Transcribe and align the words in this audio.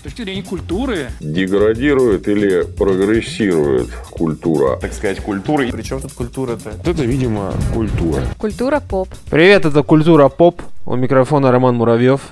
С 0.00 0.02
точки 0.02 0.22
зрения 0.22 0.42
культуры. 0.42 1.10
Деградирует 1.20 2.26
или 2.26 2.62
прогрессирует 2.62 3.90
культура? 4.10 4.76
Так 4.76 4.94
сказать, 4.94 5.20
культура. 5.20 5.66
Причем 5.70 6.00
тут 6.00 6.14
культура-то? 6.14 6.70
Это, 6.70 7.02
видимо, 7.02 7.52
культура. 7.74 8.22
Культура 8.38 8.80
поп. 8.80 9.10
Привет, 9.30 9.66
это 9.66 9.82
Культура 9.82 10.30
Поп. 10.30 10.62
У 10.86 10.96
микрофона 10.96 11.52
Роман 11.52 11.74
Муравьев. 11.74 12.22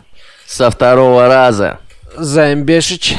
Со 0.46 0.71
второго 0.71 1.29
раза. 1.29 1.79
Займ 2.17 2.62
Бешич. 2.62 3.15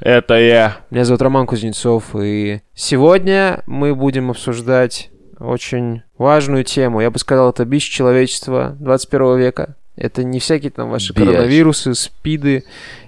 Это 0.00 0.34
я. 0.34 0.78
Меня 0.90 1.04
зовут 1.04 1.22
Роман 1.22 1.46
Кузнецов, 1.46 2.16
и 2.20 2.62
сегодня 2.74 3.62
мы 3.66 3.94
будем 3.94 4.32
обсуждать 4.32 5.10
очень 5.38 6.02
важную 6.16 6.64
тему. 6.64 7.00
Я 7.00 7.12
бы 7.12 7.20
сказал, 7.20 7.50
это 7.50 7.64
бич 7.64 7.88
человечества 7.88 8.76
21 8.80 9.38
века. 9.38 9.76
Это 9.98 10.24
не 10.24 10.38
всякие 10.38 10.70
там 10.70 10.90
ваши 10.90 11.12
Бич. 11.12 11.24
коронавирусы, 11.24 11.94
спиды 11.94 12.64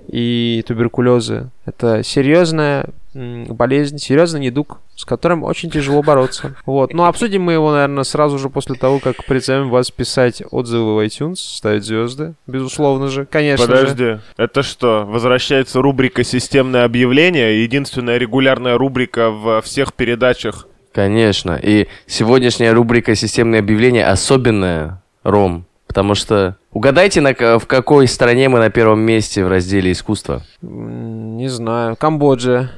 и 0.09 0.64
туберкулезы. 0.66 1.50
Это 1.64 2.02
серьезная 2.02 2.86
болезнь, 3.13 3.99
серьезный 3.99 4.40
недуг, 4.40 4.79
с 4.96 5.04
которым 5.04 5.43
очень 5.43 5.71
тяжело 5.71 6.03
бороться. 6.03 6.54
Вот. 6.66 6.93
Ну, 6.93 7.04
обсудим 7.04 7.43
мы 7.43 7.54
его, 7.54 7.72
наверное, 7.72 8.04
сразу 8.04 8.39
же 8.39 8.50
после 8.50 8.76
того, 8.76 8.99
как 8.99 9.25
призовем 9.25 9.68
вас 9.68 9.90
писать 9.90 10.43
отзывы 10.50 10.96
в 10.96 11.04
iTunes, 11.04 11.36
ставить 11.36 11.85
звезды, 11.85 12.35
безусловно 12.46 13.08
же, 13.08 13.25
конечно 13.25 13.66
же. 13.66 13.72
Подожди, 13.72 14.18
это 14.36 14.63
что, 14.63 15.04
возвращается 15.07 15.80
рубрика 15.80 16.22
«Системное 16.22 16.85
объявление», 16.85 17.63
единственная 17.63 18.18
регулярная 18.18 18.79
рубрика 18.79 19.30
во 19.30 19.61
всех 19.61 19.94
передачах. 19.94 20.66
Конечно. 20.93 21.58
И 21.61 21.86
сегодняшняя 22.07 22.72
рубрика 22.72 23.14
«Системные 23.14 23.61
объявления» 23.61 24.07
особенная, 24.07 25.02
Ром. 25.22 25.66
Потому 25.90 26.14
что 26.14 26.54
угадайте, 26.71 27.21
на, 27.21 27.35
в 27.58 27.67
какой 27.67 28.07
стране 28.07 28.49
мы 28.49 28.61
на 28.61 28.71
первом 28.71 29.00
месте 29.00 29.44
в 29.44 29.49
разделе 29.49 29.90
искусства. 29.90 30.40
Не 30.63 31.49
знаю. 31.49 31.96
Камбоджа. 31.96 32.70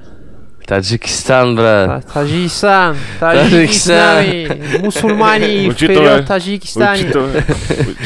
Таджикистан, 0.66 1.54
брат. 1.54 2.06
Та- 2.06 2.12
Таджикистан. 2.14 2.96
Таджикистан. 3.20 4.24
Таджикистан. 4.24 4.80
Мусульмане. 4.82 5.70
Вперед, 5.72 6.26
Таджикистане. 6.26 7.02
Учитывая, 7.02 7.44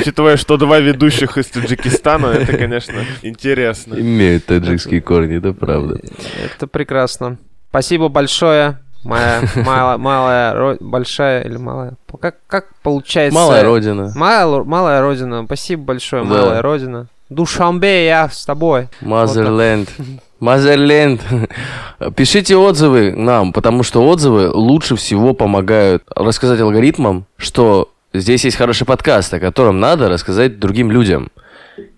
учитывая, 0.00 0.36
что 0.36 0.56
два 0.56 0.80
ведущих 0.80 1.38
из 1.38 1.46
Таджикистана, 1.46 2.26
это, 2.26 2.56
конечно, 2.56 3.04
интересно. 3.22 3.94
Имеют 3.94 4.46
таджикские 4.46 5.00
корни, 5.02 5.36
это 5.36 5.52
правда. 5.52 6.00
Это 6.44 6.66
прекрасно. 6.66 7.38
Спасибо 7.70 8.08
большое. 8.08 8.78
Моя 9.06 9.42
малая, 9.64 9.96
малая, 9.98 10.76
большая 10.80 11.42
или 11.42 11.56
малая? 11.56 11.94
Как, 12.20 12.36
как 12.46 12.66
получается? 12.82 13.38
Малая 13.38 13.62
родина. 13.64 14.12
Малая, 14.14 14.64
малая 14.64 15.00
родина. 15.00 15.44
Спасибо 15.46 15.84
большое, 15.84 16.24
Да. 16.24 16.28
малая 16.28 16.62
родина. 16.62 17.06
Душамбе, 17.28 18.06
я 18.06 18.28
с 18.28 18.44
тобой. 18.44 18.88
Мазерленд. 19.00 19.88
Мазерленд. 20.40 21.20
Пишите 22.16 22.56
отзывы 22.56 23.12
нам, 23.12 23.52
потому 23.52 23.82
что 23.82 24.06
отзывы 24.06 24.50
лучше 24.50 24.96
всего 24.96 25.34
помогают 25.34 26.02
рассказать 26.14 26.60
алгоритмам, 26.60 27.24
что 27.36 27.90
здесь 28.12 28.44
есть 28.44 28.56
хороший 28.56 28.86
подкаст, 28.86 29.34
о 29.34 29.40
котором 29.40 29.80
надо 29.80 30.08
рассказать 30.08 30.58
другим 30.58 30.90
людям. 30.90 31.30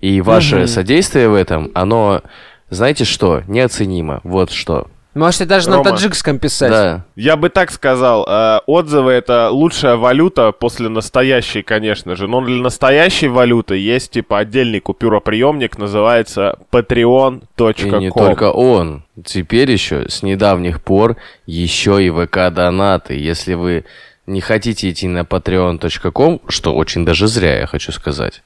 И 0.00 0.20
ваше 0.20 0.66
содействие 0.66 1.28
в 1.28 1.34
этом, 1.34 1.70
оно, 1.74 2.22
знаете 2.70 3.04
что, 3.04 3.42
неоценимо. 3.46 4.20
Вот 4.24 4.50
что. 4.50 4.88
Можете 5.18 5.44
даже 5.44 5.68
на 5.68 5.76
Рома. 5.76 5.90
таджикском 5.90 6.38
писать. 6.38 6.70
Да. 6.70 7.04
Я 7.16 7.36
бы 7.36 7.48
так 7.48 7.70
сказал, 7.70 8.24
э, 8.28 8.60
отзывы 8.66 9.12
это 9.12 9.50
лучшая 9.50 9.96
валюта 9.96 10.52
после 10.52 10.88
настоящей, 10.88 11.62
конечно 11.62 12.14
же. 12.14 12.28
Но 12.28 12.40
для 12.40 12.62
настоящей 12.62 13.28
валюты 13.28 13.76
есть 13.76 14.12
типа 14.12 14.38
отдельный 14.38 14.80
купюроприемник, 14.80 15.76
называется 15.78 16.58
patreon.com. 16.70 17.72
И 17.76 17.98
не 17.98 18.10
только 18.10 18.50
он. 18.52 19.02
Теперь 19.24 19.70
еще 19.70 20.08
с 20.08 20.22
недавних 20.22 20.80
пор 20.82 21.16
еще 21.46 22.02
и 22.04 22.10
ВК 22.10 22.52
донаты. 22.52 23.14
Если 23.14 23.54
вы 23.54 23.84
не 24.28 24.40
хотите 24.40 24.90
идти 24.90 25.08
на 25.08 25.20
patreon.com, 25.20 26.42
что 26.48 26.74
очень 26.74 27.04
даже 27.04 27.26
зря, 27.26 27.58
я 27.58 27.66
хочу 27.66 27.92
сказать, 27.92 28.42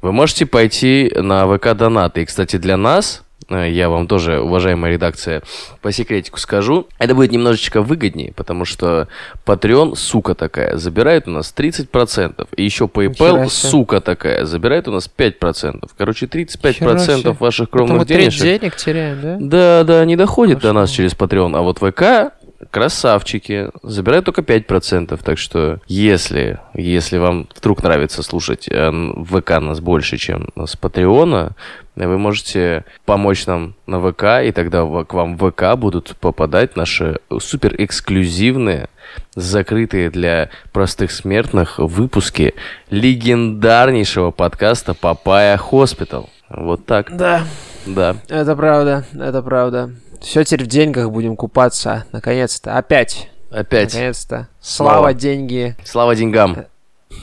вы 0.00 0.12
можете 0.12 0.46
пойти 0.46 1.12
на 1.14 1.46
ВК 1.46 1.74
донаты. 1.74 2.22
И, 2.22 2.24
кстати, 2.24 2.56
для 2.56 2.76
нас, 2.76 3.24
я 3.50 3.88
вам 3.88 4.06
тоже, 4.06 4.40
уважаемая 4.40 4.92
редакция, 4.92 5.42
по 5.82 5.92
секретику 5.92 6.38
скажу, 6.38 6.88
это 6.98 7.14
будет 7.14 7.32
немножечко 7.32 7.82
выгоднее, 7.82 8.32
потому 8.34 8.64
что 8.64 9.08
Patreon, 9.46 9.96
сука 9.96 10.34
такая, 10.34 10.76
забирает 10.76 11.28
у 11.28 11.30
нас 11.30 11.52
30%. 11.56 12.48
И 12.56 12.64
еще 12.64 12.86
PayPal, 12.86 13.48
сука 13.48 14.00
такая, 14.00 14.44
забирает 14.44 14.88
у 14.88 14.92
нас 14.92 15.10
5%. 15.14 15.90
Короче, 15.96 16.26
35% 16.26 16.68
Нихера 16.68 16.98
себе. 16.98 17.32
ваших 17.32 17.70
кровных 17.70 18.06
денежек. 18.06 18.42
денег 18.42 18.76
теряем, 18.76 19.20
да? 19.20 19.36
Да, 19.40 19.84
да, 19.84 20.04
не 20.04 20.16
доходит 20.16 20.58
до 20.58 20.68
Хорошо. 20.68 20.80
нас 20.80 20.90
через 20.90 21.12
Patreon. 21.12 21.56
А 21.56 21.62
вот 21.62 21.78
ВК 21.78 22.34
красавчики, 22.70 23.70
забирают 23.82 24.24
только 24.24 24.42
5%. 24.42 25.20
Так 25.22 25.38
что, 25.38 25.80
если, 25.86 26.58
если 26.74 27.18
вам 27.18 27.48
вдруг 27.56 27.82
нравится 27.82 28.22
слушать 28.22 28.68
э, 28.68 28.90
ВК 29.24 29.60
нас 29.60 29.80
больше, 29.80 30.16
чем 30.16 30.48
с 30.56 30.76
Патреона, 30.76 31.52
вы 31.96 32.18
можете 32.18 32.84
помочь 33.04 33.46
нам 33.46 33.74
на 33.86 34.00
ВК, 34.00 34.44
и 34.44 34.52
тогда 34.52 34.84
к 35.04 35.14
вам 35.14 35.36
в 35.36 35.50
ВК 35.50 35.78
будут 35.78 36.16
попадать 36.20 36.76
наши 36.76 37.18
супер 37.38 37.74
эксклюзивные, 37.78 38.88
закрытые 39.34 40.10
для 40.10 40.50
простых 40.72 41.12
смертных 41.12 41.78
выпуски 41.78 42.54
легендарнейшего 42.90 44.30
подкаста 44.32 44.94
Papaya 44.94 45.56
Hospital. 45.56 46.30
Вот 46.48 46.84
так. 46.84 47.16
Да. 47.16 47.44
Да. 47.86 48.16
Это 48.28 48.56
правда, 48.56 49.04
это 49.12 49.42
правда. 49.42 49.90
Все 50.24 50.42
теперь 50.42 50.64
в 50.64 50.68
деньгах 50.68 51.10
будем 51.10 51.36
купаться. 51.36 52.06
Наконец-то. 52.12 52.76
Опять. 52.76 53.30
Опять. 53.50 53.92
Наконец-то. 53.92 54.48
Слава, 54.60 54.92
Слава. 54.92 55.14
деньги, 55.14 55.76
Слава 55.84 56.16
деньгам. 56.16 56.64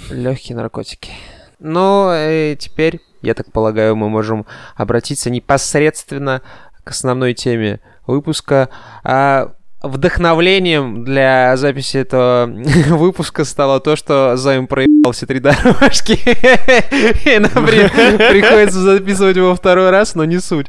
легкие 0.09 0.55
наркотики. 0.55 1.11
Ну, 1.59 2.11
и 2.13 2.55
теперь, 2.57 2.99
я 3.21 3.33
так 3.33 3.51
полагаю, 3.51 3.95
мы 3.95 4.07
можем 4.07 4.45
обратиться 4.75 5.29
непосредственно 5.29 6.41
к 6.83 6.91
основной 6.91 7.33
теме 7.33 7.79
выпуска. 8.05 8.69
А, 9.03 9.51
вдохновлением 9.81 11.03
для 11.03 11.55
записи 11.57 11.97
этого 11.97 12.45
выпуска 12.89 13.45
стало 13.45 13.79
то, 13.79 13.95
что 13.95 14.35
Займ 14.37 14.67
проебал 14.67 15.11
все 15.11 15.25
три 15.25 15.39
дорожки. 15.39 16.13
И 17.29 17.39
нам 17.39 17.65
при- 17.65 17.87
приходится 18.31 18.79
записывать 18.79 19.37
его 19.37 19.55
второй 19.55 19.89
раз, 19.89 20.15
но 20.15 20.25
не 20.25 20.39
суть. 20.39 20.67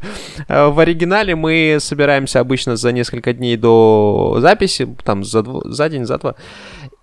А, 0.49 0.71
В 0.71 0.79
оригинале 0.81 1.35
мы 1.35 1.77
собираемся 1.81 2.41
обычно 2.41 2.77
за 2.77 2.93
несколько 2.93 3.33
дней 3.33 3.57
до 3.57 4.37
записи, 4.41 4.89
там 5.05 5.25
за, 5.25 5.41
дво- 5.41 5.69
за 5.69 5.89
день, 5.89 6.07
за 6.07 6.19
два, 6.19 6.35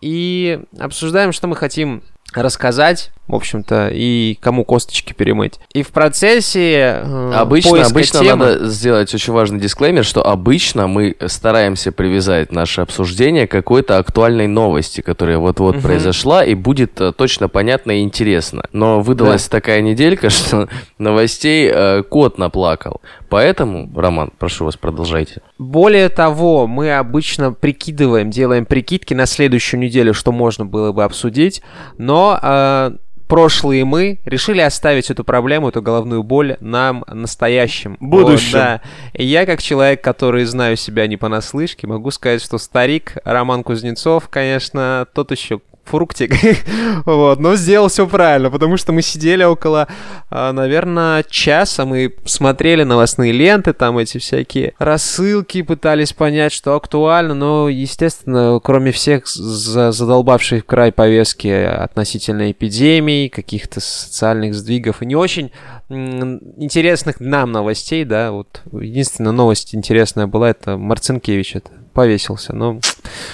и 0.02 0.60
обсуждаем, 0.80 1.32
что 1.32 1.48
мы 1.48 1.56
хотим 1.56 2.04
рассказать, 2.34 3.12
в 3.30 3.36
общем-то, 3.36 3.90
и 3.94 4.38
кому 4.42 4.66
косточки 4.66 5.14
перемыть. 5.14 5.60
И 5.74 5.84
в 5.84 5.90
процессе 5.90 7.02
э, 7.04 7.32
Обычно, 7.34 7.84
обычно 7.86 8.18
темы- 8.20 8.36
надо 8.54 8.68
сделать 8.68 9.14
очень 9.14 9.32
важный 9.34 9.60
дисклеймер, 9.60 10.04
что 10.04 10.26
обычно 10.26 10.88
мы 10.88 11.16
стараемся 11.28 11.92
привязать 11.92 12.52
наше 12.52 12.82
обсуждение 12.82 13.48
к 13.48 13.52
какой-то 13.52 13.98
актуальной 13.98 14.48
новости, 14.48 15.02
которая 15.02 15.38
вот-вот 15.38 15.76
Мгм. 15.76 15.84
произошла 15.84 16.44
и 16.44 16.56
будет 16.56 17.00
э, 17.00 17.14
точно 17.14 17.48
понятно 17.48 17.92
и 18.00 18.02
интересно. 18.04 18.64
Но 18.74 19.02
выдалась 19.02 19.48
такая 19.48 19.82
неделька, 19.82 20.30
что 20.32 20.68
новостей 20.98 21.70
э, 21.74 22.04
кот 22.04 22.38
наплакал. 22.38 23.02
Поэтому, 23.30 23.90
Роман, 23.96 24.32
прошу 24.40 24.66
вас, 24.66 24.76
продолжайте. 24.76 25.42
Более 25.60 26.10
того, 26.10 26.66
мы 26.66 26.94
обычно 26.98 27.52
прикидываем, 27.54 28.32
делаем 28.32 28.66
прикидки 28.66 29.14
на 29.14 29.26
следующую 29.28 29.80
неделю, 29.80 30.14
что 30.16 30.32
можно 30.32 30.66
было 30.66 30.92
бы 30.92 31.04
обсудить, 31.04 31.62
но 31.98 32.40
э, 32.42 32.92
прошлые 33.30 33.86
мы 33.86 34.20
решили 34.26 34.60
оставить 34.60 35.12
эту 35.12 35.24
проблему, 35.24 35.70
эту 35.70 35.82
головную 35.82 36.24
боль 36.24 36.58
нам 36.60 37.06
настоящим. 37.08 37.96
Будущем. 38.00 38.58
Вот, 38.58 38.64
да. 38.64 38.82
И 39.14 39.24
я, 39.24 39.46
как 39.46 39.62
человек, 39.62 40.04
который 40.04 40.44
знаю 40.46 40.76
себя 40.76 41.08
не 41.08 41.16
понаслышке, 41.16 41.88
могу 41.88 42.10
сказать, 42.12 42.42
что 42.42 42.58
старик 42.58 43.18
Роман 43.24 43.64
Кузнецов, 43.64 44.28
конечно, 44.30 45.08
тот 45.14 45.32
еще 45.32 45.62
фруктик. 45.90 46.34
вот, 47.06 47.40
но 47.40 47.56
сделал 47.56 47.90
все 47.90 48.08
правильно, 48.08 48.50
потому 48.50 48.78
что 48.78 48.92
мы 48.92 49.02
сидели 49.02 49.44
около, 49.44 49.88
а, 50.30 50.54
наверное, 50.54 51.24
часа, 51.30 51.86
мы 51.86 52.16
смотрели 52.26 52.84
новостные 52.84 53.32
ленты, 53.32 53.74
там 53.74 53.98
эти 53.98 54.18
всякие 54.18 54.74
рассылки, 54.78 55.62
пытались 55.62 56.14
понять, 56.14 56.54
что 56.54 56.76
актуально, 56.76 57.34
но, 57.34 57.70
естественно, 57.70 58.60
кроме 58.64 58.92
всех 58.92 59.28
за- 59.28 59.92
задолбавших 59.92 60.66
край 60.66 60.92
повестки 60.92 61.48
относительно 61.48 62.52
эпидемий, 62.52 63.30
каких-то 63.30 63.80
социальных 63.80 64.54
сдвигов 64.54 65.02
и 65.02 65.06
не 65.06 65.16
очень 65.16 65.52
интересных 65.90 67.20
нам 67.20 67.52
новостей, 67.52 68.06
да, 68.06 68.32
вот 68.32 68.62
единственная 68.72 69.32
новость 69.32 69.74
интересная 69.74 70.28
была, 70.28 70.52
это 70.52 70.78
Марцинкевич 70.78 71.56
это 71.56 71.72
повесился. 72.00 72.56
Ну, 72.56 72.80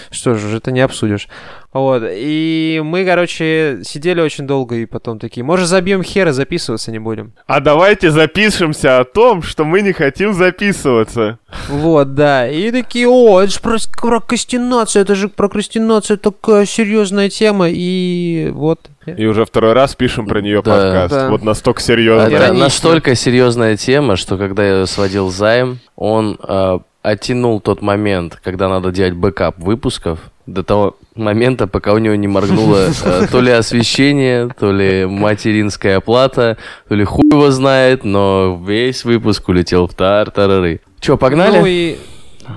что 0.10 0.34
же, 0.34 0.58
это 0.58 0.72
не 0.72 0.82
обсудишь. 0.82 1.28
Вот, 1.72 2.02
и 2.04 2.82
мы, 2.84 3.06
короче, 3.06 3.82
сидели 3.84 4.22
очень 4.22 4.48
долго, 4.48 4.76
и 4.78 4.86
потом 4.88 5.20
такие, 5.20 5.44
может, 5.44 5.68
забьем 5.68 6.02
хер 6.02 6.30
и 6.30 6.32
записываться 6.32 6.92
не 6.92 6.98
будем. 6.98 7.34
А 7.46 7.60
давайте 7.60 8.10
запишемся 8.10 9.00
о 9.00 9.04
том, 9.04 9.44
что 9.44 9.66
мы 9.66 9.82
не 9.82 9.92
хотим 9.92 10.34
записываться. 10.34 11.38
Вот, 11.70 12.16
да. 12.16 12.50
И 12.50 12.72
такие, 12.72 13.08
о, 13.08 13.40
это 13.42 13.52
же 13.54 13.60
про 13.60 13.78
прокрастинация, 14.02 15.04
это 15.04 15.14
же 15.14 15.28
прокрастинация 15.28 16.18
такая 16.18 16.66
серьезная 16.66 17.30
тема, 17.30 17.68
и 17.70 18.50
вот. 18.52 18.80
И 19.06 19.28
уже 19.28 19.46
второй 19.46 19.74
раз 19.74 19.94
пишем 19.94 20.26
про 20.26 20.42
нее 20.42 20.64
Да. 20.64 20.72
подкаст. 20.72 21.14
Да. 21.14 21.30
Вот 21.30 21.44
настолько 21.44 21.82
серьезно. 21.84 22.34
Это 22.34 22.54
настолько 22.54 23.14
серьезная 23.14 23.78
тема, 23.78 24.16
что 24.16 24.38
когда 24.38 24.64
я 24.66 24.86
сводил 24.88 25.30
займ, 25.30 25.78
он 25.96 26.40
э, 26.42 26.80
оттянул 27.06 27.62
тот 27.62 27.82
момент, 27.82 28.40
когда 28.44 28.68
надо 28.68 28.92
делать 28.92 29.14
бэкап 29.14 29.60
выпусков, 29.60 30.20
до 30.46 30.64
того 30.64 30.98
момента, 31.16 31.66
пока 31.68 31.94
у 31.94 31.98
него 31.98 32.16
не 32.16 32.28
моргнуло 32.28 32.90
э, 33.04 33.28
то 33.32 33.42
ли 33.42 33.52
освещение, 33.52 34.50
то 34.60 34.72
ли 34.72 35.06
материнская 35.06 35.98
плата, 35.98 36.58
то 36.88 36.96
ли 36.96 37.04
хуй 37.04 37.26
его 37.32 37.50
знает, 37.52 38.04
но 38.04 38.62
весь 38.68 39.06
выпуск 39.06 39.48
улетел 39.50 39.88
в 39.88 39.94
тар-тарары. 39.94 40.82
Че, 41.00 41.18
погнали? 41.18 41.60
Ну 41.60 41.66
и... 41.66 41.98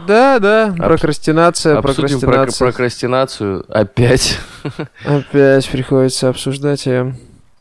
Да, 0.06 0.38
да, 0.38 0.74
прокрастинация, 0.76 1.78
Обсудим 1.78 2.18
прок- 2.18 2.20
прокрастинация. 2.20 2.66
прокрастинацию 2.66 3.64
опять. 3.68 4.38
Опять 5.02 5.66
приходится 5.70 6.28
обсуждать 6.28 6.84
ее. 6.84 7.14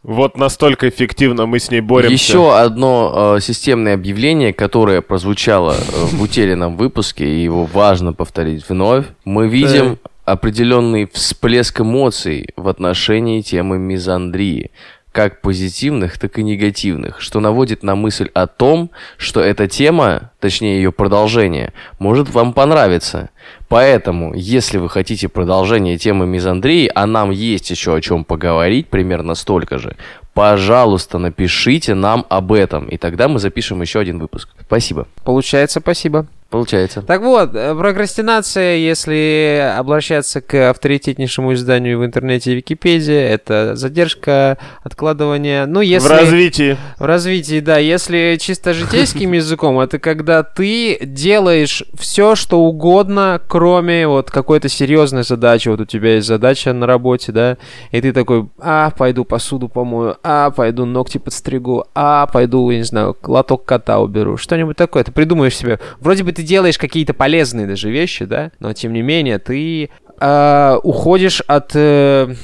Вот 0.08 0.38
настолько 0.38 0.88
эффективно 0.88 1.48
мы 1.48 1.60
с 1.60 1.70
ней 1.70 1.82
боремся. 1.82 2.14
Еще 2.14 2.58
одно 2.58 3.36
э, 3.36 3.42
системное 3.42 3.94
объявление, 3.94 4.54
которое 4.54 5.02
прозвучало 5.02 5.74
э, 5.74 5.76
в 5.82 6.22
утерянном 6.22 6.78
выпуске, 6.78 7.28
и 7.28 7.44
его 7.44 7.66
важно 7.66 8.14
повторить 8.14 8.64
вновь. 8.70 9.04
Мы 9.26 9.50
видим 9.50 10.00
определенный 10.24 11.10
всплеск 11.12 11.82
эмоций 11.82 12.48
в 12.56 12.70
отношении 12.70 13.42
темы 13.42 13.80
мизандрии, 13.80 14.72
как 15.18 15.42
позитивных, 15.42 16.20
так 16.20 16.38
и 16.38 16.44
негативных, 16.44 17.22
что 17.22 17.40
наводит 17.40 17.82
на 17.82 17.96
мысль 17.96 18.30
о 18.36 18.46
том, 18.46 18.92
что 19.18 19.42
эта 19.42 19.68
тема, 19.68 20.30
точнее 20.40 20.76
ее 20.76 20.92
продолжение, 20.92 21.74
может 21.98 22.30
вам 22.30 22.54
понравиться. 22.54 23.32
Поэтому, 23.68 24.36
если 24.36 24.78
вы 24.78 24.90
хотите 24.90 25.28
продолжение 25.28 25.98
темы 25.98 26.28
мизандрии, 26.28 26.92
а 26.94 27.08
нам 27.08 27.32
есть 27.32 27.72
еще 27.72 27.96
о 27.96 28.00
чем 28.02 28.26
поговорить, 28.26 28.90
примерно 28.90 29.34
столько 29.34 29.80
же, 29.80 29.96
пожалуйста, 30.36 31.18
напишите 31.18 31.96
нам 31.96 32.24
об 32.30 32.54
этом, 32.54 32.86
и 32.86 32.98
тогда 32.98 33.28
мы 33.28 33.40
запишем 33.40 33.82
еще 33.82 34.00
один 34.00 34.20
выпуск. 34.20 34.50
Спасибо. 34.68 35.08
Получается, 35.24 35.80
спасибо. 35.80 36.28
Получается. 36.50 37.02
Так 37.02 37.22
вот, 37.22 37.54
э, 37.56 37.76
прокрастинация, 37.76 38.78
если 38.78 39.74
обращаться 39.78 40.40
к 40.40 40.70
авторитетнейшему 40.70 41.54
изданию 41.54 42.00
в 42.00 42.06
интернете 42.06 42.56
Википедия, 42.56 43.28
это 43.30 43.76
задержка, 43.76 44.58
откладывание. 44.82 45.66
Ну, 45.66 45.82
если... 45.82 46.08
В 46.08 46.12
развитии. 46.12 46.78
В 46.98 47.04
развитии, 47.04 47.60
да. 47.60 47.80
Если 47.80 48.38
чисто 48.40 48.74
житейским 48.74 49.32
языком, 49.34 49.78
это 49.82 50.00
когда 50.00 50.42
ты 50.44 50.98
делаешь 51.02 51.84
все, 52.00 52.36
что 52.36 52.62
угодно, 52.62 53.42
кроме 53.46 54.08
вот 54.08 54.32
какой-то 54.32 54.70
серьезной 54.70 55.24
задачи. 55.24 55.68
Вот 55.68 55.82
у 55.82 55.86
тебя 55.86 56.16
есть 56.16 56.28
задача 56.28 56.72
на 56.72 56.88
работе, 56.88 57.34
да, 57.34 57.58
и 57.92 58.00
ты 58.00 58.14
такой, 58.14 58.48
а, 58.60 58.92
пойду 58.92 59.26
посуду 59.26 59.68
помою, 59.68 60.16
а, 60.24 60.52
пойду 60.52 60.86
ногти 60.86 61.18
подстригу, 61.18 61.88
а, 61.94 62.26
пойду, 62.28 62.70
я 62.70 62.78
не 62.78 62.84
знаю, 62.84 63.18
лоток 63.24 63.66
кота 63.66 64.00
уберу, 64.00 64.38
что-нибудь 64.38 64.78
такое. 64.78 65.04
Ты 65.04 65.12
придумаешь 65.12 65.56
себе. 65.56 65.80
Вроде 66.00 66.24
бы 66.24 66.37
ты 66.38 66.44
делаешь 66.44 66.78
какие-то 66.78 67.16
полезные 67.16 67.66
даже 67.66 67.90
вещи, 67.90 68.26
да, 68.26 68.52
но 68.60 68.72
тем 68.72 68.94
не 68.94 69.02
менее 69.02 69.40
ты 69.40 69.90
а, 70.20 70.78
уходишь 70.84 71.42
от... 71.42 71.72
э, 71.74 72.36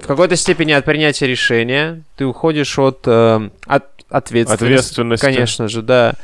в 0.00 0.06
какой-то 0.06 0.36
степени 0.36 0.72
от 0.72 0.86
принятия 0.86 1.26
решения, 1.26 2.02
ты 2.16 2.24
уходишь 2.24 2.78
от, 2.78 3.02
э, 3.04 3.50
от 3.66 3.84
ответственности. 4.08 4.64
Ответственности. 4.64 5.22
Конечно 5.26 5.68
же, 5.68 5.82
да. 5.82 6.14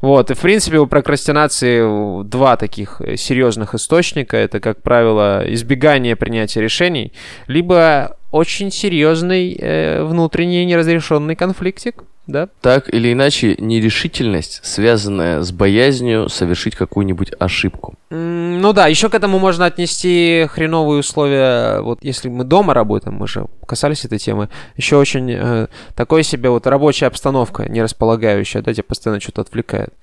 Вот, 0.00 0.30
и 0.30 0.34
в 0.34 0.38
принципе 0.38 0.78
у 0.78 0.86
прокрастинации 0.86 2.20
э, 2.20 2.24
два 2.24 2.56
таких 2.56 3.00
э, 3.00 3.16
серьезных 3.16 3.74
источника. 3.74 4.36
Это, 4.36 4.60
как 4.60 4.80
правило, 4.80 5.42
избегание 5.48 6.14
принятия 6.14 6.60
решений, 6.60 7.12
либо 7.48 8.16
очень 8.34 8.72
серьезный 8.72 9.56
э, 9.56 10.02
внутренний 10.02 10.64
неразрешенный 10.64 11.36
конфликтик, 11.36 12.02
да? 12.26 12.48
Так 12.62 12.92
или 12.92 13.12
иначе, 13.12 13.54
нерешительность, 13.58 14.58
связанная 14.64 15.42
с 15.42 15.52
боязнью 15.52 16.28
совершить 16.28 16.74
какую-нибудь 16.74 17.30
ошибку. 17.38 17.94
Ну 18.10 18.72
да, 18.72 18.88
еще 18.88 19.08
к 19.08 19.14
этому 19.14 19.38
можно 19.38 19.66
отнести 19.66 20.48
хреновые 20.50 20.98
условия. 20.98 21.80
Вот 21.80 22.00
если 22.02 22.28
мы 22.28 22.42
дома 22.42 22.74
работаем, 22.74 23.14
мы 23.14 23.28
же 23.28 23.46
касались 23.66 24.04
этой 24.04 24.18
темы, 24.18 24.48
еще 24.76 24.96
очень 24.96 25.30
э, 25.30 25.68
такой 25.94 26.24
себе 26.24 26.50
вот 26.50 26.66
рабочая 26.66 27.06
обстановка, 27.06 27.70
не 27.70 27.82
располагающая, 27.82 28.62
да, 28.62 28.72
тебя 28.72 28.82
постоянно 28.82 29.20
что-то 29.20 29.42
отвлекает. 29.42 29.94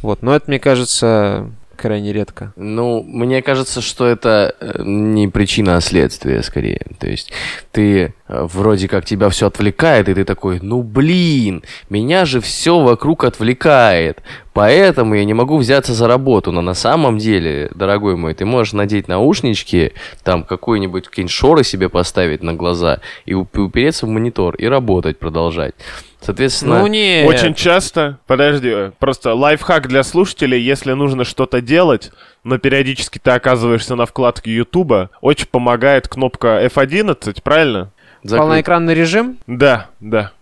Вот, 0.00 0.22
но 0.22 0.36
это, 0.36 0.44
мне 0.46 0.60
кажется, 0.60 1.50
крайне 1.80 2.12
редко. 2.12 2.52
Ну, 2.56 3.02
мне 3.02 3.42
кажется, 3.42 3.80
что 3.80 4.06
это 4.06 4.54
э, 4.60 4.82
не 4.84 5.28
причина, 5.28 5.76
а 5.76 5.80
следствие, 5.80 6.42
скорее. 6.42 6.86
То 6.98 7.08
есть 7.08 7.32
ты 7.72 8.14
э, 8.28 8.42
вроде 8.44 8.86
как 8.86 9.04
тебя 9.04 9.30
все 9.30 9.46
отвлекает, 9.46 10.08
и 10.08 10.14
ты 10.14 10.24
такой, 10.24 10.60
ну 10.60 10.82
блин, 10.82 11.62
меня 11.88 12.24
же 12.26 12.40
все 12.40 12.80
вокруг 12.80 13.24
отвлекает. 13.24 14.22
Поэтому 14.52 15.14
я 15.14 15.24
не 15.24 15.32
могу 15.32 15.56
взяться 15.56 15.94
за 15.94 16.06
работу. 16.06 16.52
Но 16.52 16.60
на 16.60 16.74
самом 16.74 17.18
деле, 17.18 17.70
дорогой 17.74 18.16
мой, 18.16 18.34
ты 18.34 18.44
можешь 18.44 18.74
надеть 18.74 19.08
наушнички, 19.08 19.92
там 20.22 20.44
какой-нибудь 20.44 21.08
какие-нибудь 21.08 21.32
шоры 21.32 21.64
себе 21.64 21.88
поставить 21.88 22.42
на 22.42 22.52
глаза 22.52 23.00
и 23.24 23.32
уп- 23.32 23.58
упереться 23.58 24.06
в 24.06 24.10
монитор 24.10 24.54
и 24.56 24.66
работать, 24.66 25.18
продолжать. 25.18 25.74
Соответственно, 26.20 26.80
Ну 26.80 26.86
не... 26.86 27.24
Очень 27.26 27.54
часто, 27.54 28.18
подожди, 28.26 28.68
э, 28.68 28.92
просто 28.98 29.34
лайфхак 29.34 29.88
для 29.88 30.02
слушателей, 30.02 30.60
если 30.60 30.92
нужно 30.92 31.24
что-то 31.24 31.60
делать, 31.60 32.12
но 32.44 32.58
периодически 32.58 33.18
ты 33.18 33.30
оказываешься 33.30 33.94
на 33.94 34.04
вкладке 34.06 34.52
Ютуба, 34.54 35.10
очень 35.22 35.46
помогает 35.46 36.08
кнопка 36.08 36.64
F11, 36.66 37.40
правильно? 37.42 37.90
закрыть- 38.22 38.38
Полноэкранный 38.38 38.94
режим? 38.94 39.38
Да, 39.46 39.88
да. 40.00 40.32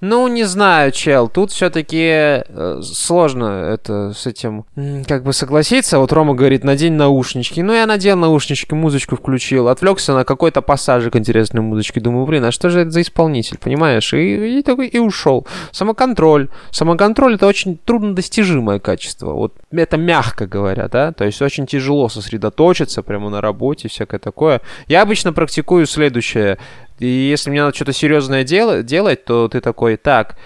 Ну, 0.00 0.28
не 0.28 0.44
знаю, 0.44 0.92
чел, 0.92 1.28
тут 1.28 1.52
все-таки 1.52 2.42
сложно 2.82 3.70
это 3.72 4.12
с 4.12 4.26
этим 4.26 4.64
как 5.06 5.24
бы 5.24 5.32
согласиться. 5.32 5.98
Вот 5.98 6.12
Рома 6.12 6.34
говорит, 6.34 6.64
надень 6.64 6.94
наушнички. 6.94 7.62
Ну, 7.62 7.72
я 7.72 7.86
надел 7.86 8.16
наушнички, 8.16 8.74
музычку 8.74 9.16
включил, 9.16 9.68
отвлекся 9.68 10.14
на 10.14 10.24
какой-то 10.24 10.62
пассажик 10.62 11.16
интересной 11.16 11.60
музычки. 11.60 11.98
Думаю, 11.98 12.26
блин, 12.26 12.44
а 12.44 12.52
что 12.52 12.70
же 12.70 12.80
это 12.80 12.90
за 12.90 13.02
исполнитель, 13.02 13.58
понимаешь? 13.58 14.12
И, 14.12 14.58
и 14.58 14.62
такой, 14.62 14.88
и 14.88 14.98
ушел. 14.98 15.46
Самоконтроль. 15.70 16.48
Самоконтроль 16.70 17.34
это 17.34 17.46
очень 17.46 17.78
труднодостижимое 17.78 18.78
качество. 18.78 19.32
Вот 19.32 19.54
это 19.70 19.96
мягко 19.96 20.46
говоря, 20.46 20.88
да? 20.88 21.12
То 21.12 21.24
есть 21.24 21.40
очень 21.42 21.66
тяжело 21.66 22.08
сосредоточиться 22.08 23.02
прямо 23.02 23.30
на 23.30 23.40
работе, 23.40 23.88
всякое 23.88 24.18
такое. 24.18 24.60
Я 24.88 25.02
обычно 25.02 25.32
практикую 25.32 25.86
следующее. 25.86 26.58
И 27.02 27.06
если 27.06 27.50
мне 27.50 27.62
надо 27.62 27.74
что-то 27.74 27.92
серьезное 27.92 28.44
дел- 28.44 28.82
делать, 28.82 29.24
то 29.24 29.48
ты 29.48 29.60
такой, 29.60 29.96
так, 29.96 30.36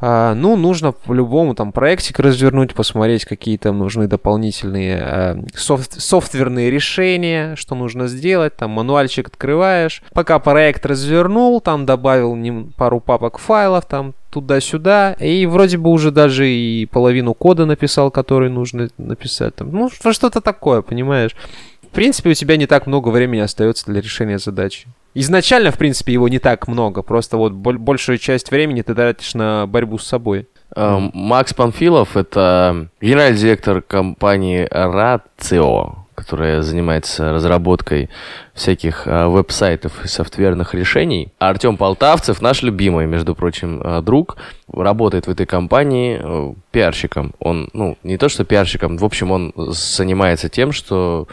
а, 0.00 0.34
ну, 0.34 0.56
нужно 0.56 0.92
по-любому 0.92 1.54
там 1.54 1.72
проектик 1.72 2.18
развернуть, 2.20 2.74
посмотреть, 2.74 3.24
какие 3.24 3.56
там 3.56 3.78
нужны 3.78 4.06
дополнительные 4.08 4.98
а, 5.02 5.38
софт- 5.54 6.00
софтверные 6.00 6.70
решения, 6.70 7.54
что 7.56 7.74
нужно 7.74 8.06
сделать, 8.06 8.56
там 8.56 8.70
мануальчик 8.70 9.28
открываешь. 9.28 10.02
Пока 10.12 10.38
проект 10.38 10.84
развернул, 10.86 11.60
там 11.60 11.86
добавил 11.86 12.36
пару 12.76 13.00
папок 13.00 13.38
файлов, 13.38 13.86
там 13.86 14.14
туда-сюда, 14.30 15.12
и 15.18 15.46
вроде 15.46 15.78
бы 15.78 15.90
уже 15.90 16.10
даже 16.10 16.48
и 16.48 16.86
половину 16.86 17.32
кода 17.34 17.64
написал, 17.66 18.10
который 18.10 18.50
нужно 18.50 18.88
написать. 18.98 19.54
Там, 19.56 19.70
ну, 19.72 19.90
что- 19.90 20.12
что-то 20.12 20.40
такое, 20.40 20.82
понимаешь? 20.82 21.34
В 21.82 21.88
принципе, 21.88 22.30
у 22.30 22.34
тебя 22.34 22.58
не 22.58 22.66
так 22.66 22.86
много 22.86 23.08
времени 23.08 23.40
остается 23.40 23.86
для 23.86 24.02
решения 24.02 24.38
задачи. 24.38 24.88
Изначально, 25.18 25.70
в 25.70 25.78
принципе, 25.78 26.12
его 26.12 26.28
не 26.28 26.38
так 26.38 26.68
много. 26.68 27.00
Просто 27.00 27.38
вот 27.38 27.52
боль- 27.52 27.78
большую 27.78 28.18
часть 28.18 28.50
времени 28.50 28.82
ты 28.82 28.94
тратишь 28.94 29.32
на 29.32 29.66
борьбу 29.66 29.96
с 29.96 30.06
собой. 30.06 30.46
Э, 30.76 30.98
Макс 31.14 31.54
Панфилов— 31.54 32.16
это 32.18 32.88
генеральный 33.00 33.38
директор 33.38 33.80
компании 33.80 34.68
Ratio, 34.70 35.94
которая 36.14 36.60
занимается 36.60 37.32
разработкой 37.32 38.10
всяких 38.52 39.06
э, 39.06 39.26
веб-сайтов 39.26 40.04
и 40.04 40.08
софтверных 40.08 40.74
решений. 40.74 41.32
А 41.38 41.48
Артем 41.48 41.78
Полтавцев, 41.78 42.42
наш 42.42 42.62
любимый, 42.62 43.06
между 43.06 43.34
прочим, 43.34 43.80
э, 43.82 44.02
друг, 44.02 44.36
работает 44.70 45.28
в 45.28 45.30
этой 45.30 45.46
компании 45.46 46.54
пиарщиком. 46.72 47.32
Он, 47.38 47.70
ну, 47.72 47.96
не 48.02 48.18
то 48.18 48.28
что 48.28 48.44
пиарщиком, 48.44 48.98
в 48.98 49.04
общем, 49.04 49.30
он 49.30 49.54
занимается 49.56 50.50
тем, 50.50 50.72
что 50.72 51.26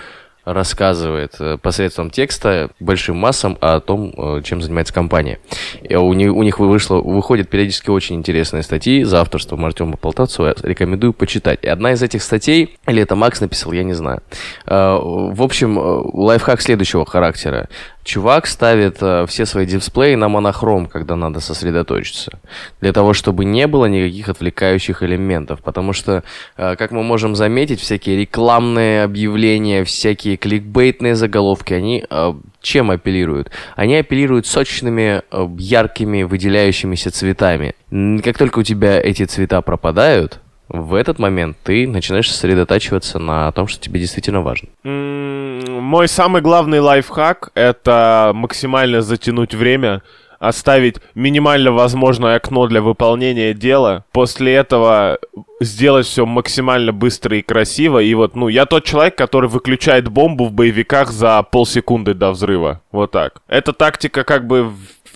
рассказывает 0.45 1.35
э, 1.39 1.57
посредством 1.57 2.09
текста 2.09 2.69
большим 2.79 3.17
массам 3.17 3.57
о 3.61 3.79
том, 3.79 4.13
э, 4.15 4.41
чем 4.43 4.61
занимается 4.61 4.93
компания. 4.93 5.39
И 5.81 5.95
у, 5.95 6.11
них, 6.13 6.33
у 6.33 6.43
них 6.43 6.59
вышло, 6.59 6.97
выходят 6.97 7.49
периодически 7.49 7.89
очень 7.89 8.15
интересные 8.17 8.63
статьи 8.63 9.03
за 9.03 9.21
авторством 9.21 9.63
Артема 9.65 9.95
Полтавцева. 9.95 10.55
Рекомендую 10.61 11.13
почитать. 11.13 11.59
И 11.61 11.67
одна 11.67 11.93
из 11.93 12.03
этих 12.03 12.23
статей, 12.23 12.77
или 12.87 13.01
это 13.01 13.15
Макс 13.15 13.39
написал, 13.39 13.71
я 13.71 13.83
не 13.83 13.93
знаю. 13.93 14.21
Э, 14.65 14.97
в 15.01 15.41
общем, 15.41 15.77
лайфхак 15.77 16.61
следующего 16.61 17.05
характера. 17.05 17.69
Чувак 18.03 18.47
ставит 18.47 18.97
э, 19.01 19.25
все 19.27 19.45
свои 19.45 19.65
дисплеи 19.65 20.15
на 20.15 20.27
монохром, 20.27 20.87
когда 20.87 21.15
надо 21.15 21.39
сосредоточиться. 21.39 22.39
Для 22.81 22.91
того, 22.91 23.13
чтобы 23.13 23.45
не 23.45 23.65
было 23.65 23.85
никаких 23.85 24.27
отвлекающих 24.27 25.03
элементов. 25.03 25.61
Потому 25.61 25.93
что, 25.93 26.23
э, 26.57 26.75
как 26.75 26.91
мы 26.91 27.01
можем 27.03 27.35
заметить, 27.35 27.79
всякие 27.79 28.17
рекламные 28.17 29.03
объявления, 29.03 29.85
всякие 29.85 30.35
кликбейтные 30.35 31.15
заголовки, 31.15 31.73
они 31.73 32.05
э, 32.09 32.33
чем 32.61 32.91
апеллируют? 32.91 33.51
Они 33.77 33.95
апеллируют 33.95 34.47
сочными, 34.47 35.21
яркими, 35.57 36.23
выделяющимися 36.23 37.11
цветами. 37.11 37.75
Как 38.23 38.37
только 38.37 38.59
у 38.59 38.63
тебя 38.63 38.99
эти 39.01 39.25
цвета 39.25 39.61
пропадают, 39.61 40.39
в 40.73 40.95
этот 40.95 41.19
момент 41.19 41.55
ты 41.63 41.87
начинаешь 41.87 42.29
сосредотачиваться 42.29 43.19
на 43.19 43.51
том, 43.51 43.67
что 43.67 43.79
тебе 43.79 43.99
действительно 43.99 44.41
важно. 44.41 44.69
Мой 44.83 46.07
самый 46.07 46.41
главный 46.41 46.79
лайфхак— 46.79 47.51
это 47.53 48.31
максимально 48.33 49.01
затянуть 49.01 49.53
время, 49.53 50.01
оставить 50.39 50.97
минимально 51.15 51.71
возможное 51.71 52.35
окно 52.35 52.67
для 52.67 52.81
выполнения 52.81 53.53
дела, 53.53 54.03
после 54.11 54.53
этого 54.55 55.19
сделать 55.61 56.05
все 56.05 56.25
максимально 56.25 56.91
быстро 56.91 57.37
и 57.37 57.41
красиво. 57.41 57.99
И 57.99 58.13
вот, 58.13 58.35
ну, 58.35 58.47
я 58.47 58.65
тот 58.65 58.83
человек, 58.83 59.15
который 59.15 59.49
выключает 59.49 60.09
бомбу 60.09 60.45
в 60.45 60.51
боевиках 60.51 61.11
за 61.11 61.43
полсекунды 61.43 62.13
до 62.13 62.31
взрыва. 62.31 62.81
Вот 62.91 63.11
так. 63.11 63.41
Эта 63.47 63.73
тактика 63.73 64.23
как 64.23 64.47
бы 64.47 64.71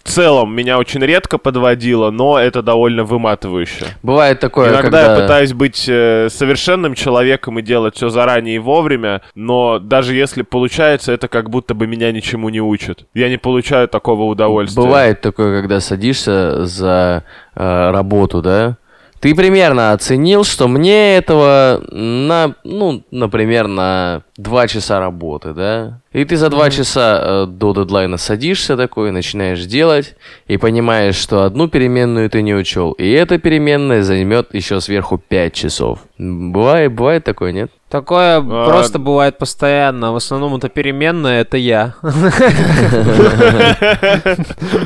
целом 0.07 0.55
меня 0.55 0.77
очень 0.77 1.01
редко 1.01 1.37
подводила, 1.37 2.11
но 2.11 2.39
это 2.39 2.61
довольно 2.61 3.03
выматывающе. 3.03 3.85
Бывает 4.03 4.39
такое, 4.39 4.69
Иногда 4.69 4.81
когда... 4.81 5.15
я 5.15 5.21
пытаюсь 5.21 5.53
быть 5.53 5.85
э, 5.87 6.29
совершенным 6.29 6.95
человеком 6.95 7.59
и 7.59 7.61
делать 7.61 7.95
все 7.95 8.09
заранее 8.09 8.55
и 8.55 8.59
вовремя, 8.59 9.21
но 9.35 9.79
даже 9.79 10.15
если 10.15 10.41
получается, 10.41 11.11
это 11.11 11.27
как 11.27 11.49
будто 11.49 11.73
бы 11.73 11.87
меня 11.87 12.11
ничему 12.11 12.49
не 12.49 12.61
учит. 12.61 13.05
Я 13.13 13.29
не 13.29 13.37
получаю 13.37 13.87
такого 13.87 14.23
удовольствия. 14.23 14.81
Бывает 14.81 15.21
такое, 15.21 15.61
когда 15.61 15.79
садишься 15.79 16.65
за 16.65 17.23
э, 17.55 17.91
работу, 17.91 18.41
да, 18.41 18.77
ты 19.19 19.33
примерно 19.33 19.93
оценил, 19.93 20.43
что 20.43 20.67
мне 20.67 21.17
этого 21.17 21.81
на, 21.89 22.53
ну, 22.63 23.03
например, 23.09 23.67
на 23.67 24.21
два 24.37 24.67
часа 24.67 24.99
работы, 24.99 25.53
да? 25.53 26.01
И 26.13 26.23
ты 26.23 26.37
за 26.37 26.49
два 26.49 26.69
часа 26.69 27.19
э, 27.21 27.45
до 27.47 27.73
дедлайна 27.73 28.17
садишься 28.17 28.77
такой, 28.77 29.11
начинаешь 29.11 29.65
делать, 29.65 30.15
и 30.47 30.57
понимаешь, 30.57 31.15
что 31.15 31.43
одну 31.43 31.67
переменную 31.67 32.29
ты 32.29 32.41
не 32.41 32.53
учел, 32.53 32.91
и 32.93 33.09
эта 33.09 33.39
переменная 33.39 34.03
займет 34.03 34.53
еще 34.53 34.79
сверху 34.79 35.17
пять 35.17 35.53
часов. 35.53 35.99
Бывает, 36.17 36.93
бывает 36.93 37.23
такое, 37.23 37.51
нет? 37.51 37.71
Такое 37.89 38.37
а... 38.37 38.65
просто 38.65 38.99
бывает 38.99 39.37
постоянно. 39.37 40.11
В 40.11 40.17
основном 40.17 40.55
это 40.55 40.67
переменная, 40.67 41.41
это 41.41 41.57
я. 41.57 41.95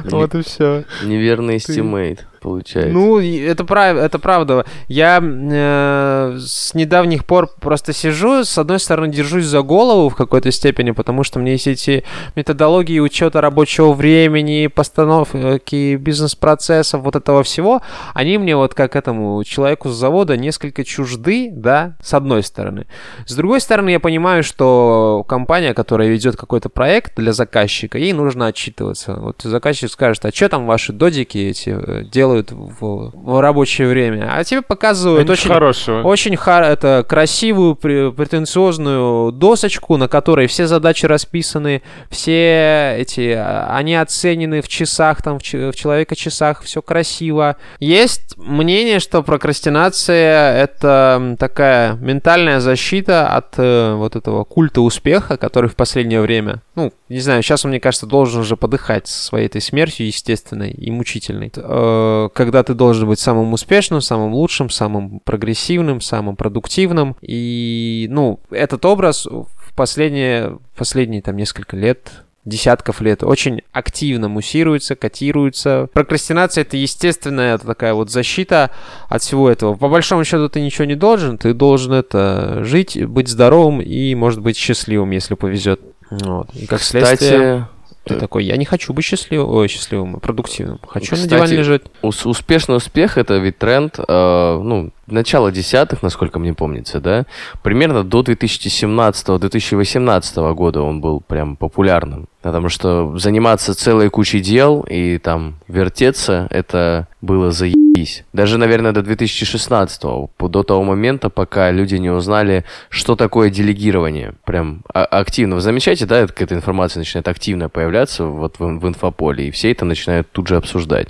Вот 0.05 0.35
и 0.35 0.41
все. 0.43 0.83
Неверный 1.03 1.59
estimate 1.59 2.27
получается. 2.41 2.91
Ну, 2.91 3.19
это, 3.19 3.63
прав, 3.63 3.97
это 3.97 4.19
правда. 4.19 4.65
Я 4.87 5.19
э, 5.21 6.37
с 6.39 6.73
недавних 6.73 7.25
пор 7.25 7.47
просто 7.47 7.93
сижу, 7.93 8.43
с 8.43 8.57
одной 8.57 8.79
стороны, 8.79 9.11
держусь 9.41 9.47
за 9.47 9.61
голову 9.61 10.09
в 10.09 10.15
какой-то 10.15 10.51
степени, 10.51 10.91
потому 10.91 11.23
что 11.23 11.39
мне 11.39 11.57
все 11.57 11.71
эти 11.71 12.03
методологии 12.35 12.99
учета 12.99 13.41
рабочего 13.41 13.93
времени, 13.93 14.67
постановки 14.67 15.95
бизнес-процессов, 15.95 17.01
вот 17.01 17.15
этого 17.15 17.43
всего, 17.43 17.81
они 18.13 18.37
мне 18.37 18.55
вот 18.55 18.73
как 18.73 18.95
этому 18.95 19.43
человеку 19.43 19.89
с 19.89 19.95
завода 19.95 20.37
несколько 20.37 20.83
чужды, 20.83 21.49
да, 21.51 21.95
с 22.03 22.13
одной 22.13 22.43
стороны. 22.43 22.85
С 23.25 23.35
другой 23.35 23.61
стороны, 23.61 23.89
я 23.89 23.99
понимаю, 23.99 24.43
что 24.43 25.25
компания, 25.27 25.73
которая 25.73 26.09
ведет 26.09 26.35
какой-то 26.35 26.69
проект 26.69 27.15
для 27.15 27.33
заказчика, 27.33 27.97
ей 27.97 28.13
нужно 28.13 28.47
отчитываться. 28.47 29.13
Вот 29.13 29.41
заказчик 29.43 29.89
скажет, 29.91 30.25
а 30.25 30.31
что 30.31 30.49
там 30.49 30.65
ваши 30.65 30.93
додики 30.93 31.37
эти 31.37 31.69
э, 31.69 32.03
делают 32.03 32.51
в, 32.51 33.11
в 33.13 33.41
рабочее 33.41 33.87
время, 33.87 34.29
а 34.31 34.43
тебе 34.43 34.61
показывают 34.61 35.29
очень, 35.29 35.49
хорошего. 35.49 36.01
очень 36.03 36.35
хар, 36.35 36.63
это 36.63 37.05
красивую, 37.07 37.75
претенциозную 37.75 39.30
досочку, 39.31 39.97
на 39.97 40.07
которой 40.07 40.47
все 40.47 40.67
задачи 40.67 41.05
расписаны, 41.05 41.81
все 42.09 42.95
эти, 42.97 43.33
а, 43.37 43.75
они 43.75 43.95
оценены 43.95 44.61
в 44.61 44.67
часах, 44.67 45.21
там, 45.21 45.39
в, 45.39 45.43
в 45.43 45.75
человека 45.75 46.15
часах, 46.15 46.61
все 46.63 46.81
красиво. 46.81 47.57
Есть 47.79 48.37
мнение, 48.37 48.99
что 48.99 49.23
прокрастинация— 49.23 50.55
это 50.63 51.35
такая 51.39 51.93
ментальная 51.95 52.59
защита 52.59 53.27
от 53.27 53.55
э, 53.57 53.93
вот 53.95 54.15
этого 54.15 54.43
культа 54.43 54.81
успеха, 54.81 55.37
который 55.37 55.69
в 55.69 55.75
последнее 55.75 56.21
время, 56.21 56.61
ну, 56.75 56.91
не 57.09 57.19
знаю, 57.19 57.43
сейчас 57.43 57.65
он, 57.65 57.71
мне 57.71 57.79
кажется, 57.79 58.05
должен 58.05 58.41
уже 58.41 58.55
подыхать 58.55 59.07
своей 59.07 59.47
этой 59.47 59.61
смертью 59.61 60.07
естественной 60.07 60.71
и 60.71 60.91
мучительной. 60.91 61.51
Э, 61.55 62.29
когда 62.33 62.63
ты 62.63 62.73
должен 62.73 63.07
быть 63.07 63.19
самым 63.19 63.53
успешным, 63.53 64.01
самым 64.01 64.33
лучшим, 64.33 64.69
самым 64.69 65.19
прогрессивным, 65.19 66.01
самым 66.01 66.35
продуктивным. 66.35 67.15
И, 67.21 68.07
ну, 68.09 68.39
этот 68.49 68.85
образ 68.85 69.20
в 69.25 69.73
последние, 69.75 70.57
последние 70.75 71.21
там 71.21 71.37
несколько 71.37 71.75
лет 71.75 72.23
десятков 72.45 73.01
лет 73.01 73.23
очень 73.23 73.61
активно 73.71 74.27
муссируется, 74.27 74.95
котируется. 74.95 75.89
Прокрастинация— 75.93 76.61
это 76.63 76.77
естественная 76.77 77.55
это 77.55 77.67
такая 77.67 77.93
вот 77.93 78.09
защита 78.09 78.71
от 79.09 79.21
всего 79.21 79.49
этого. 79.49 79.75
По 79.75 79.89
большому 79.89 80.23
счету 80.23 80.49
ты 80.49 80.61
ничего 80.61 80.85
не 80.85 80.95
должен, 80.95 81.37
ты 81.37 81.53
должен 81.53 81.93
это 81.93 82.63
жить, 82.63 83.03
быть 83.05 83.27
здоровым 83.27 83.81
и, 83.81 84.15
может 84.15 84.41
быть, 84.41 84.57
счастливым, 84.57 85.11
если 85.11 85.35
повезет. 85.35 85.81
Вот. 86.09 86.49
И 86.55 86.65
как 86.65 86.79
Кстати, 86.79 87.05
следствие... 87.05 87.67
Ты 88.03 88.15
такой, 88.15 88.45
я 88.45 88.57
не 88.57 88.65
хочу 88.65 88.93
быть 88.93 89.05
счастливым, 89.05 89.47
ой, 89.49 89.67
счастливым, 89.67 90.19
продуктивным. 90.19 90.79
Хочу 90.87 91.13
Кстати, 91.13 91.21
на 91.21 91.27
диване 91.29 91.57
лежать. 91.57 91.83
Успешный 92.01 92.77
успех 92.77 93.19
это 93.19 93.37
ведь 93.37 93.59
тренд, 93.59 93.99
э, 93.99 94.59
ну, 94.63 94.89
начала 95.05 95.51
десятых, 95.51 96.01
насколько 96.01 96.39
мне 96.39 96.55
помнится, 96.55 96.99
да, 96.99 97.27
примерно 97.61 98.03
до 98.03 98.21
2017-2018 98.21 100.53
года 100.55 100.81
он 100.81 100.99
был 100.99 101.21
прям 101.21 101.55
популярным. 101.55 102.27
Потому 102.41 102.69
что 102.69 103.15
заниматься 103.19 103.75
целой 103.75 104.09
кучей 104.09 104.39
дел 104.39 104.83
и 104.89 105.19
там 105.19 105.57
вертеться, 105.67 106.47
это 106.49 107.07
было 107.21 107.51
заебись. 107.51 108.23
Даже, 108.33 108.57
наверное, 108.57 108.91
до 108.91 109.01
2016 109.01 110.01
до 110.39 110.63
того 110.63 110.83
момента, 110.83 111.29
пока 111.29 111.71
люди 111.71 111.95
не 111.95 112.09
узнали, 112.09 112.65
что 112.89 113.15
такое 113.15 113.49
делегирование. 113.49 114.33
Прям 114.45 114.83
а, 114.93 115.05
активно. 115.05 115.55
Вы 115.55 115.61
замечаете, 115.61 116.05
да, 116.05 116.27
какая-то 116.27 116.55
информация 116.55 116.99
начинает 116.99 117.27
активно 117.27 117.69
появляться 117.69 118.25
вот 118.25 118.59
в, 118.59 118.65
в 118.65 118.87
инфополе, 118.87 119.47
и 119.47 119.51
все 119.51 119.71
это 119.71 119.85
начинают 119.85 120.31
тут 120.31 120.47
же 120.47 120.55
обсуждать. 120.55 121.09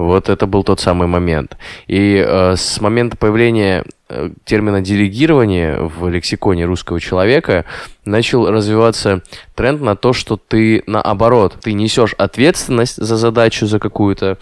Вот 0.00 0.30
это 0.30 0.46
был 0.46 0.64
тот 0.64 0.80
самый 0.80 1.08
момент. 1.08 1.58
И 1.86 2.24
э, 2.26 2.54
с 2.56 2.80
момента 2.80 3.18
появления 3.18 3.84
э, 4.08 4.30
термина 4.44 4.80
делегирование 4.80 5.78
в 5.78 6.08
лексиконе 6.08 6.64
русского 6.64 7.00
человека 7.00 7.66
начал 8.06 8.50
развиваться 8.50 9.22
тренд 9.54 9.82
на 9.82 9.96
то, 9.96 10.14
что 10.14 10.38
ты 10.38 10.82
наоборот, 10.86 11.58
ты 11.60 11.74
несешь 11.74 12.14
ответственность 12.14 12.96
за 12.96 13.16
задачу, 13.16 13.66
за 13.66 13.78
какую-то, 13.78 14.38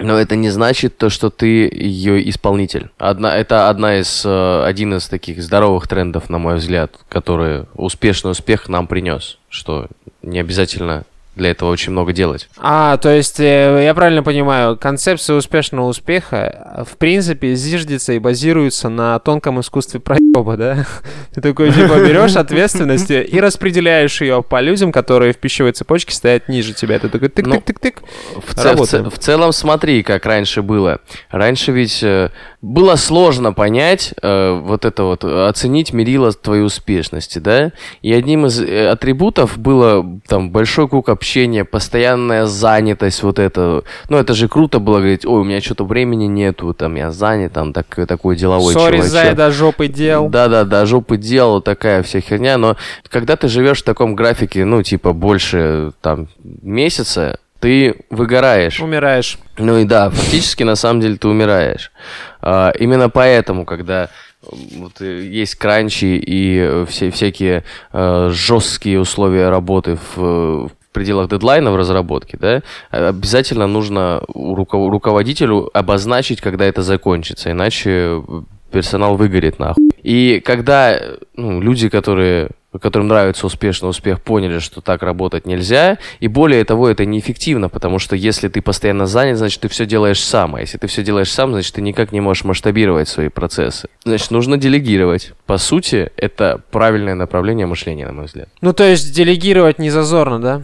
но 0.00 0.18
это 0.18 0.34
не 0.34 0.50
значит 0.50 0.96
то, 0.96 1.10
что 1.10 1.30
ты 1.30 1.46
ее 1.46 2.28
исполнитель. 2.28 2.90
Одна, 2.98 3.36
это 3.36 3.68
одна 3.68 3.98
из, 3.98 4.22
э, 4.24 4.64
один 4.64 4.94
из 4.94 5.08
таких 5.08 5.42
здоровых 5.42 5.86
трендов, 5.86 6.30
на 6.30 6.38
мой 6.38 6.56
взгляд, 6.56 6.98
который 7.08 7.66
успешный 7.74 8.30
успех 8.30 8.68
нам 8.68 8.86
принес. 8.86 9.38
Что 9.48 9.88
не 10.22 10.38
обязательно 10.40 11.04
для 11.36 11.50
этого 11.50 11.70
очень 11.70 11.92
много 11.92 12.12
делать. 12.12 12.48
А, 12.58 12.96
то 12.96 13.08
есть, 13.08 13.38
э, 13.38 13.82
я 13.84 13.94
правильно 13.94 14.22
понимаю, 14.22 14.76
концепция 14.76 15.36
успешного 15.36 15.86
успеха 15.86 16.74
э, 16.76 16.84
в 16.84 16.96
принципе 16.96 17.54
зиждется 17.54 18.12
и 18.14 18.18
базируется 18.18 18.88
на 18.88 19.18
тонком 19.20 19.60
искусстве 19.60 20.00
проеба, 20.00 20.56
да? 20.56 20.86
Ты 21.34 21.40
такой 21.40 21.72
типа 21.72 22.00
берешь 22.00 22.36
ответственность 22.36 23.10
и 23.10 23.40
распределяешь 23.40 24.20
ее 24.20 24.42
по 24.42 24.60
людям, 24.60 24.90
которые 24.90 25.32
в 25.32 25.38
пищевой 25.38 25.72
цепочке 25.72 26.14
стоят 26.14 26.48
ниже 26.48 26.74
тебя. 26.74 26.98
Ты 26.98 27.08
такой 27.08 27.28
тык-тык-тык-тык. 27.28 27.98
Ну, 28.34 28.40
в, 28.40 28.54
в, 28.54 29.10
в 29.10 29.18
целом 29.18 29.52
смотри, 29.52 30.02
как 30.02 30.26
раньше 30.26 30.62
было. 30.62 30.98
Раньше 31.30 31.70
ведь 31.70 32.02
э, 32.02 32.30
было 32.60 32.96
сложно 32.96 33.52
понять 33.52 34.14
вот 34.22 34.84
это 34.84 35.04
вот, 35.04 35.24
оценить 35.24 35.92
мерило 35.92 36.32
твоей 36.32 36.62
успешности, 36.62 37.38
да? 37.38 37.72
И 38.02 38.12
одним 38.12 38.46
из 38.46 38.60
атрибутов 38.60 39.58
было 39.58 40.20
там 40.26 40.50
большой 40.50 40.88
круг 40.88 41.08
общение, 41.20 41.66
постоянная 41.66 42.46
занятость, 42.46 43.22
вот 43.22 43.38
это. 43.38 43.84
Ну, 44.08 44.16
это 44.16 44.32
же 44.32 44.48
круто 44.48 44.78
было 44.78 45.00
говорить, 45.00 45.26
ой, 45.26 45.42
у 45.42 45.44
меня 45.44 45.60
что-то 45.60 45.84
времени 45.84 46.24
нету, 46.24 46.72
там, 46.72 46.94
я 46.94 47.10
занят, 47.10 47.52
там, 47.52 47.74
так, 47.74 47.86
такой 48.08 48.36
деловой 48.36 48.72
Сори, 48.72 48.96
чувачок. 48.96 49.12
зай, 49.12 49.34
до 49.34 49.50
жопы 49.50 49.88
дел. 49.88 50.30
Да-да-да, 50.30 50.86
жопы 50.86 51.18
дел, 51.18 51.60
такая 51.60 52.02
вся 52.02 52.20
херня, 52.20 52.56
но 52.56 52.76
когда 53.10 53.36
ты 53.36 53.48
живешь 53.48 53.80
в 53.80 53.84
таком 53.84 54.14
графике, 54.14 54.64
ну, 54.64 54.82
типа, 54.82 55.12
больше, 55.12 55.92
там, 56.00 56.28
месяца, 56.42 57.38
ты 57.60 57.96
выгораешь. 58.08 58.80
Умираешь. 58.80 59.38
Ну 59.58 59.76
и 59.76 59.84
да, 59.84 60.08
фактически 60.08 60.62
на 60.62 60.74
самом 60.74 61.02
деле 61.02 61.16
ты 61.16 61.28
умираешь. 61.28 61.92
А, 62.40 62.72
именно 62.78 63.10
поэтому, 63.10 63.66
когда 63.66 64.08
вот 64.42 65.02
э, 65.02 65.26
есть 65.26 65.56
кранчи 65.56 66.16
и 66.16 66.58
э, 66.58 66.86
все 66.88 67.10
всякие 67.10 67.64
э, 67.92 68.30
жесткие 68.32 68.98
условия 68.98 69.50
работы 69.50 69.98
в, 70.14 70.68
в 70.68 70.70
пределах 70.92 71.28
дедлайна 71.28 71.70
в 71.70 71.76
разработке, 71.76 72.36
да, 72.40 72.62
обязательно 72.90 73.66
нужно 73.66 74.22
руко- 74.34 74.90
руководителю 74.90 75.70
обозначить, 75.72 76.40
когда 76.40 76.64
это 76.64 76.82
закончится, 76.82 77.50
иначе 77.50 78.22
персонал 78.70 79.16
выгорит 79.16 79.58
нахуй. 79.58 79.90
И 80.02 80.40
когда 80.44 81.00
ну, 81.36 81.60
люди, 81.60 81.88
которые 81.88 82.50
которым 82.78 83.08
нравится 83.08 83.46
успешный 83.46 83.88
успех, 83.88 84.22
поняли, 84.22 84.58
что 84.60 84.80
так 84.80 85.02
работать 85.02 85.46
нельзя. 85.46 85.98
И 86.20 86.28
более 86.28 86.64
того, 86.64 86.88
это 86.88 87.04
неэффективно, 87.04 87.68
потому 87.68 87.98
что 87.98 88.14
если 88.14 88.48
ты 88.48 88.62
постоянно 88.62 89.06
занят, 89.06 89.38
значит, 89.38 89.60
ты 89.60 89.68
все 89.68 89.86
делаешь 89.86 90.22
сам. 90.22 90.54
А 90.54 90.60
если 90.60 90.78
ты 90.78 90.86
все 90.86 91.02
делаешь 91.02 91.32
сам, 91.32 91.52
значит, 91.52 91.74
ты 91.74 91.82
никак 91.82 92.12
не 92.12 92.20
можешь 92.20 92.44
масштабировать 92.44 93.08
свои 93.08 93.28
процессы. 93.28 93.88
Значит, 94.04 94.30
нужно 94.30 94.56
делегировать. 94.56 95.32
По 95.46 95.58
сути, 95.58 96.12
это 96.16 96.60
правильное 96.70 97.14
направление 97.14 97.66
мышления, 97.66 98.06
на 98.06 98.12
мой 98.12 98.26
взгляд. 98.26 98.48
Ну, 98.60 98.72
то 98.72 98.84
есть 98.84 99.12
делегировать 99.12 99.78
не 99.78 99.90
зазорно, 99.90 100.40
да? 100.40 100.62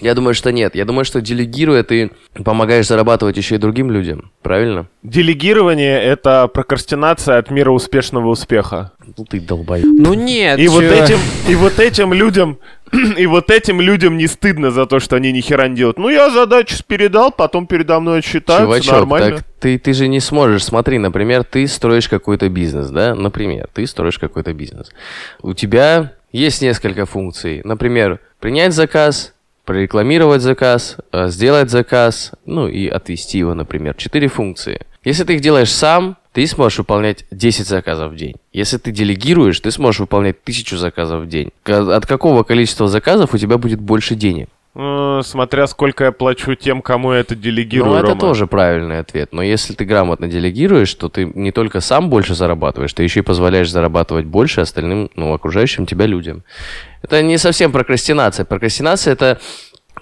Я 0.00 0.14
думаю, 0.14 0.34
что 0.34 0.52
нет. 0.52 0.74
Я 0.74 0.84
думаю, 0.84 1.04
что 1.04 1.20
делегируя, 1.20 1.82
ты 1.82 2.10
помогаешь 2.44 2.86
зарабатывать 2.86 3.36
еще 3.36 3.54
и 3.54 3.58
другим 3.58 3.90
людям. 3.90 4.30
Правильно? 4.42 4.88
Делегирование— 5.02 6.02
это 6.02 6.48
прокрастинация 6.48 7.38
от 7.38 7.50
мира 7.50 7.70
успешного 7.70 8.28
успеха. 8.28 8.92
Ну 9.16 9.24
ты 9.24 9.40
долбай. 9.40 9.82
Ну 9.82 10.14
нет. 10.14 10.58
И 10.58 10.68
вот 10.68 10.84
этим, 10.84 11.18
и 11.48 11.54
вот 11.54 11.78
этим 11.78 12.12
людям, 12.12 12.58
и 13.16 13.26
вот 13.26 13.50
этим 13.50 13.80
людям 13.80 14.16
не 14.16 14.26
стыдно 14.26 14.70
за 14.70 14.86
то, 14.86 15.00
что 15.00 15.16
они 15.16 15.32
ни 15.32 15.40
хера 15.40 15.68
не 15.68 15.76
делают. 15.76 15.98
Ну, 15.98 16.08
я 16.08 16.30
задачу 16.30 16.76
передал, 16.86 17.32
потом 17.32 17.66
передо 17.66 17.98
мной 18.00 18.18
отчитаются, 18.18 18.66
Чувачок, 18.66 18.92
нормально. 18.92 19.36
так 19.36 19.44
ты, 19.60 19.78
ты 19.78 19.92
же 19.92 20.08
не 20.08 20.20
сможешь. 20.20 20.64
Смотри, 20.64 20.98
например, 20.98 21.44
ты 21.44 21.66
строишь 21.66 22.08
какой-то 22.08 22.48
бизнес, 22.48 22.90
да? 22.90 23.14
Например, 23.14 23.68
ты 23.72 23.86
строишь 23.86 24.18
какой-то 24.18 24.52
бизнес. 24.52 24.90
У 25.42 25.54
тебя 25.54 26.12
есть 26.32 26.62
несколько 26.62 27.06
функций. 27.06 27.62
Например, 27.64 28.20
принять 28.40 28.74
заказ, 28.74 29.34
прорекламировать 29.66 30.40
заказ, 30.40 30.96
э, 31.12 31.28
сделать 31.28 31.70
заказ, 31.70 32.32
ну 32.46 32.68
и 32.68 32.88
отвести 32.88 33.38
его, 33.38 33.52
например. 33.52 33.94
Четыре 33.94 34.28
функции. 34.28 34.80
Если 35.04 35.24
ты 35.24 35.34
их 35.34 35.40
делаешь 35.40 35.72
сам, 35.72 36.16
ты 36.32 36.46
сможешь 36.46 36.78
выполнять 36.78 37.24
10 37.30 37.66
заказов 37.66 38.12
в 38.12 38.16
день. 38.16 38.36
Если 38.52 38.78
ты 38.78 38.92
делегируешь, 38.92 39.60
ты 39.60 39.70
сможешь 39.70 40.00
выполнять 40.00 40.42
тысячу 40.42 40.76
заказов 40.76 41.24
в 41.24 41.28
день. 41.28 41.50
От 41.64 42.06
какого 42.06 42.42
количества 42.42 42.88
заказов 42.88 43.34
у 43.34 43.38
тебя 43.38 43.58
будет 43.58 43.80
больше 43.80 44.14
денег? 44.14 44.48
Э, 44.78 45.22
Смотря 45.24 45.66
сколько 45.66 46.04
я 46.04 46.12
плачу 46.12 46.54
тем, 46.54 46.82
кому 46.82 47.12
я 47.14 47.20
это 47.20 47.34
делегирую, 47.34 47.92
ну, 47.92 47.96
это 47.98 48.08
Рома. 48.08 48.20
тоже 48.20 48.46
правильный 48.46 48.98
ответ. 48.98 49.30
Но 49.32 49.42
если 49.42 49.72
ты 49.72 49.84
грамотно 49.86 50.28
делегируешь, 50.28 50.92
то 50.94 51.08
ты 51.08 51.24
не 51.34 51.50
только 51.50 51.80
сам 51.80 52.10
больше 52.10 52.34
зарабатываешь, 52.34 52.92
ты 52.92 53.02
еще 53.02 53.20
и 53.20 53.22
позволяешь 53.22 53.70
зарабатывать 53.70 54.26
больше 54.26 54.60
остальным, 54.60 55.10
ну, 55.16 55.32
окружающим 55.32 55.86
тебя 55.86 56.04
людям. 56.06 56.42
Это 57.02 57.22
не 57.22 57.38
совсем 57.38 57.72
прокрастинация. 57.72 58.44
Прокрастинация 58.44 59.12
это 59.14 59.40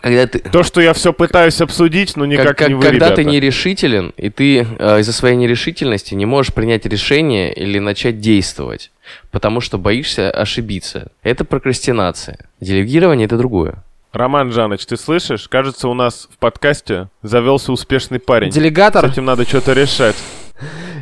когда 0.01 0.27
ты... 0.27 0.41
То, 0.41 0.63
что 0.65 0.81
я 0.81 0.93
все 0.93 1.13
пытаюсь 1.13 1.61
обсудить, 1.61 2.17
но 2.17 2.27
никак 2.27 2.49
Как- 2.49 2.59
как- 2.59 2.69
не 2.69 2.75
вы, 2.75 2.83
когда 2.83 3.11
ты 3.11 3.23
ребята. 3.23 3.31
нерешителен, 3.37 4.13
и 4.17 4.29
ты 4.29 4.67
э, 4.79 5.01
из-за 5.01 5.13
своей 5.13 5.37
нерешительности 5.37 6.15
не 6.15 6.27
можешь 6.27 6.53
принять 6.53 6.85
решение 6.85 7.55
или 7.55 7.79
начать 7.79 8.19
действовать, 8.21 8.91
потому 9.31 9.61
что 9.61 9.79
боишься 9.79 10.31
ошибиться. 10.31 11.13
Это 11.23 11.45
прокрастинация. 11.45 12.39
Делегирование 12.61 13.25
это 13.27 13.39
другое. 13.39 13.83
Роман 14.15 14.53
Жаныч, 14.53 14.87
ты 14.87 14.97
слышишь? 14.97 15.49
Кажется, 15.49 15.89
у 15.89 15.95
нас 15.95 16.29
в 16.33 16.39
подкасте 16.39 17.09
завелся 17.23 17.73
успешный 17.73 18.21
парень. 18.21 18.51
Делегатор? 18.51 19.09
С 19.09 19.13
этим 19.13 19.25
надо 19.25 19.45
что-то 19.45 19.73
решать. 19.73 20.15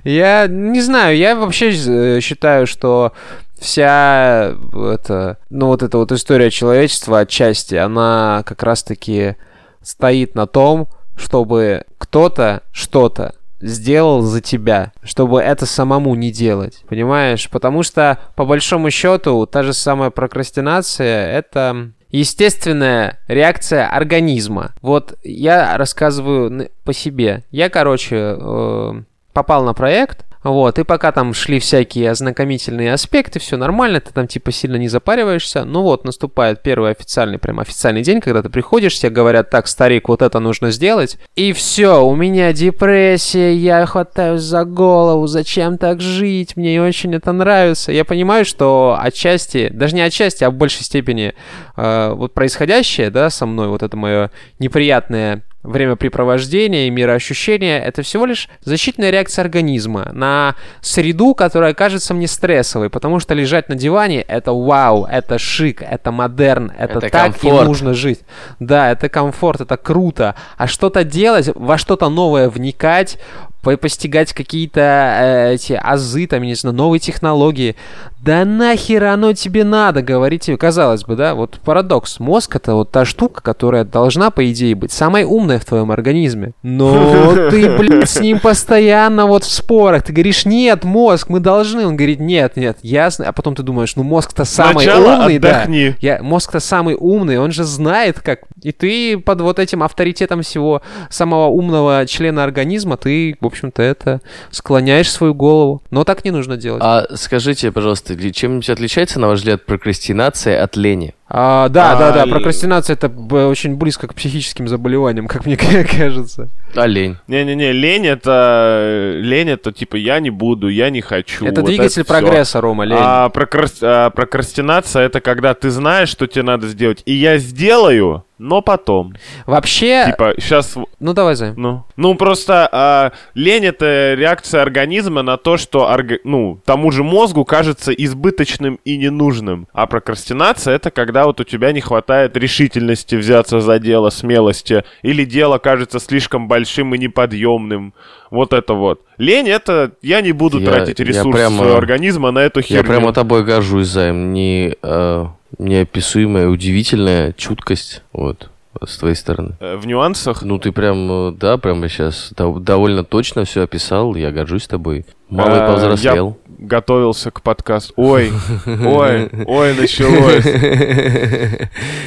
Я 0.03 0.47
не 0.49 0.81
знаю, 0.81 1.17
я 1.17 1.37
вообще 1.37 1.71
э, 1.71 2.21
считаю, 2.21 2.67
что 2.67 3.13
вся 3.61 4.55
это, 4.73 5.37
ну 5.51 5.67
вот 5.67 5.83
эта 5.83 5.99
вот 5.99 6.11
история 6.11 6.51
человечества 6.51 7.21
отчасти, 7.21 7.75
она 7.75 8.43
как 8.47 8.63
раз-таки 8.63 9.37
стоит 9.83 10.35
на 10.35 10.47
том, 10.47 10.89
чтобы 11.15 11.85
кто-то 11.99 12.63
что-то 12.73 13.35
сделал 13.61 14.23
за 14.23 14.41
тебя, 14.41 14.93
чтобы 15.05 15.41
это 15.43 15.67
самому 15.67 16.15
не 16.15 16.33
делать, 16.33 16.83
понимаешь? 16.89 17.49
Потому 17.51 17.83
что, 17.83 18.19
по 18.37 18.47
большому 18.47 18.91
счету, 18.91 19.47
та 19.47 19.63
же 19.63 19.75
самая 19.75 20.09
прокрастинация— 20.09 21.31
это 21.39 21.93
естественная 22.13 23.19
реакция 23.27 23.89
организма. 23.89 24.75
Вот 24.83 25.19
я 25.25 25.77
рассказываю 25.77 26.71
по 26.85 26.93
себе. 26.93 27.43
Я, 27.51 27.69
короче, 27.71 28.37
э, 28.39 29.03
попал 29.33 29.65
на 29.65 29.75
проект, 29.75 30.25
вот, 30.45 30.79
и 30.79 30.85
пока 30.85 31.13
там 31.13 31.35
шли 31.35 31.61
всякие 31.61 32.11
ознакомительные 32.11 32.93
аспекты, 32.93 33.39
все 33.39 33.57
нормально, 33.57 34.01
ты 34.01 34.13
там 34.13 34.27
типа 34.27 34.51
сильно 34.51 34.77
не 34.77 34.89
запариваешься. 34.89 35.65
Ну 35.65 35.83
вот, 35.83 36.05
наступает 36.05 36.63
первый 36.63 36.91
официальный, 36.91 37.39
прям 37.39 37.61
официальный 37.61 38.03
день, 38.03 38.21
когда 38.21 38.43
ты 38.43 38.49
приходишь, 38.49 38.99
тебе 38.99 39.11
говорят, 39.11 39.51
так, 39.51 39.69
старик, 39.69 40.09
вот 40.09 40.21
это 40.21 40.41
нужно 40.41 40.73
сделать. 40.73 41.19
И 41.37 41.53
все, 41.53 42.05
у 42.05 42.17
меня 42.17 42.53
депрессия, 42.53 43.55
я 43.55 43.87
хватаюсь 43.87 44.43
за 44.43 44.65
голову, 44.65 45.27
зачем 45.29 45.79
так 45.79 46.01
жить, 46.01 46.57
мне 46.57 46.83
очень 46.83 47.15
это 47.15 47.31
нравится. 47.33 47.93
Я 47.93 48.05
понимаю, 48.05 48.45
что 48.45 48.99
отчасти, 49.01 49.69
даже 49.69 49.95
не 49.95 50.03
отчасти, 50.03 50.43
а 50.43 50.51
в 50.51 50.55
большей 50.55 50.83
степени 50.83 51.35
э, 51.77 52.13
вот 52.15 52.35
происходящее, 52.35 53.11
да, 53.11 53.31
со 53.31 53.47
мной, 53.47 53.69
вот 53.69 53.83
это 53.83 53.97
мое 53.97 54.31
неприятное 54.59 55.43
времяпрепровождение 55.63 56.89
и 56.89 56.91
мироощущение— 56.91 57.81
это 57.85 58.03
всего 58.03 58.27
лишь 58.27 58.49
защитная 58.63 59.11
реакция 59.11 59.43
организма 59.43 60.11
на 60.13 60.57
среду, 60.81 61.35
которая 61.35 61.75
кажется 61.75 62.15
мне 62.15 62.27
стрессовой, 62.27 62.91
потому 62.91 63.21
что 63.21 63.35
лежать 63.35 63.69
на 63.69 63.75
диване— 63.75 64.21
это 64.29 64.53
вау, 64.53 65.05
это 65.05 65.39
шик, 65.39 65.83
это 65.83 66.11
модерн, 66.13 66.73
это, 66.77 66.99
Это 66.99 67.01
так 67.11 67.13
комфорт. 67.13 67.63
и 67.63 67.65
нужно 67.65 67.95
жить. 67.95 68.21
Да, 68.59 68.91
это 68.91 69.09
комфорт, 69.09 69.61
это 69.61 69.77
круто. 69.77 70.35
А 70.57 70.67
что-то 70.67 71.05
делать, 71.05 71.51
во 71.55 71.79
что-то 71.79 72.09
новое 72.09 72.49
вникать, 72.49 73.19
постигать 73.63 74.33
какие-то 74.33 74.81
э, 74.81 75.55
эти 75.55 75.73
азы, 75.73 76.27
там, 76.27 76.43
я 76.43 76.49
не 76.49 76.55
знаю, 76.55 76.77
новые 76.77 77.01
технологии. 77.01 77.77
Да 78.21 78.45
нахер 78.45 79.05
оно 79.05 79.33
тебе 79.33 79.65
надо, 79.65 80.01
говорите, 80.01 80.57
казалось 80.57 81.03
бы, 81.05 81.17
да, 81.17 81.35
вот 81.35 81.59
парадокс. 81.65 82.21
Мозг 82.21 82.55
это 82.55 82.75
вот 82.75 82.93
та 82.93 83.05
штука, 83.05 83.43
которая 83.43 83.85
должна, 83.85 84.31
по 84.31 84.49
идее, 84.49 84.77
быть 84.77 84.93
самой 84.93 85.25
умной 85.25 85.59
в 85.59 85.65
твоем 85.65 85.91
организме. 85.91 86.53
Но 86.63 87.35
ты, 87.51 87.77
блин, 87.77 88.07
с 88.07 88.21
ним 88.21 88.39
постоянно 88.39 89.27
вот 89.27 89.43
в 89.43 89.53
спорах. 89.53 90.05
Ты 90.05 90.13
говоришь, 90.13 90.45
нет, 90.45 90.85
мозг, 90.85 91.31
мы 91.31 91.41
должны. 91.41 91.85
Он 91.85 91.97
говорит, 91.97 92.21
нет, 92.21 92.57
нет, 92.57 92.79
ясно. 92.83 93.29
А 93.29 93.33
потом 93.33 93.57
ты 93.57 93.65
думаешь, 93.65 93.97
ну 93.97 94.05
мозг-то 94.05 94.45
самый 94.45 94.85
Сначала 94.85 95.23
умный, 95.23 95.39
да. 95.41 95.63
отдохни. 95.63 95.97
Я, 96.01 96.23
мозг-то 96.23 96.61
самый 96.61 96.95
умный, 96.95 97.39
он 97.39 97.51
же 97.51 97.65
знает, 97.65 98.21
как... 98.21 98.41
И 98.63 98.71
ты 98.71 99.19
под 99.19 99.41
вот 99.41 99.59
этим 99.59 99.83
авторитетом 99.83 100.43
всего 100.43 100.83
самого 101.11 101.47
умного 101.47 102.07
члена 102.07 102.45
организма, 102.45 102.97
ты, 102.97 103.37
в 103.41 103.47
общем-то, 103.53 103.83
это 103.83 104.21
склоняешь 104.51 105.11
свою 105.11 105.35
голову. 105.35 105.83
Но 105.91 106.05
так 106.05 106.25
не 106.25 106.31
нужно 106.31 106.57
делать. 106.57 106.83
А 106.85 107.07
скажите, 107.15 107.71
пожалуйста, 107.73 108.17
чем-нибудь 108.33 108.69
отличается, 108.71 109.21
на 109.21 109.29
ваш 109.29 109.39
взгляд, 109.41 109.65
прокрастинация 109.65 110.63
от 110.63 110.77
лени? 110.77 111.15
А, 111.35 111.71
да, 111.71 111.97
да, 111.97 112.13
да, 112.13 112.23
А, 112.25 112.27
прокрастинация 112.27 112.93
это 112.93 113.09
очень 113.09 113.77
близко 113.77 114.07
к 114.07 114.15
психическим 114.15 114.69
заболеваниям, 114.69 115.29
как 115.29 115.47
мне 115.47 115.57
кажется. 115.99 116.49
А 116.75 116.87
лень? 116.87 117.17
Не-не-не, 117.27 117.73
лень 117.73 118.07
это... 118.07 119.15
Лень 119.17 119.49
это 119.49 119.73
типа 119.73 119.97
я 119.97 120.21
не 120.21 120.29
буду, 120.29 120.69
я 120.69 120.91
не 120.91 121.01
хочу. 121.01 121.47
это 121.47 121.63
вот 121.63 121.71
двигатель 121.71 122.03
всё. 122.03 122.05
прогресса, 122.05 122.61
Рома, 122.61 122.85
лень. 122.85 122.99
А, 123.01 123.29
прокрас- 123.31 123.79
а, 123.81 124.11
прокрастинация 124.11 125.05
это 125.07 125.21
когда 125.21 125.55
ты 125.55 125.71
знаешь, 125.71 126.11
что 126.11 126.27
тебе 126.27 126.43
надо 126.43 126.69
сделать, 126.69 127.03
и 127.07 127.13
я 127.15 127.39
сделаю, 127.39 128.25
но 128.43 128.61
потом. 128.61 129.15
Вообще, 129.47 130.05
Типа, 130.07 130.35
сейчас 130.39 130.75
ну 130.99 131.13
давай, 131.15 131.35
Зай. 131.37 131.53
Ну, 131.57 131.85
ну 131.97 132.15
просто 132.15 132.69
а, 132.71 133.13
лень 133.35 133.65
это 133.67 134.15
реакция 134.15 134.63
организма 134.63 135.23
на 135.23 135.37
то, 135.37 135.57
что 135.57 135.91
орга- 135.93 136.21
ну 136.25 136.59
тому 136.65 136.91
же 136.91 137.03
мозгу 137.05 137.45
кажется 137.45 137.93
избыточным 137.93 138.79
и 138.85 138.97
ненужным. 138.97 139.69
А 139.73 139.87
прокрастинация 139.87 140.75
это 140.75 140.91
когда 140.91 141.25
вот 141.27 141.41
у 141.41 141.45
тебя 141.45 141.73
не 141.73 141.81
хватает 141.81 142.37
решительности 142.37 143.15
взяться 143.15 143.61
за 143.61 143.79
дело, 143.79 144.11
смелости, 144.11 144.85
или 145.03 145.25
дело 145.25 145.59
кажется 145.59 145.99
слишком 146.01 146.49
большим 146.49 146.95
и 146.95 146.99
неподъемным. 146.99 147.95
Вот 148.31 148.53
это 148.53 148.75
вот. 148.75 149.03
Лень 149.19 149.49
это 149.49 149.93
я 150.03 150.21
не 150.21 150.33
буду 150.33 150.59
Я- 150.59 150.67
тратить 150.67 150.99
ресурсы 151.01 151.31
прямо- 151.33 151.57
своего 151.59 151.77
организма 151.77 152.31
на 152.31 152.41
эту 152.41 152.63
херню. 152.63 152.83
Я 152.83 152.85
прямо 152.89 153.13
тобой 153.13 153.45
горжусь, 153.45 153.89
Займ. 153.89 154.33
Не, 154.33 154.75
э, 154.83 155.27
неописуемая, 155.59 156.49
удивительная 156.49 157.33
чуткость. 157.33 158.03
Вот. 158.13 158.51
с 158.85 158.97
твоей 158.99 159.15
стороны. 159.15 159.55
Э, 159.61 159.77
В 159.77 159.87
нюансах? 159.87 160.43
Ну, 160.43 160.59
ты 160.59 160.73
прям, 160.73 161.29
э, 161.29 161.33
да, 161.33 161.59
прямо 161.59 161.89
сейчас 161.89 162.33
довольно 162.37 163.05
точно 163.05 163.45
все 163.45 163.63
описал. 163.63 164.15
Я 164.17 164.31
горжусь 164.33 164.67
тобой. 164.67 165.05
Малый 165.33 165.61
Э, 165.61 165.67
повзрослел. 165.67 166.37
Я 166.59 166.67
готовился 166.67 167.31
к 167.33 167.43
подкасту. 167.43 167.93
Ой, 167.97 168.31
ой, 168.67 169.29
ой, 169.47 169.75
началось. 169.75 170.45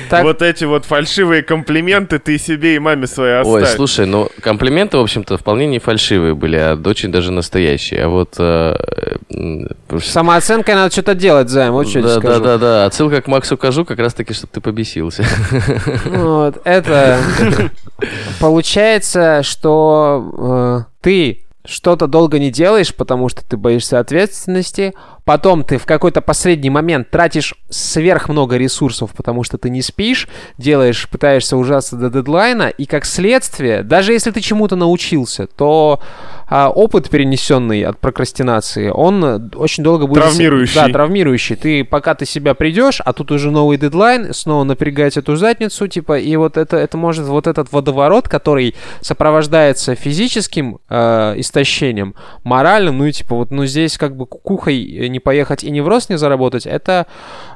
Так- 0.10 0.24
Вот 0.24 0.42
эти 0.42 0.64
вот 0.64 0.86
фальшивые 0.86 1.42
комплименты 1.44 2.20
ты 2.20 2.38
себе 2.38 2.76
и 2.76 2.80
маме 2.80 3.06
своей 3.08 3.42
Ой, 3.44 3.64
оставь. 3.64 3.76
слушай, 3.76 4.06
ну 4.06 4.30
комплименты, 4.42 4.98
в 4.98 5.02
общем-то, 5.02 5.38
вполне 5.38 5.68
не 5.68 5.80
фальшивые 5.80 6.36
были, 6.36 6.56
а 6.56 6.80
очень 6.86 7.12
даже 7.12 7.32
настоящие. 7.32 8.04
А 8.06 8.08
вот... 8.10 8.36
э, 8.38 8.76
Самооценкой 10.02 10.76
надо 10.76 10.92
что-то 10.92 11.16
делать, 11.16 11.50
Займ, 11.50 11.74
вот 11.74 11.90
что 11.90 12.02
да, 12.02 12.20
да, 12.20 12.40
да, 12.40 12.58
да. 12.58 12.86
Отсылка 12.86 13.22
к 13.22 13.28
Максу 13.28 13.58
Кажу 13.58 13.84
как 13.84 14.00
раз-таки, 14.00 14.34
чтобы 14.34 14.52
ты 14.54 14.62
побесился. 14.62 15.26
Вот, 16.06 16.62
это 16.64 17.20
получается, 18.40 19.42
что 19.44 20.86
э, 20.88 20.92
ты 21.02 21.45
что-то 21.66 22.08
долго 22.08 22.40
не 22.40 22.52
делаешь, 22.52 22.94
потому 22.94 23.30
что 23.30 23.44
ты 23.44 23.58
боишься 23.58 24.00
ответственности. 24.00 24.94
Потом 25.24 25.64
ты 25.64 25.78
в 25.78 25.86
какой-то 25.86 26.22
последний 26.22 26.70
момент 26.70 27.10
тратишь 27.10 27.56
сверх 27.70 28.30
много 28.30 28.58
ресурсов, 28.58 29.12
потому 29.16 29.44
что 29.44 29.58
ты 29.58 29.70
не 29.70 29.82
спишь, 29.82 30.28
делаешь, 30.58 31.10
пытаешься 31.10 31.58
ужаться 31.58 31.96
до 31.96 32.10
дедлайна, 32.10 32.70
и 32.70 32.86
как 32.86 33.06
следствие, 33.06 33.84
даже 33.84 34.14
если 34.14 34.32
ты 34.32 34.42
чему-то 34.42 34.76
научился, 34.76 35.48
то 35.48 36.00
а, 36.48 36.70
опыт, 36.70 37.10
перенесенный 37.10 37.84
от 37.84 38.00
прокрастинации, 38.00 38.90
он 38.90 39.24
э, 39.24 39.40
очень 39.56 39.84
долго 39.84 40.08
будет... 40.08 40.24
Травмирующий. 40.24 40.76
Да, 40.76 40.88
травмирующий. 40.88 41.56
Ты, 41.56 41.84
пока 41.84 42.14
ты 42.16 42.26
себя 42.26 42.54
придешь, 42.54 43.02
а 43.04 43.14
тут 43.14 43.32
уже 43.32 43.52
новый 43.52 43.78
дедлайн, 43.78 44.34
снова 44.34 44.64
напрягать 44.64 45.18
эту 45.18 45.36
задницу, 45.36 45.88
типа, 45.88 46.20
и 46.20 46.36
вот 46.36 46.58
это, 46.58 46.78
это 46.78 46.98
может, 46.98 47.26
вот 47.26 47.48
этот 47.48 47.72
водоворот, 47.72 48.30
который 48.30 48.76
сопровождается 49.02 49.96
физическим 49.96 50.80
э, 50.90 51.34
истощением, 51.38 52.16
моральным, 52.44 53.00
ну 53.00 53.06
и 53.06 53.12
типа 53.12 53.36
вот, 53.36 53.52
ну 53.52 53.66
здесь 53.66 53.98
как 53.98 54.16
бы 54.16 54.26
кукухой 54.26 55.10
не 55.10 55.20
поехать 55.20 55.64
и 55.64 55.82
рост 55.82 56.10
не 56.10 56.18
заработать, 56.18 56.66
это 56.66 57.08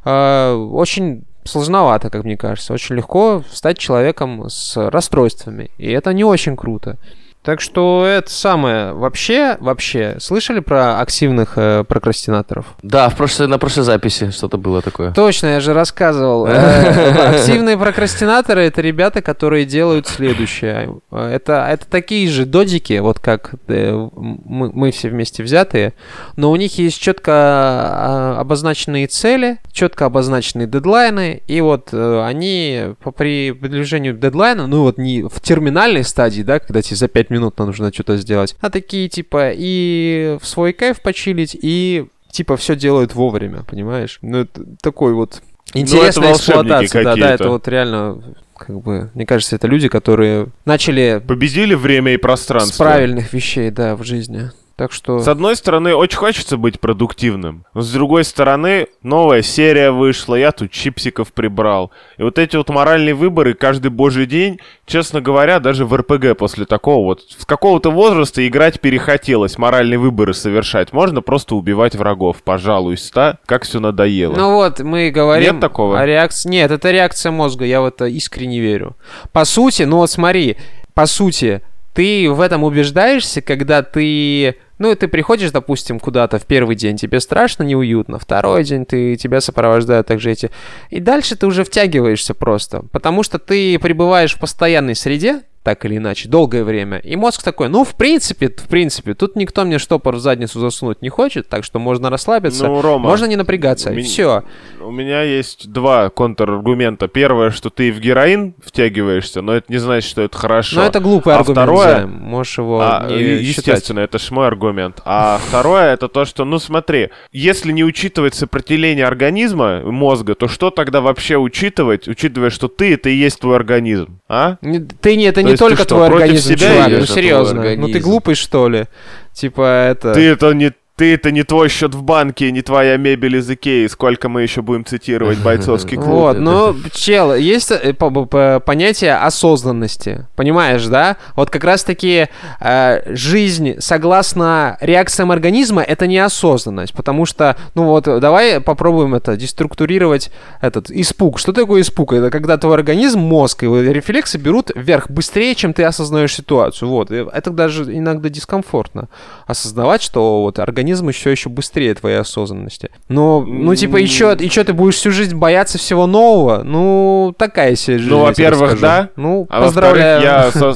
э, 0.06 0.54
очень 0.54 1.26
сложновато, 1.44 2.10
как 2.10 2.24
мне 2.24 2.38
кажется. 2.38 2.74
Очень 2.74 2.96
легко 2.96 3.44
стать 3.52 3.78
человеком 3.78 4.50
с 4.50 4.78
расстройствами, 4.90 5.72
и 5.78 5.90
это 5.92 6.14
не 6.14 6.24
очень 6.24 6.56
круто. 6.56 6.98
Так 7.42 7.62
что 7.62 8.06
это 8.06 8.30
самое. 8.30 8.92
Вообще, 8.94 9.56
вообще, 9.62 10.18
слышали 10.20 10.60
про 10.60 11.00
активных 11.00 11.54
э, 11.56 11.86
прокрастинаторов? 11.88 12.66
Да, 12.84 13.08
в 13.08 13.16
прошлой, 13.16 13.48
на 13.48 13.58
прошлой 13.58 13.84
записи 13.84 14.30
что-то 14.32 14.58
было 14.58 14.82
такое. 14.82 15.14
Точно, 15.14 15.48
я 15.48 15.60
же 15.60 15.74
рассказывал. 15.74 16.48
Э, 16.60 17.38
Активные 17.40 17.78
прокрастинаторы 17.78 18.64
это 18.64 18.82
ребята, 18.82 19.22
которые 19.22 19.66
делают 19.66 20.08
следующее. 20.08 20.98
Э, 21.12 21.32
Это, 21.34 21.66
это 21.70 21.88
такие 21.88 22.28
же 22.30 22.46
додики, 22.46 23.00
вот 23.00 23.20
как 23.20 23.54
э, 23.68 24.08
мы, 24.16 24.72
мы 24.74 24.92
все 24.92 25.10
вместе 25.10 25.42
взятые, 25.42 25.94
но 26.36 26.52
у 26.52 26.56
них 26.56 26.78
есть 26.78 27.00
четко 27.02 27.32
а, 27.32 28.38
обозначенные 28.40 29.08
цели, 29.08 29.60
четко 29.72 30.06
обозначенные 30.06 30.68
дедлайны, 30.68 31.42
и 31.48 31.62
вот 31.62 31.94
они 31.94 32.96
по 33.02 33.12
при 33.12 33.52
приближению 33.52 34.14
дедлайна, 34.14 34.68
ну 34.68 34.82
вот 34.84 34.98
не 34.98 35.24
в 35.24 35.40
терминальной 35.42 36.04
стадии, 36.04 36.42
да, 36.42 36.60
когда 36.60 36.82
тебе 36.82 36.96
за 36.98 37.08
5 37.08 37.29
минут 37.30 37.58
нужно 37.58 37.94
что-то 37.94 38.18
сделать, 38.18 38.56
а 38.62 38.70
такие 38.70 39.10
типа 39.10 39.52
и 39.54 40.38
в 40.42 40.48
свой 40.48 40.74
кайф 40.74 41.02
почилить, 41.02 41.58
и 41.60 42.06
типа 42.32 42.58
все 42.58 42.76
делают 42.76 43.16
вовремя, 43.16 43.64
понимаешь? 43.64 44.20
Ну, 44.22 44.40
это 44.40 44.64
такой 44.82 45.14
вот 45.14 45.42
интересная 45.74 46.30
Ну, 46.30 46.34
волшебники 46.34 46.86
эксплуатация. 46.86 47.04
Да, 47.04 47.16
да, 47.16 47.34
это 47.34 47.50
вот 47.50 47.68
реально, 47.68 48.22
как 48.58 48.82
бы, 48.82 49.10
мне 49.14 49.26
кажется, 49.26 49.56
это 49.56 49.68
люди, 49.68 49.88
которые 49.88 50.48
начали 50.66 51.24
Победили 51.28 51.74
время 51.76 52.14
и 52.14 52.18
пространство. 52.18 52.74
с 52.74 52.78
правильных 52.78 53.34
вещей, 53.34 53.72
да, 53.72 53.96
в 53.96 54.04
жизни. 54.04 54.52
Так 54.80 54.94
что... 54.94 55.20
С 55.20 55.28
одной 55.28 55.58
стороны, 55.58 55.94
очень 55.94 56.16
хочется 56.16 56.56
быть 56.56 56.80
продуктивным. 56.80 57.66
Но 57.74 57.82
с 57.82 57.92
другой 57.92 58.24
стороны, 58.24 58.88
новая 59.04 59.42
серия 59.42 59.92
вышла, 59.92 60.36
я 60.36 60.54
тут 60.54 60.72
чипсиков 60.72 61.34
прибрал. 61.34 61.92
И 62.16 62.24
вот 62.24 62.40
эти 62.40 62.56
вот 62.56 62.70
моральные 62.70 63.14
выборы 63.14 63.56
каждый 63.56 63.92
божий 63.92 64.26
день, 64.26 64.62
честно 64.86 65.20
говоря, 65.20 65.60
даже 65.60 65.86
в 65.86 65.94
РПГ 65.94 66.38
после 66.38 66.64
такого 66.64 67.04
вот... 67.04 67.24
С 67.24 67.46
какого-то 67.46 67.92
возраста 67.92 68.48
играть 68.48 68.80
перехотелось, 68.80 69.58
моральные 69.58 70.00
выборы 70.00 70.34
совершать. 70.34 70.94
Можно 70.94 71.22
просто 71.22 71.56
убивать 71.58 71.96
врагов, 71.96 72.42
пожалуйста, 72.42 73.40
как 73.46 73.66
все 73.66 73.82
надоело. 73.82 74.34
Ну 74.34 74.54
вот, 74.54 74.80
мы 74.80 75.12
говорим 75.12 75.56
Нет 75.56 75.60
такого? 75.60 76.00
о 76.00 76.06
реакции... 76.06 76.48
Нет, 76.48 76.72
это 76.72 76.90
реакция 76.92 77.34
мозга, 77.34 77.66
я 77.66 77.82
в 77.82 77.86
это 77.86 78.06
искренне 78.06 78.62
верю. 78.62 78.96
По 79.34 79.44
сути, 79.44 79.84
ну 79.84 79.98
вот 79.98 80.10
смотри, 80.10 80.56
по 80.94 81.06
сути, 81.06 81.64
ты 81.94 82.32
в 82.32 82.40
этом 82.40 82.64
убеждаешься, 82.64 83.42
когда 83.42 83.84
ты... 83.84 84.56
Ну, 84.80 84.96
ты 84.96 85.10
приходишь, 85.10 85.52
допустим, 85.52 86.00
куда-то 86.00 86.40
в 86.40 86.46
первый 86.46 86.76
день, 86.76 86.96
тебе 86.96 87.20
страшно, 87.20 87.64
неуютно, 87.64 88.18
второй 88.18 88.64
день 88.64 88.86
ты, 88.86 89.18
тебя 89.18 89.42
сопровождают 89.42 90.08
также 90.08 90.32
эти... 90.32 90.52
И 90.90 91.02
дальше 91.02 91.36
ты 91.36 91.48
уже 91.48 91.66
втягиваешься 91.66 92.34
просто, 92.34 92.84
потому 92.94 93.24
что 93.24 93.40
ты 93.40 93.78
пребываешь 93.78 94.36
в 94.36 94.40
постоянной 94.40 94.96
среде, 94.96 95.42
так 95.64 95.86
или 95.86 95.98
иначе, 95.98 96.30
долгое 96.30 96.64
время. 96.64 96.98
И 97.00 97.16
мозг 97.16 97.44
такой, 97.44 97.70
ну, 97.70 97.84
в 97.84 97.96
принципе, 97.96 98.48
в 98.50 98.68
принципе, 98.68 99.14
тут 99.14 99.36
никто 99.36 99.66
мне 99.66 99.78
штопор 99.78 100.16
в 100.16 100.20
задницу 100.20 100.60
засунуть 100.60 101.02
не 101.02 101.10
хочет, 101.10 101.48
так 101.50 101.64
что 101.64 101.80
можно 101.80 102.10
расслабиться, 102.10 102.66
Ну, 102.68 102.82
Рома, 102.82 103.10
можно 103.10 103.26
не 103.26 103.36
напрягаться, 103.36 103.90
у 103.90 103.94
и 103.94 103.98
меня- 103.98 104.06
все. 104.08 104.44
У 104.82 104.92
меня 104.92 105.22
есть 105.24 105.72
два 105.72 106.10
контраргумента. 106.10 107.08
Первое, 107.08 107.52
что 107.52 107.70
ты 107.70 107.92
в 107.92 108.00
героин 108.00 108.54
втягиваешься, 108.64 109.42
но 109.42 109.54
это 109.54 109.72
не 109.72 109.78
значит, 109.78 110.10
что 110.10 110.22
это 110.22 110.38
хорошо. 110.38 110.78
Но 110.78 110.84
это 110.86 111.00
глупый 111.00 111.34
А 111.34 111.38
аргумент, 111.40 111.58
второе- 111.58 111.84
Займ. 111.98 112.12
можешь 112.12 112.58
его 112.58 112.80
А, 112.82 113.08
не 113.10 113.16
е- 113.16 113.44
считать. 113.44 113.58
естественно, 113.68 114.00
это 114.00 114.18
ж 114.18 114.32
мой 114.32 114.48
аргумент. 114.48 115.02
А 115.06 115.40
второе, 115.48 115.94
это 115.94 116.08
то, 116.08 116.26
что, 116.26 116.46
ну 116.46 116.60
смотри, 116.60 117.10
если 117.32 117.72
не 117.72 117.84
учитывать 117.84 118.34
сопротивление 118.36 119.06
организма, 119.06 119.82
мозга, 119.84 120.36
то 120.36 120.48
что 120.48 120.72
тогда 120.72 121.02
вообще 121.02 121.38
учитывать, 121.38 122.08
учитывая, 122.08 122.50
что 122.50 122.68
ты 122.68 122.94
это 122.94 123.10
и 123.10 123.16
есть 123.16 123.40
твой 123.40 123.56
организм, 123.58 124.20
а? 124.30 124.58
Не- 124.62 124.80
Ты 124.80 125.16
не, 125.18 125.26
это 125.26 125.42
То 125.42 125.49
не 125.52 125.58
только 125.58 125.86
твой 125.86 126.08
организм, 126.08 126.56
себя 126.56 126.86
чувак, 126.86 127.00
ну 127.00 127.06
серьезно. 127.06 127.76
Ну 127.76 127.88
ты 127.88 128.00
глупый, 128.00 128.36
что 128.36 128.70
ли? 128.70 128.86
Типа 129.34 129.90
это... 129.90 130.14
Ты 130.14 130.28
это 130.28 130.52
не 130.54 130.74
ты 131.00 131.14
это 131.14 131.32
не 131.32 131.44
твой 131.44 131.70
счет 131.70 131.96
в 131.96 132.04
банке, 132.04 132.52
не 132.52 132.62
твоя 132.62 132.98
мебель 132.98 133.38
из 133.38 133.50
Икеи. 133.50 133.88
Сколько 133.88 134.28
мы 134.28 134.42
еще 134.42 134.62
будем 134.62 134.84
цитировать 134.84 135.38
бойцовский 135.38 135.96
клуб? 135.96 136.10
Вот, 136.10 136.38
ну, 136.38 136.76
чел, 136.92 137.34
есть 137.34 137.72
э, 137.72 137.94
по- 137.94 138.12
по- 138.12 138.26
по- 138.26 138.60
понятие 138.60 139.16
осознанности, 139.16 140.28
понимаешь, 140.36 140.86
да? 140.88 141.16
Вот 141.38 141.52
как 141.52 141.64
раз-таки 141.64 142.28
э, 142.60 143.16
жизнь, 143.16 143.76
согласно 143.80 144.78
реакциям 144.82 145.32
организма, 145.32 145.84
это 145.84 146.06
неосознанность, 146.06 146.94
потому 146.94 147.26
что, 147.26 147.56
ну 147.76 147.86
вот, 147.86 148.04
давай 148.04 148.60
попробуем 148.60 149.16
это, 149.16 149.38
деструктурировать 149.38 150.32
этот 150.60 150.92
испуг. 150.92 151.40
Что 151.40 151.54
такое 151.54 151.80
испуг? 151.80 152.12
Это 152.12 152.30
когда 152.30 152.58
твой 152.58 152.74
организм, 152.74 153.22
мозг, 153.22 153.64
его 153.64 153.80
рефлексы 153.80 154.38
берут 154.38 154.70
вверх 154.76 155.10
быстрее, 155.10 155.56
чем 155.56 155.74
ты 155.74 155.86
осознаешь 155.86 156.36
ситуацию, 156.36 156.90
вот. 156.90 157.10
Это 157.10 157.52
даже 157.52 157.84
иногда 157.86 158.28
дискомфортно, 158.28 159.08
осознавать, 159.48 160.02
что 160.02 160.42
вот 160.42 160.60
организм 160.60 160.89
еще 161.10 161.32
еще 161.32 161.50
быстрее 161.50 161.94
твоей 161.94 162.18
осознанности. 162.20 162.90
Но, 163.08 163.42
ну, 163.48 163.76
типа, 163.76 163.98
и 163.98 164.08
чё, 164.08 164.34
и 164.34 164.50
чё, 164.50 164.64
ты 164.64 164.74
будешь 164.74 164.96
всю 164.96 165.12
жизнь 165.12 165.36
бояться 165.36 165.78
всего 165.78 166.08
нового? 166.08 166.64
Ну, 166.64 167.34
такая 167.38 167.76
себе 167.76 167.98
жизнь. 168.00 168.10
Ну, 168.12 168.20
во-первых, 168.20 168.80
да. 168.80 169.10
Ну, 169.16 169.46
А 169.50 169.62
поздравляю. 169.62 170.22
я 170.22 170.52
со- 170.52 170.76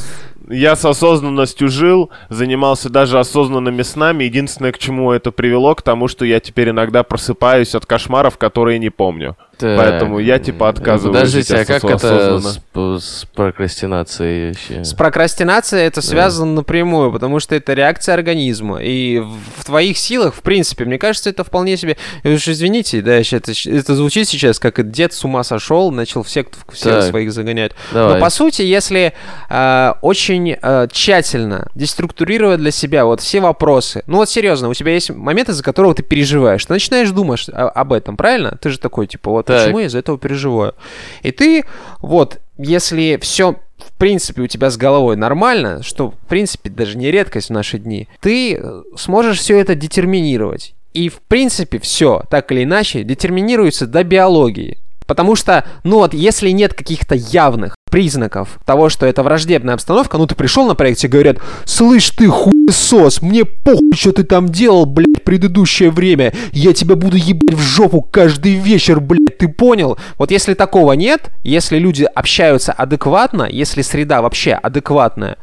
я 0.49 0.75
с 0.75 0.83
осознанностью 0.83 1.69
жил, 1.69 2.11
занимался 2.29 2.89
даже 2.89 3.17
осознанными 3.17 3.81
снами. 3.81 4.25
Единственное, 4.25 4.71
к 4.71 4.77
чему 4.77 5.11
это 5.11 5.31
привело, 5.31 5.73
к 5.73 5.81
тому, 5.81 6.07
что 6.07 6.25
я 6.25 6.39
теперь 6.39 6.69
иногда 6.69 7.03
просыпаюсь 7.03 7.75
от 7.75 7.85
кошмаров, 7.85 8.37
которые 8.37 8.77
не 8.77 8.89
помню. 8.89 9.37
Так. 9.57 9.77
Поэтому 9.77 10.19
я, 10.19 10.39
типа, 10.39 10.69
отказываюсь 10.69 11.15
Подождите, 11.15 11.55
а 11.55 11.65
как 11.65 11.83
это 11.83 12.39
с, 12.39 12.59
с 12.75 13.25
прокрастинацией 13.35 14.49
вообще? 14.49 14.83
С 14.83 14.93
прокрастинацией 14.93 15.85
это 15.85 16.01
связано 16.01 16.53
напрямую, 16.53 17.11
потому 17.11 17.39
что 17.39 17.55
это 17.55 17.73
реакция 17.73 18.15
организма. 18.15 18.79
И 18.81 19.19
в 19.19 19.65
твоих 19.65 19.97
силах, 19.97 20.33
в 20.33 20.41
принципе, 20.41 20.85
мне 20.85 20.97
кажется, 20.97 21.29
это 21.29 21.43
вполне 21.43 21.77
себе... 21.77 21.97
Вы 22.23 22.33
уж 22.33 22.47
извините, 22.47 23.01
да, 23.01 23.19
это, 23.19 23.51
это 23.65 23.95
звучит 23.95 24.27
сейчас, 24.27 24.59
как 24.59 24.89
дед 24.89 25.13
с 25.13 25.23
ума 25.23 25.43
сошел, 25.43 25.91
начал 25.91 26.23
всех, 26.23 26.47
всех 26.71 27.03
своих 27.03 27.31
загонять. 27.31 27.73
Давай. 27.91 28.15
Но 28.15 28.19
по 28.19 28.29
сути, 28.29 28.63
если 28.63 29.13
э, 29.49 29.93
очень 30.01 30.57
э, 30.59 30.87
тщательно 30.91 31.69
деструктурировать 31.75 32.59
для 32.59 32.71
себя 32.71 33.05
вот 33.05 33.21
все 33.21 33.39
вопросы, 33.39 34.03
ну 34.07 34.17
вот 34.17 34.29
серьезно, 34.29 34.69
у 34.69 34.73
тебя 34.73 34.93
есть 34.93 35.11
моменты, 35.11 35.53
за 35.53 35.63
которого 35.63 35.93
ты 35.93 36.03
переживаешь, 36.03 36.65
ты 36.65 36.73
начинаешь 36.73 37.11
думать 37.11 37.47
о- 37.49 37.69
об 37.69 37.93
этом, 37.93 38.17
правильно? 38.17 38.57
Ты 38.59 38.69
же 38.69 38.79
такой, 38.79 39.07
типа, 39.07 39.31
вот 39.31 39.42
Так. 39.45 39.65
почему 39.65 39.79
я 39.79 39.85
из-за 39.87 39.99
этого 39.99 40.17
переживаю? 40.17 40.75
И 41.21 41.31
ты, 41.31 41.65
вот, 41.99 42.39
если 42.57 43.17
все 43.21 43.55
в 43.77 43.91
принципе 43.97 44.43
у 44.43 44.47
тебя 44.47 44.69
с 44.69 44.77
головой 44.77 45.15
нормально, 45.15 45.83
что 45.83 46.11
в 46.11 46.27
принципе 46.27 46.69
даже 46.69 46.97
не 46.97 47.11
редкость 47.11 47.49
в 47.49 47.53
наши 47.53 47.77
дни, 47.77 48.07
ты 48.21 48.55
э, 48.55 48.81
сможешь 48.95 49.39
все 49.39 49.57
это 49.59 49.75
детерминировать. 49.75 50.73
И 50.93 51.09
в 51.09 51.21
принципе 51.21 51.79
все, 51.79 52.23
так 52.29 52.51
или 52.51 52.63
иначе, 52.63 53.03
детерминируется 53.03 53.87
до 53.87 54.03
биологии. 54.03 54.77
Потому 55.05 55.35
что, 55.35 55.65
ну 55.83 55.97
вот, 55.97 56.13
если 56.13 56.49
нет 56.49 56.73
каких-то 56.73 57.15
явных 57.15 57.75
признаков 57.89 58.59
того, 58.65 58.89
что 58.89 59.05
это 59.05 59.21
враждебная 59.21 59.73
обстановка, 59.73 60.17
ну 60.17 60.27
ты 60.27 60.35
пришел 60.35 60.65
на 60.65 60.75
проекте, 60.75 61.07
говорят, 61.07 61.37
слышь 61.65 62.09
ты 62.11 62.27
хуесос, 62.63 63.21
мне 63.21 63.45
похуй, 63.45 63.91
что 63.95 64.11
ты 64.11 64.23
там 64.23 64.49
делал, 64.49 64.85
блядь, 64.85 65.23
предыдущее 65.23 65.89
время, 65.89 66.33
я 66.51 66.73
тебя 66.73 66.95
буду 66.95 67.17
ебать 67.17 67.53
в 67.53 67.59
жопу 67.59 68.01
каждый 68.01 68.55
вечер, 68.55 68.99
блядь, 68.99 69.37
ты 69.37 69.47
понял? 69.47 69.97
Вот 70.17 70.31
если 70.31 70.53
такого 70.53 70.93
нет, 70.93 71.31
если 71.43 71.77
люди 71.77 72.03
общаются 72.03 72.71
адекватно, 72.71 73.47
если 73.49 73.81
среда 73.81 74.21
вообще 74.21 74.53
адекватная, 74.53 75.37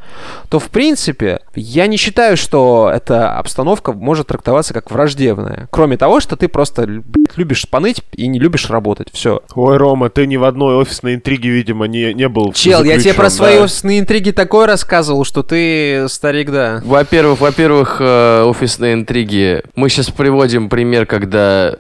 то 0.49 0.59
в 0.59 0.69
принципе 0.69 1.41
я 1.55 1.87
не 1.87 1.97
считаю, 1.97 2.37
что 2.37 2.91
эта 2.95 3.37
обстановка 3.37 3.93
может 3.93 4.29
трактоваться 4.29 4.75
как 4.75 4.91
враждебная. 4.91 5.69
Кроме 5.71 5.97
того, 5.97 6.21
что 6.21 6.37
ты 6.37 6.49
просто 6.49 6.87
блядь, 6.87 7.37
любишь 7.37 7.69
поныть 7.69 8.03
и 8.13 8.27
не 8.27 8.39
любишь 8.39 8.71
работать. 8.71 9.09
Все. 9.13 9.43
Ой, 9.55 9.77
Рома, 9.77 10.11
ты 10.11 10.27
ни 10.27 10.37
в 10.37 10.45
одной 10.45 10.77
офисной 10.77 11.15
интриге, 11.15 11.51
видимо, 11.51 11.87
не, 11.87 12.15
не 12.15 12.29
был 12.29 12.53
Чел, 12.53 12.85
я 12.85 12.99
тебе 12.99 13.15
про 13.15 13.25
да. 13.25 13.31
свои 13.31 13.59
офисные 13.59 14.01
интриги 14.01 14.31
такое 14.31 14.67
рассказывал, 14.67 15.25
что 15.25 15.43
ты 15.43 16.07
старик, 16.09 16.51
да. 16.51 16.81
Во-первых, 17.11 17.41
во-первых, 17.41 17.97
э, 17.99 18.43
офисные 18.45 18.95
интриги. 18.95 19.65
Мы 19.75 19.89
сейчас 19.89 20.11
приводим 20.11 20.69
пример, 20.69 21.07
когда 21.07 21.75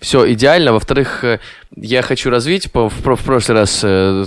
все 0.00 0.30
идеально. 0.34 0.74
Во-вторых, 0.74 1.24
э, 1.24 1.38
я 1.76 2.02
хочу 2.02 2.28
развить. 2.28 2.66
В, 2.66 2.90
про- 3.02 3.16
в 3.16 3.20
прошлый 3.24 3.56
раз 3.56 3.80
э, 3.82 4.26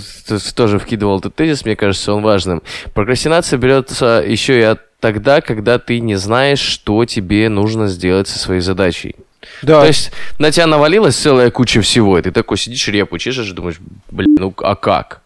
тоже 0.56 0.80
вкидывал 0.80 1.20
этот 1.20 1.36
тезис, 1.36 1.64
мне 1.64 1.76
кажется, 1.76 2.12
он 2.12 2.24
важным. 2.24 2.62
Прокрастинация 2.94 3.60
берется 3.60 4.24
еще 4.26 4.58
и 4.58 4.62
от 4.62 4.80
тогда, 4.98 5.40
когда 5.40 5.78
ты 5.78 6.00
не 6.00 6.16
знаешь, 6.16 6.58
что 6.58 7.04
тебе 7.04 7.48
нужно 7.48 7.86
сделать 7.86 8.26
со 8.26 8.36
своей 8.40 8.60
задачей. 8.60 9.14
Да. 9.62 9.82
То 9.82 9.86
есть 9.86 10.10
на 10.40 10.50
тебя 10.50 10.66
навалилась 10.66 11.14
целая 11.14 11.52
куча 11.52 11.80
всего, 11.80 12.18
и 12.18 12.22
ты 12.22 12.32
такой 12.32 12.58
сидишь, 12.58 12.88
репу 12.88 13.18
чешешь, 13.18 13.50
и 13.50 13.52
думаешь, 13.52 13.76
блин, 14.10 14.34
ну 14.36 14.52
а 14.64 14.74
как? 14.74 15.20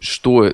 Что? 0.00 0.52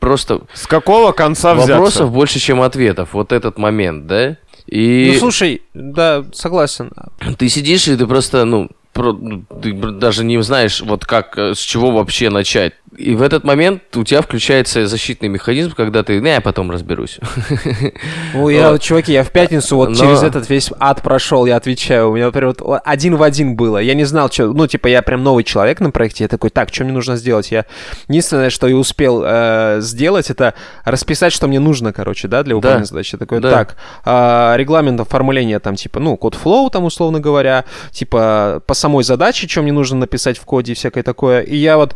Просто 0.00 0.42
С 0.52 0.66
какого 0.66 1.12
конца 1.12 1.54
взяться? 1.54 1.72
вопросов 1.72 2.12
больше, 2.12 2.38
чем 2.38 2.60
ответов. 2.60 3.14
Вот 3.14 3.32
этот 3.32 3.58
момент, 3.58 4.06
да? 4.06 4.36
И 4.66 5.10
Ну 5.14 5.18
слушай, 5.20 5.62
да, 5.74 6.24
согласен. 6.32 6.90
ты 7.38 7.48
сидишь, 7.48 7.86
и 7.88 7.96
ты 7.96 8.06
просто, 8.06 8.38
про- 8.38 8.44
ну, 8.44 8.70
ты 8.94 9.72
бр- 9.74 9.92
даже 9.92 10.24
не 10.24 10.40
знаешь, 10.42 10.80
вот 10.80 11.04
как, 11.04 11.36
э, 11.38 11.54
с 11.54 11.58
чего 11.58 11.90
вообще 11.90 12.30
начать. 12.30 12.74
И 12.96 13.16
в 13.16 13.22
этот 13.22 13.42
момент 13.42 13.82
у 13.96 14.04
тебя 14.04 14.22
включается 14.22 14.86
защитный 14.86 15.28
механизм, 15.28 15.72
когда 15.74 16.04
ты, 16.04 16.20
не, 16.20 16.30
я 16.30 16.40
потом 16.40 16.70
разберусь. 16.70 17.18
Ну, 18.34 18.48
я, 18.48 18.70
Вот. 18.70 18.80
чуваки, 18.82 19.12
я 19.12 19.24
в 19.24 19.30
пятницу 19.30 19.76
вот 19.76 19.90
Но- 19.90 19.94
через 19.96 20.22
этот 20.22 20.48
весь 20.48 20.70
ад 20.78 21.02
прошел, 21.02 21.44
я 21.46 21.56
отвечаю. 21.56 22.10
У 22.10 22.14
меня, 22.14 22.26
например, 22.26 22.54
вот 22.58 22.80
один 22.84 23.16
в 23.16 23.22
один 23.22 23.56
было. 23.56 23.78
Я 23.78 23.94
не 23.94 24.04
знал, 24.04 24.30
что... 24.30 24.52
Ну, 24.52 24.66
типа, 24.66 24.86
я 24.88 25.02
прям 25.02 25.22
новый 25.24 25.42
человек 25.44 25.80
на 25.80 25.90
проекте. 25.90 26.24
Я 26.24 26.28
такой, 26.28 26.50
так, 26.50 26.72
что 26.72 26.84
мне 26.84 26.92
нужно 26.92 27.16
сделать? 27.16 27.50
Я 27.50 27.64
единственное, 28.08 28.50
что 28.50 28.68
я 28.68 28.76
успел 28.76 29.22
э, 29.24 29.78
сделать, 29.80 30.30
это 30.30 30.54
расписать, 30.84 31.32
что 31.32 31.48
мне 31.48 31.58
нужно, 31.60 31.92
короче, 31.92 32.28
да, 32.28 32.42
для 32.44 32.54
выполнения 32.54 32.82
Да. 32.82 32.86
задачи. 32.88 33.14
Я 33.14 33.18
такой, 33.18 33.40
Да. 33.40 33.50
так, 33.50 33.76
э, 34.04 34.56
регламент 34.56 35.00
оформления 35.00 35.58
там, 35.58 35.74
типа, 35.76 35.98
ну, 36.00 36.16
код 36.16 36.36
flow, 36.42 36.70
там, 36.70 36.84
условно 36.84 37.18
говоря, 37.20 37.64
типа, 37.90 38.62
по 38.66 38.74
самой 38.84 39.02
задаче, 39.02 39.48
что 39.48 39.62
мне 39.62 39.72
нужно 39.72 39.96
написать 39.96 40.36
в 40.36 40.44
коде 40.44 40.72
и 40.72 40.74
всякое 40.74 41.02
такое. 41.02 41.40
И 41.40 41.56
я 41.56 41.78
вот 41.78 41.94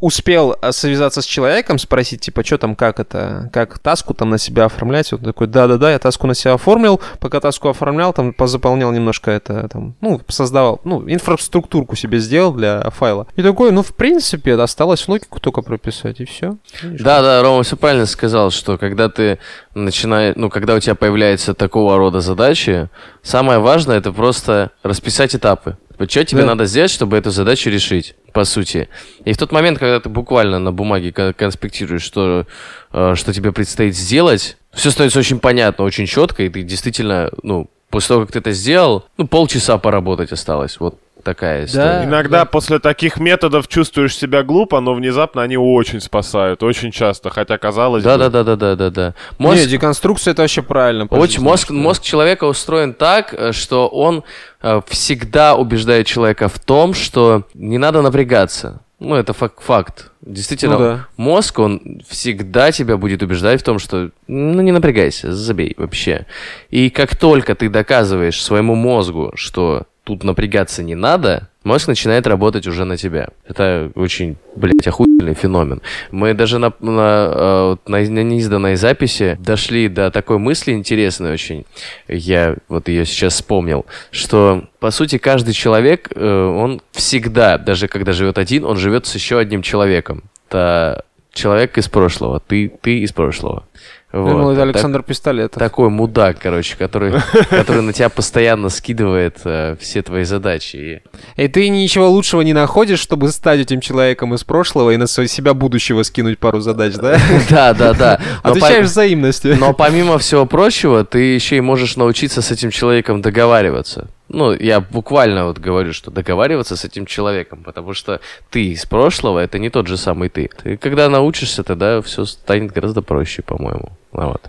успел 0.00 0.56
э, 0.62 0.72
связаться 0.72 1.22
с 1.22 1.24
человеком, 1.26 1.78
спросить, 1.78 2.20
типа, 2.20 2.44
что 2.44 2.56
там, 2.56 2.74
как 2.74 3.00
это, 3.00 3.50
как 3.52 3.78
таску 3.78 4.14
там 4.14 4.30
на 4.30 4.38
себя 4.38 4.64
оформлять. 4.64 5.12
Он 5.12 5.18
такой, 5.18 5.46
да-да-да, 5.46 5.90
я 5.90 5.98
таску 5.98 6.28
на 6.28 6.34
себя 6.34 6.54
оформил. 6.54 7.00
Пока 7.18 7.40
таску 7.40 7.68
оформлял, 7.68 8.12
там, 8.12 8.32
позаполнял 8.32 8.92
немножко 8.92 9.30
это, 9.32 9.68
там, 9.68 9.94
ну, 10.00 10.20
создавал, 10.28 10.80
ну, 10.84 11.02
инфраструктурку 11.06 11.96
себе 11.96 12.18
сделал 12.18 12.52
для 12.52 12.88
файла. 12.90 13.26
И 13.36 13.42
такой, 13.42 13.72
ну, 13.72 13.82
в 13.82 13.94
принципе, 13.94 14.54
осталось 14.54 15.06
логику 15.08 15.40
только 15.40 15.62
прописать, 15.62 16.20
и 16.20 16.24
все. 16.24 16.56
Да, 16.82 17.22
да, 17.22 17.42
Рома 17.42 17.62
все 17.62 17.76
правильно 17.76 18.06
сказал, 18.06 18.50
что 18.50 18.78
когда 18.78 19.08
ты 19.08 19.38
начинаешь, 19.74 20.34
ну, 20.36 20.48
когда 20.48 20.74
у 20.74 20.80
тебя 20.80 20.94
появляется 20.94 21.54
такого 21.54 21.98
рода 21.98 22.20
задачи, 22.20 22.88
самое 23.22 23.58
важное 23.58 23.98
это 23.98 24.12
просто 24.12 24.70
расписать 24.82 25.34
этапы. 25.34 25.76
Что 26.08 26.24
тебе 26.24 26.42
Да. 26.42 26.48
надо 26.48 26.64
сделать, 26.64 26.90
чтобы 26.90 27.16
эту 27.16 27.30
задачу 27.30 27.68
решить, 27.70 28.14
по 28.32 28.44
сути. 28.44 28.88
И 29.24 29.32
в 29.32 29.36
тот 29.36 29.52
момент, 29.52 29.78
когда 29.78 30.00
ты 30.00 30.08
буквально 30.08 30.58
на 30.58 30.72
бумаге 30.72 31.12
кон- 31.12 31.34
конспектируешь, 31.34 32.02
что, 32.02 32.46
э, 32.92 33.14
что 33.16 33.32
тебе 33.34 33.52
предстоит 33.52 33.94
сделать, 33.96 34.56
все 34.72 34.90
становится 34.90 35.18
очень 35.18 35.38
понятно, 35.40 35.84
очень 35.84 36.06
четко, 36.06 36.42
и 36.44 36.48
ты 36.48 36.62
действительно, 36.62 37.30
ну, 37.42 37.68
после 37.90 38.08
того, 38.08 38.20
как 38.22 38.32
ты 38.32 38.38
это 38.38 38.52
сделал, 38.52 39.04
ну, 39.18 39.26
полчаса 39.26 39.76
поработать 39.78 40.32
осталось. 40.32 40.78
Вот 40.80 40.98
такая 41.22 41.64
история. 41.66 42.04
Иногда 42.04 42.44
после 42.44 42.78
таких 42.78 43.18
методов 43.18 43.68
чувствуешь 43.68 44.16
себя 44.16 44.42
глупо, 44.42 44.80
но 44.80 44.94
внезапно 44.94 45.42
они 45.42 45.56
очень 45.56 46.00
спасают, 46.00 46.62
очень 46.62 46.90
часто, 46.90 47.30
хотя 47.30 47.58
казалось 47.58 48.02
Да, 48.04 48.16
бы... 48.16 48.24
да, 48.24 48.30
да, 48.30 48.44
да, 48.44 48.56
да, 48.56 48.76
да, 48.76 48.90
да. 48.90 49.14
Не, 49.38 49.46
Мозг- 49.46 49.66
деконструкция 49.68 50.32
это 50.32 50.42
вообще 50.42 50.62
правильно. 50.62 51.06
Очень 51.10 51.42
мозг, 51.42 51.70
мозг 51.70 52.02
человека 52.02 52.44
устроен 52.44 52.94
так, 52.94 53.34
э, 53.34 53.52
что 53.52 53.88
он 53.88 54.22
э, 54.62 54.80
всегда 54.88 55.54
убеждает 55.56 56.06
человека 56.06 56.48
в 56.48 56.58
том, 56.58 56.94
что 56.94 57.44
не 57.54 57.78
надо 57.78 58.02
напрягаться. 58.02 58.80
Ну, 58.98 59.14
это 59.14 59.32
фак- 59.32 59.60
факт. 59.62 60.10
Действительно, 60.20 60.74
Ну 60.74 60.78
да. 60.84 61.06
мозг, 61.16 61.58
он 61.58 62.02
всегда 62.06 62.70
тебя 62.70 62.98
будет 62.98 63.22
убеждать 63.22 63.62
в 63.62 63.64
том, 63.64 63.78
что 63.78 64.10
ну 64.26 64.60
не 64.60 64.72
напрягайся, 64.72 65.32
забей 65.32 65.74
вообще. 65.78 66.26
И 66.68 66.90
как 66.90 67.16
только 67.16 67.54
ты 67.54 67.70
доказываешь 67.70 68.42
своему 68.42 68.74
мозгу, 68.74 69.32
что 69.36 69.84
тут 70.04 70.24
напрягаться 70.24 70.82
не 70.82 70.94
надо, 70.94 71.48
мозг 71.64 71.88
начинает 71.88 72.26
работать 72.26 72.66
уже 72.66 72.84
на 72.84 72.96
тебя. 72.96 73.28
Это 73.46 73.90
очень, 73.94 74.36
блядь, 74.56 74.86
охуительный 74.86 75.34
феномен. 75.34 75.82
Мы 76.10 76.34
даже 76.34 76.58
на, 76.58 76.72
на, 76.80 77.32
э, 77.34 77.76
на, 77.86 77.98
на 77.98 78.22
неизданной 78.22 78.76
записи 78.76 79.36
дошли 79.40 79.88
до 79.88 80.10
такой 80.10 80.38
мысли 80.38 80.72
интересной 80.72 81.32
очень. 81.32 81.66
Я 82.08 82.56
вот 82.68 82.88
ее 82.88 83.04
сейчас 83.04 83.34
вспомнил, 83.34 83.86
что 84.10 84.64
по 84.78 84.90
сути 84.90 85.18
каждый 85.18 85.52
человек, 85.52 86.10
э, 86.14 86.44
он 86.44 86.80
всегда, 86.92 87.58
даже 87.58 87.88
когда 87.88 88.12
живет 88.12 88.38
один, 88.38 88.64
он 88.64 88.76
живет 88.76 89.06
с 89.06 89.14
еще 89.14 89.38
одним 89.38 89.62
человеком. 89.62 90.24
Это 90.48 91.04
человек 91.32 91.78
из 91.78 91.88
прошлого, 91.88 92.40
ты, 92.40 92.72
ты 92.80 93.00
из 93.00 93.12
прошлого. 93.12 93.64
Вот. 94.12 94.52
это 94.52 94.54
Так- 94.56 94.74
Александр 94.74 95.02
Пистолетов. 95.02 95.58
такой 95.60 95.88
мудак, 95.88 96.38
короче, 96.40 96.76
который, 96.76 97.12
который 97.50 97.82
на 97.82 97.92
тебя 97.92 98.08
постоянно 98.08 98.68
скидывает 98.68 99.38
э, 99.44 99.76
все 99.80 100.02
твои 100.02 100.24
задачи. 100.24 101.02
И- 101.36 101.48
ты 101.48 101.68
ничего 101.68 102.08
лучшего 102.10 102.40
не 102.42 102.52
находишь, 102.52 102.98
чтобы 102.98 103.28
стать 103.30 103.60
этим 103.60 103.80
человеком 103.80 104.34
из 104.34 104.42
прошлого 104.42 104.90
и 104.90 104.96
на 104.96 105.06
себя 105.06 105.54
будущего 105.54 106.02
скинуть 106.02 106.38
пару 106.38 106.60
задач, 106.60 106.94
да? 106.94 107.18
Да, 107.50 107.72
да, 107.74 107.94
да. 107.94 108.20
Но 108.44 108.50
по- 108.50 108.56
Отвечаешь 108.58 108.86
взаимностью. 108.86 109.56
Но 109.58 109.72
помимо 109.74 110.18
всего 110.18 110.44
прочего, 110.46 111.04
ты 111.04 111.18
еще 111.20 111.56
и 111.56 111.60
можешь 111.60 111.96
научиться 111.96 112.42
с 112.42 112.50
этим 112.50 112.70
человеком 112.70 113.22
договариваться. 113.22 114.08
Ну, 114.32 114.52
я 114.52 114.80
буквально 114.80 115.46
вот 115.46 115.58
говорю, 115.58 115.92
что 115.92 116.12
договариваться 116.12 116.76
с 116.76 116.84
этим 116.84 117.04
человеком, 117.04 117.64
потому 117.64 117.94
что 117.94 118.20
ты 118.48 118.66
из 118.66 118.86
прошлого, 118.86 119.40
это 119.40 119.58
не 119.58 119.70
тот 119.70 119.88
же 119.88 119.96
самый 119.96 120.28
ты. 120.28 120.48
Ты 120.62 120.76
когда 120.76 121.08
научишься, 121.08 121.64
тогда 121.64 122.00
все 122.00 122.24
станет 122.24 122.70
гораздо 122.70 123.02
проще, 123.02 123.42
по-моему. 123.42 123.90
Ну 124.12 124.26
вот. 124.28 124.42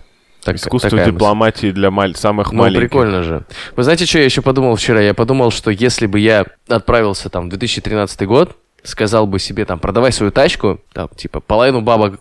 Так- 0.44 0.54
Искусство 0.56 0.90
такая 0.90 1.06
мысль. 1.06 1.14
дипломатии 1.16 1.70
для 1.72 1.90
маль- 1.90 2.14
самых 2.16 2.52
Ну, 2.52 2.58
маленьких. 2.60 2.90
прикольно 2.90 3.22
же. 3.24 3.42
Вы 3.74 3.82
знаете, 3.82 4.06
что 4.06 4.18
я 4.18 4.24
еще 4.24 4.40
подумал 4.40 4.76
вчера? 4.76 5.00
Я 5.00 5.14
подумал, 5.14 5.50
что 5.50 5.70
если 5.72 6.06
бы 6.06 6.20
я 6.20 6.46
отправился 6.68 7.28
там 7.28 7.46
в 7.46 7.48
2013 7.48 8.26
год, 8.26 8.56
сказал 8.84 9.26
бы 9.26 9.38
себе 9.40 9.64
там, 9.64 9.80
продавай 9.80 10.12
свою 10.12 10.30
тачку, 10.30 10.80
там, 10.92 11.08
типа, 11.16 11.40
половину 11.40 11.80
бабок 11.80 12.20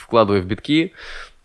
вкладывай 0.00 0.40
в 0.40 0.46
битки, 0.46 0.92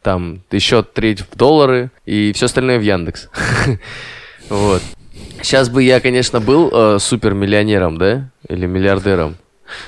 там, 0.01 0.41
еще 0.49 0.81
треть 0.83 1.21
в 1.21 1.35
доллары 1.37 1.91
и 2.05 2.31
все 2.33 2.45
остальное 2.45 2.79
в 2.79 2.81
Яндекс. 2.83 3.29
Вот. 4.49 4.81
Сейчас 5.43 5.69
бы 5.69 5.84
я, 5.84 5.99
конечно, 5.99 6.39
был 6.39 6.69
э, 6.71 6.99
супермиллионером, 6.99 7.97
да? 7.97 8.30
Или 8.47 8.65
миллиардером. 8.65 9.36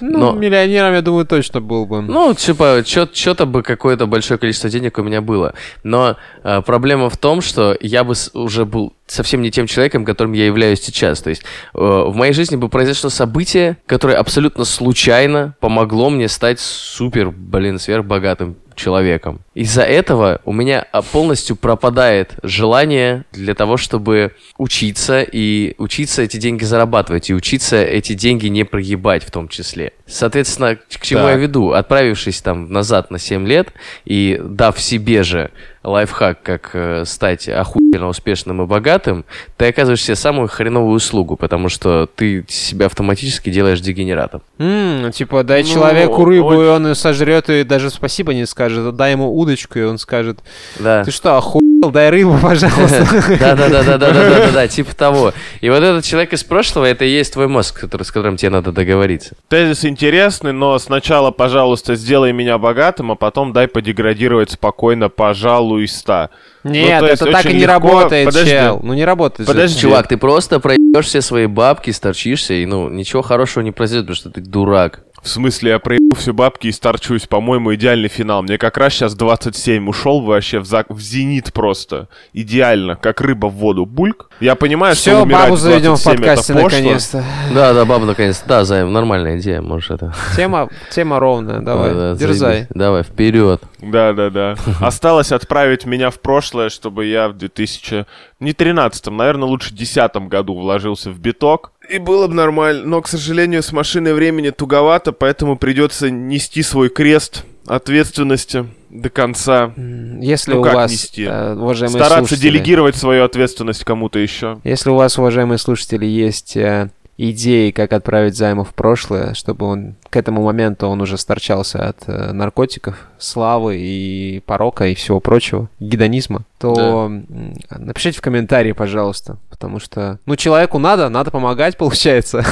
Ну, 0.02 0.18
но- 0.18 0.32
миллионером, 0.34 0.94
я 0.94 1.02
думаю, 1.02 1.26
точно 1.26 1.62
был 1.62 1.86
бы. 1.86 2.02
Ну, 2.02 2.34
типа, 2.34 2.84
что-то 2.86 3.46
бы 3.46 3.63
какое-то 3.63 4.06
большое 4.06 4.38
количество 4.38 4.70
денег 4.70 4.98
у 4.98 5.04
меня 5.04 5.22
было. 5.22 5.54
Но 5.84 6.18
э, 6.44 6.62
проблема 6.62 7.10
в 7.10 7.18
том, 7.18 7.42
что 7.42 7.78
я 7.82 8.04
бы 8.04 8.13
уже 8.34 8.66
был 8.66 8.94
совсем 9.08 9.42
не 9.42 9.52
тем 9.52 9.68
человеком, 9.68 10.06
которым 10.06 10.34
я 10.34 10.46
являюсь 10.46 10.82
сейчас. 10.82 11.22
То 11.22 11.30
есть 11.30 11.44
э, 11.44 11.78
в 11.78 12.16
моей 12.16 12.34
жизни 12.34 12.56
бы 12.56 12.70
произошло 12.70 13.10
событие, 13.10 13.78
которое 13.86 14.18
абсолютно 14.18 14.66
случайно 14.66 15.56
помогло 15.60 16.10
мне 16.10 16.28
стать 16.28 16.60
супер, 16.60 17.32
блин, 17.32 17.80
сверхбогатым 17.80 18.56
человеком. 18.76 19.42
Из-за 19.54 19.84
этого 19.84 20.42
у 20.46 20.52
меня 20.52 20.86
а, 20.92 21.02
полностью 21.02 21.56
пропадает 21.56 22.36
желание 22.44 23.26
для 23.32 23.54
того, 23.54 23.78
чтобы 23.78 24.32
учиться 24.58 25.22
и 25.22 25.76
учиться 25.78 26.22
эти 26.22 26.38
деньги 26.38 26.64
зарабатывать, 26.64 27.30
и 27.30 27.34
учиться 27.34 27.84
эти 27.84 28.14
деньги 28.14 28.48
не 28.48 28.64
прогибать 28.64 29.24
в 29.24 29.32
том 29.32 29.48
числе. 29.48 29.94
Соответственно, 30.06 30.76
к 30.76 31.02
чему 31.02 31.22
Так. 31.22 31.32
я 31.32 31.36
веду? 31.36 31.72
Отправившись 31.72 32.42
там 32.42 32.72
назад 32.72 33.12
на 33.12 33.20
7 33.20 33.48
лет 33.48 33.74
и 34.06 34.40
дав 34.44 34.80
себе 34.80 35.24
же 35.24 35.52
лайфхак, 35.84 36.41
как 36.41 36.69
э, 36.74 37.04
стать 37.06 37.48
охуенно 37.50 38.08
успешным 38.08 38.62
и 38.62 38.65
богатым, 38.65 39.26
ты 39.58 39.67
оказываешь 39.67 40.02
себе 40.02 40.15
самую 40.15 40.48
хреновую 40.48 40.96
услугу, 40.96 41.36
потому 41.36 41.69
что 41.69 42.08
ты 42.15 42.46
себя 42.48 42.86
автоматически 42.88 43.50
делаешь 43.50 43.82
дегенератом. 43.82 44.41
М, 44.60 45.12
типа, 45.12 45.43
дай 45.43 45.63
Ну, 45.63 45.69
человеку 45.69 46.26
рыбу, 46.26 46.48
очень- 46.48 46.62
и 46.62 46.65
он 46.67 46.88
ее 46.88 46.96
сожрет, 46.96 47.50
и 47.50 47.63
даже 47.63 47.89
спасибо 47.89 48.34
не 48.34 48.46
скажет. 48.46 48.96
Дай 48.96 49.12
ему 49.12 49.36
удочку, 49.38 49.78
и 49.80 49.84
он 49.84 49.98
скажет, 49.98 50.39
Да. 50.80 51.04
ты 51.04 51.12
что, 51.12 51.38
охуел? 51.38 51.73
дай 51.91 52.10
рыбу, 52.10 52.38
пожалуйста. 52.41 53.06
Да-да-да-да-да-да-да, 53.39 54.67
типа 54.67 54.96
того. 54.96 55.34
И 55.62 55.69
вот 55.69 55.84
этот 55.84 56.04
человек 56.06 56.34
из 56.34 56.43
прошлого, 56.43 56.86
это 56.86 57.06
и 57.06 57.10
есть 57.10 57.34
твой 57.34 57.48
мозг, 57.48 57.84
с 57.84 58.12
которым 58.12 58.38
тебе 58.38 58.50
надо 58.50 58.72
договориться. 58.72 59.36
Тезис 59.50 59.86
интересный, 59.86 60.54
но 60.54 60.78
сначала, 60.80 61.32
пожалуйста, 61.32 61.96
сделай 61.96 62.34
меня 62.34 62.58
богатым, 62.58 63.12
а 63.12 63.15
потом 63.15 63.54
дай 63.54 63.67
подеградировать 63.67 64.52
спокойно, 64.52 65.10
пожалуйста. 65.10 66.30
Ну, 66.63 66.72
Нет, 66.72 67.02
ну, 67.02 67.08
это 67.08 67.26
так 67.26 67.46
и 67.46 67.54
не 67.54 67.62
легко... 67.62 67.74
работает, 67.74 68.26
Подожди. 68.26 68.52
чел. 68.52 68.80
Ну 68.82 68.93
не 68.93 69.04
работает. 69.04 69.48
Подожди. 69.48 69.82
Чувак, 69.82 70.08
ты 70.08 70.15
просто 70.15 70.60
проебешь 70.62 71.08
все 71.08 71.22
свои 71.22 71.46
бабки, 71.46 71.91
сторчишься, 71.91 72.54
и 72.54 72.65
ну 72.65 72.89
ничего 72.89 73.22
хорошего 73.22 73.63
не 73.63 73.72
произойдет, 73.72 74.08
потому 74.08 74.15
что 74.15 74.30
ты 74.30 74.39
дурак. 74.41 75.02
В 75.24 75.30
смысле, 75.30 75.72
я 75.72 75.80
проебу 75.80 76.16
все 76.16 76.34
бабки 76.34 76.68
и 76.68 76.72
старчусь. 76.74 77.28
По-моему, 77.28 77.74
идеальный 77.76 78.10
финал. 78.10 78.44
Мне 78.44 78.58
как 78.58 78.78
раз 78.78 78.94
сейчас 78.94 79.16
27. 79.16 79.88
Ушел 79.88 80.20
вообще 80.20 80.60
в, 80.60 80.64
зак- 80.64 80.94
в 80.94 81.00
зенит 81.00 81.54
просто. 81.54 82.10
Идеально. 82.34 82.98
Как 82.98 83.22
рыба 83.22 83.48
в 83.48 83.54
воду. 83.54 83.86
Бульк. 83.86 84.30
Я 84.43 84.56
понимаю, 84.56 84.93
что 84.93 85.01
Все, 85.01 85.21
умирать 85.23 85.43
бабу 85.45 85.56
заведем 85.56 85.95
в 85.95 86.03
27 86.03 86.12
это 86.12 86.21
подкасте 86.21 86.53
наконец-то. 86.53 87.23
Да, 87.56 87.73
да, 87.73 87.86
баба, 87.86 88.06
наконец. 88.06 88.43
Да, 88.45 88.65
Займ, 88.65 88.91
нормальная 88.91 89.39
идея, 89.39 89.62
можешь 89.62 89.89
это. 89.89 90.13
Тема, 90.36 90.67
тема 90.89 91.17
ровная, 91.21 91.62
давай, 91.62 91.93
Да, 91.93 91.95
да, 92.12 92.15
дерзай. 92.15 92.51
заебись. 92.51 92.67
Давай, 92.75 93.03
вперед. 93.03 93.62
Да, 93.79 94.12
да, 94.12 94.29
да. 94.29 94.56
Осталось 94.82 95.32
отправить 95.32 95.86
меня 95.86 96.10
в 96.10 96.19
прошлое, 96.19 96.67
чтобы 96.67 97.06
я 97.06 97.29
в 97.29 97.38
2000... 97.38 98.06
Не 98.41 98.51
13 98.51 99.08
наверное, 99.08 99.47
лучше 99.47 99.73
10 99.73 100.13
году 100.27 100.60
вложился 100.60 101.10
в 101.10 101.19
биток. 101.19 101.71
И 101.89 101.97
было 101.97 102.27
бы 102.27 102.34
нормально. 102.34 102.86
Но, 102.86 103.01
к 103.01 103.08
сожалению, 103.08 103.63
с 103.63 103.71
машиной 103.71 104.13
времени 104.13 104.49
туговато, 104.49 105.13
поэтому 105.13 105.56
придется 105.56 106.10
нести 106.10 106.63
свой 106.63 106.89
крест 106.89 107.45
ответственности 107.65 108.65
до 108.89 109.10
конца. 109.10 109.73
Если 109.76 110.54
Ну, 110.54 110.62
у 110.62 110.63
как 110.63 110.73
вас, 110.76 110.91
нести? 110.91 111.23
э, 111.23 111.54
уважаемые 111.56 112.04
Стараться 112.04 112.28
слушатели, 112.30 112.52
делегировать 112.52 112.95
свою 112.95 113.23
ответственность 113.23 113.84
кому-то 113.84 114.19
еще. 114.19 114.60
Если 114.63 114.89
у 114.89 114.95
вас, 114.95 115.17
уважаемые 115.17 115.58
слушатели, 115.58 116.06
есть 116.06 116.56
э, 116.58 116.89
идеи, 117.17 117.71
как 117.71 117.93
отправить 117.93 118.36
займу 118.36 118.63
в 118.63 118.73
прошлое, 118.73 119.34
чтобы 119.34 119.65
он 119.67 119.95
к 120.10 120.15
этому 120.17 120.43
моменту 120.43 120.88
он 120.88 121.02
уже 121.02 121.17
сторчался 121.17 121.89
от 121.89 121.97
э, 122.08 122.32
наркотиков, 122.34 122.95
славы 123.19 123.78
и 123.80 124.41
порока 124.45 124.88
и 124.88 124.95
всего 124.95 125.19
прочего, 125.19 125.69
гедонизма, 125.80 126.41
то 126.60 127.06
м, 127.06 127.54
напишите 127.69 128.17
в 128.17 128.21
комментарии, 128.21 128.71
пожалуйста, 128.71 129.38
потому 129.49 129.80
что, 129.80 130.19
ну, 130.26 130.36
человеку 130.36 130.80
надо, 130.80 131.10
надо 131.10 131.32
помогать, 131.32 131.78
получается. 131.78 132.43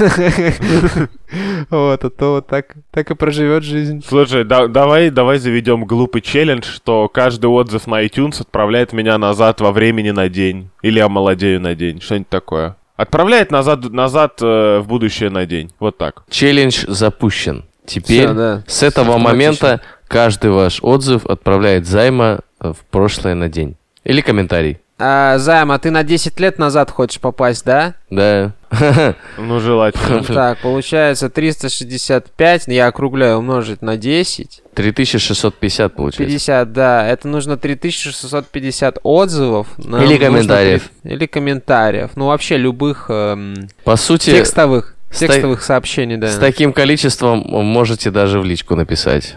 Вот, 1.70 2.04
а 2.04 2.10
то 2.10 2.36
вот 2.36 2.48
так, 2.48 2.76
так 2.92 3.10
и 3.12 3.16
проживет 3.16 3.64
жизнь. 3.64 4.04
Слушай, 4.08 4.44
да- 4.44 4.68
давай, 4.68 5.10
давай 5.10 5.38
заведем 5.40 5.86
глупый 5.86 6.22
челлендж, 6.22 6.66
что 6.66 7.08
каждый 7.08 7.46
отзыв 7.48 7.88
на 7.88 8.04
iTunes 8.06 8.42
отправляет 8.42 8.92
меня 8.94 9.18
назад 9.18 9.62
во 9.62 9.72
времени 9.72 10.12
на 10.12 10.28
день. 10.30 10.70
Или 10.82 11.00
я 11.00 11.08
молодею 11.08 11.62
на 11.62 11.74
день. 11.76 12.02
Что-нибудь 12.02 12.30
такое. 12.30 12.76
Отправляет 12.96 13.52
назад, 13.52 13.90
назад 13.92 14.40
э, 14.42 14.80
в 14.80 14.88
будущее 14.88 15.30
на 15.30 15.46
день. 15.46 15.72
Вот 15.80 15.98
так. 15.98 16.24
Челлендж 16.30 16.86
запущен. 16.88 17.66
Теперь 17.86 18.26
Всё, 18.28 18.34
да. 18.34 18.64
с 18.68 18.84
этого 18.84 19.16
Автоматично. 19.16 19.32
момента 19.34 19.82
каждый 20.08 20.52
ваш 20.52 20.80
отзыв 20.84 21.26
отправляет 21.26 21.88
Займа 21.88 22.42
в 22.60 22.76
прошлое 22.92 23.34
на 23.34 23.50
день. 23.50 23.76
Или 24.04 24.22
комментарий. 24.22 24.80
А, 25.04 25.40
Займ, 25.40 25.72
а 25.72 25.80
ты 25.80 25.90
на 25.90 26.04
10 26.04 26.40
лет 26.40 26.60
назад 26.60 26.92
хочешь 26.92 27.20
попасть, 27.20 27.66
да? 27.66 27.96
Да. 28.12 28.54
Ну, 29.38 29.60
желательно. 29.60 30.24
Так, 30.28 30.60
получается 30.60 31.30
365, 31.30 32.68
я 32.68 32.88
округляю, 32.88 33.38
умножить 33.40 33.82
на 33.82 33.98
10. 33.98 34.62
3650 34.76 35.94
получается. 35.96 36.34
50, 36.34 36.72
да. 36.72 37.08
Это 37.08 37.28
нужно 37.28 37.58
3650 37.58 39.00
отзывов. 39.04 39.68
Или 39.80 40.18
комментариев. 40.18 40.90
Или 41.04 41.26
комментариев. 41.26 42.12
Ну, 42.16 42.28
вообще 42.28 42.58
любых 42.58 43.08
эм, 43.10 43.70
По 43.84 43.96
сути, 43.96 44.30
текстовых, 44.30 44.96
текстовых 45.20 45.62
сообщений, 45.64 46.18
да. 46.18 46.28
с 46.28 46.38
таким 46.38 46.74
количеством 46.74 47.40
можете 47.48 48.12
даже 48.12 48.40
в 48.40 48.46
личку 48.46 48.76
написать. 48.76 49.36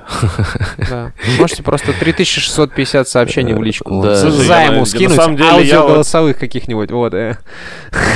да. 0.91 1.13
Можете 1.39 1.63
просто 1.63 1.93
3650 1.93 3.09
сообщений 3.09 3.55
в 3.55 3.63
личку. 3.63 4.03
Да. 4.03 4.17
Я 4.17 4.25
на- 4.25 4.31
Займу 4.31 4.81
на 4.81 4.87
скинуть, 4.87 5.17
самом 5.17 5.37
деле, 5.37 5.49
я 5.49 5.55
аудио 5.55 5.83
вот- 5.83 5.93
голосовых 5.93 6.39
каких-нибудь. 6.39 6.91
Вот, 6.91 7.15
э. 7.15 7.37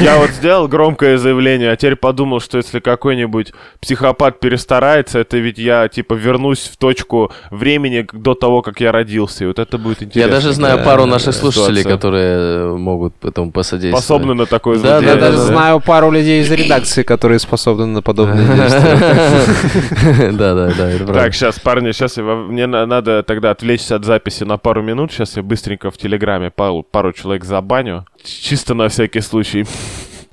Я 0.00 0.18
вот 0.18 0.30
сделал 0.30 0.68
громкое 0.68 1.18
заявление, 1.18 1.72
а 1.72 1.76
теперь 1.76 1.96
подумал, 1.96 2.40
что 2.40 2.58
если 2.58 2.80
какой-нибудь 2.80 3.52
психопат 3.80 4.40
перестарается, 4.40 5.18
это 5.20 5.36
ведь 5.38 5.58
я, 5.58 5.88
типа, 5.88 6.14
вернусь 6.14 6.70
в 6.72 6.76
точку 6.76 7.32
времени 7.50 8.06
до 8.12 8.34
того, 8.34 8.62
как 8.62 8.80
я 8.80 8.92
родился. 8.92 9.44
И 9.44 9.46
вот 9.46 9.58
это 9.58 9.78
будет 9.78 10.02
интересно. 10.02 10.28
Я 10.28 10.34
даже 10.34 10.52
знаю 10.52 10.78
да, 10.78 10.84
пару 10.84 11.06
наших 11.06 11.34
да, 11.34 11.40
слушателей, 11.40 11.82
ситуация. 11.82 11.96
которые 11.96 12.76
могут 12.76 13.14
этому 13.24 13.50
посодействовать. 13.50 14.04
Способны 14.04 14.34
на 14.34 14.46
такое 14.46 14.78
Да. 14.78 14.98
Я 14.98 15.16
даже 15.16 15.36
да, 15.36 15.42
да. 15.42 15.46
знаю 15.46 15.80
пару 15.80 16.10
людей 16.10 16.42
из 16.42 16.50
редакции, 16.50 17.02
которые 17.02 17.38
способны 17.48 17.86
на 17.86 18.02
подобные 18.02 18.46
действия. 18.56 20.32
Да, 20.32 20.54
да, 20.54 20.72
да, 20.74 21.12
Так, 21.12 21.34
сейчас, 21.34 21.58
парни, 21.58 21.92
сейчас 21.92 22.16
мне 22.18 22.66
на- 22.66 22.86
надо 22.86 23.22
тогда 23.22 23.50
отвлечься 23.50 23.96
от 23.96 24.04
записи 24.04 24.44
на 24.44 24.58
пару 24.58 24.82
минут. 24.82 25.12
Сейчас 25.12 25.36
я 25.36 25.42
быстренько 25.42 25.90
в 25.90 25.96
Телеграме 25.96 26.50
пару, 26.50 26.82
пару 26.82 27.12
человек 27.12 27.44
забаню. 27.44 28.04
Чисто 28.22 28.74
на 28.74 28.88
всякий 28.88 29.20
случай. 29.22 29.66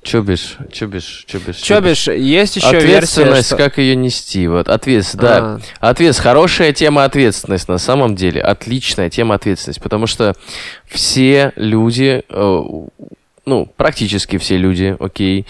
Чубишь, 0.03 0.57
чубишь, 0.71 1.25
чубишь. 1.25 1.55
Чобиш, 1.55 2.07
есть 2.09 2.57
еще 2.57 2.73
версия, 2.73 3.23
Ответственность, 3.23 3.47
что... 3.47 3.55
как 3.57 3.79
ее 3.79 3.95
нести? 3.95 4.47
Вот, 4.47 4.69
ответственность, 4.69 5.27
да. 5.27 5.59
А, 5.79 5.89
Ответственность, 5.89 6.19
хорошая 6.19 6.73
тема 6.73 7.05
ответственность 7.05 7.67
на 7.67 7.79
самом 7.79 8.15
деле, 8.15 8.39
отличная 8.41 9.09
тема 9.09 9.33
ответственность, 9.35 9.81
потому 9.81 10.05
что 10.05 10.35
все 10.85 11.53
люди, 11.55 12.21
э, 12.29 12.63
ну, 13.47 13.65
практически 13.77 14.37
все 14.37 14.57
люди, 14.57 14.95
окей. 14.99 15.47